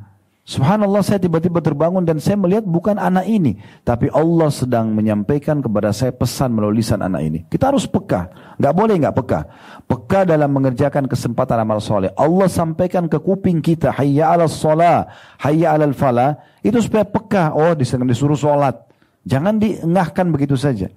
Subhanallah 0.49 1.05
saya 1.05 1.21
tiba-tiba 1.21 1.61
terbangun 1.61 2.01
dan 2.01 2.17
saya 2.17 2.33
melihat 2.33 2.65
bukan 2.65 2.97
anak 2.97 3.29
ini. 3.29 3.61
Tapi 3.85 4.09
Allah 4.09 4.49
sedang 4.49 4.89
menyampaikan 4.97 5.61
kepada 5.61 5.93
saya 5.93 6.09
pesan 6.09 6.57
melalui 6.57 6.81
lisan 6.81 7.05
anak 7.05 7.21
ini. 7.21 7.39
Kita 7.45 7.69
harus 7.69 7.85
peka. 7.85 8.33
Gak 8.57 8.73
boleh 8.73 8.97
gak 8.97 9.13
peka. 9.13 9.45
Peka 9.85 10.25
dalam 10.25 10.49
mengerjakan 10.49 11.05
kesempatan 11.05 11.53
amal 11.61 11.77
soleh. 11.77 12.09
Allah 12.17 12.49
sampaikan 12.49 13.05
ke 13.05 13.21
kuping 13.21 13.61
kita. 13.61 13.93
Hayya 13.93 14.33
ala 14.33 14.49
sholah. 14.49 15.05
Hayya 15.37 15.77
ala 15.77 15.85
falah. 15.93 16.41
Itu 16.65 16.81
supaya 16.81 17.05
peka. 17.05 17.53
Oh 17.53 17.77
disuruh 17.77 18.33
sholat. 18.33 18.88
Jangan 19.27 19.59
diengahkan 19.59 20.27
begitu 20.31 20.55
saja. 20.55 20.87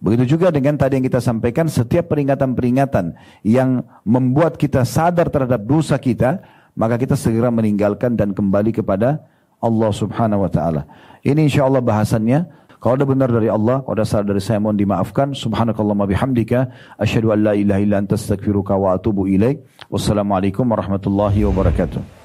Begitu 0.00 0.36
juga 0.36 0.48
dengan 0.48 0.80
tadi 0.80 0.96
yang 0.96 1.04
kita 1.04 1.20
sampaikan, 1.20 1.68
setiap 1.68 2.08
peringatan-peringatan 2.08 3.12
yang 3.44 3.84
membuat 4.08 4.56
kita 4.56 4.80
sadar 4.88 5.28
terhadap 5.28 5.60
dosa 5.68 6.00
kita, 6.00 6.40
maka 6.72 6.96
kita 6.96 7.20
segera 7.20 7.52
meninggalkan 7.52 8.16
dan 8.16 8.32
kembali 8.32 8.72
kepada 8.80 9.20
Allah 9.60 9.90
subhanahu 9.92 10.48
wa 10.48 10.50
ta'ala. 10.50 10.88
Ini 11.20 11.44
insya 11.44 11.68
Allah 11.68 11.84
bahasannya. 11.84 12.48
Kalau 12.80 12.96
ada 12.96 13.04
benar 13.04 13.28
dari 13.28 13.52
Allah, 13.52 13.84
kalau 13.84 13.92
ada 13.92 14.08
salah 14.08 14.32
dari 14.32 14.40
saya 14.40 14.56
mohon 14.56 14.80
dimaafkan. 14.80 15.36
Subhanakallah 15.36 16.08
bihamdika. 16.08 16.72
Asyhadu 16.96 17.36
an 17.36 17.44
la 17.44 17.52
ilaha 17.52 17.80
illa 17.84 18.00
anta 18.00 18.16
astaghfiruka 18.16 18.72
wa 18.72 18.96
atubu 18.96 19.28
ilaik. 19.28 19.60
Wassalamualaikum 19.92 20.64
warahmatullahi 20.64 21.44
wabarakatuh. 21.44 22.19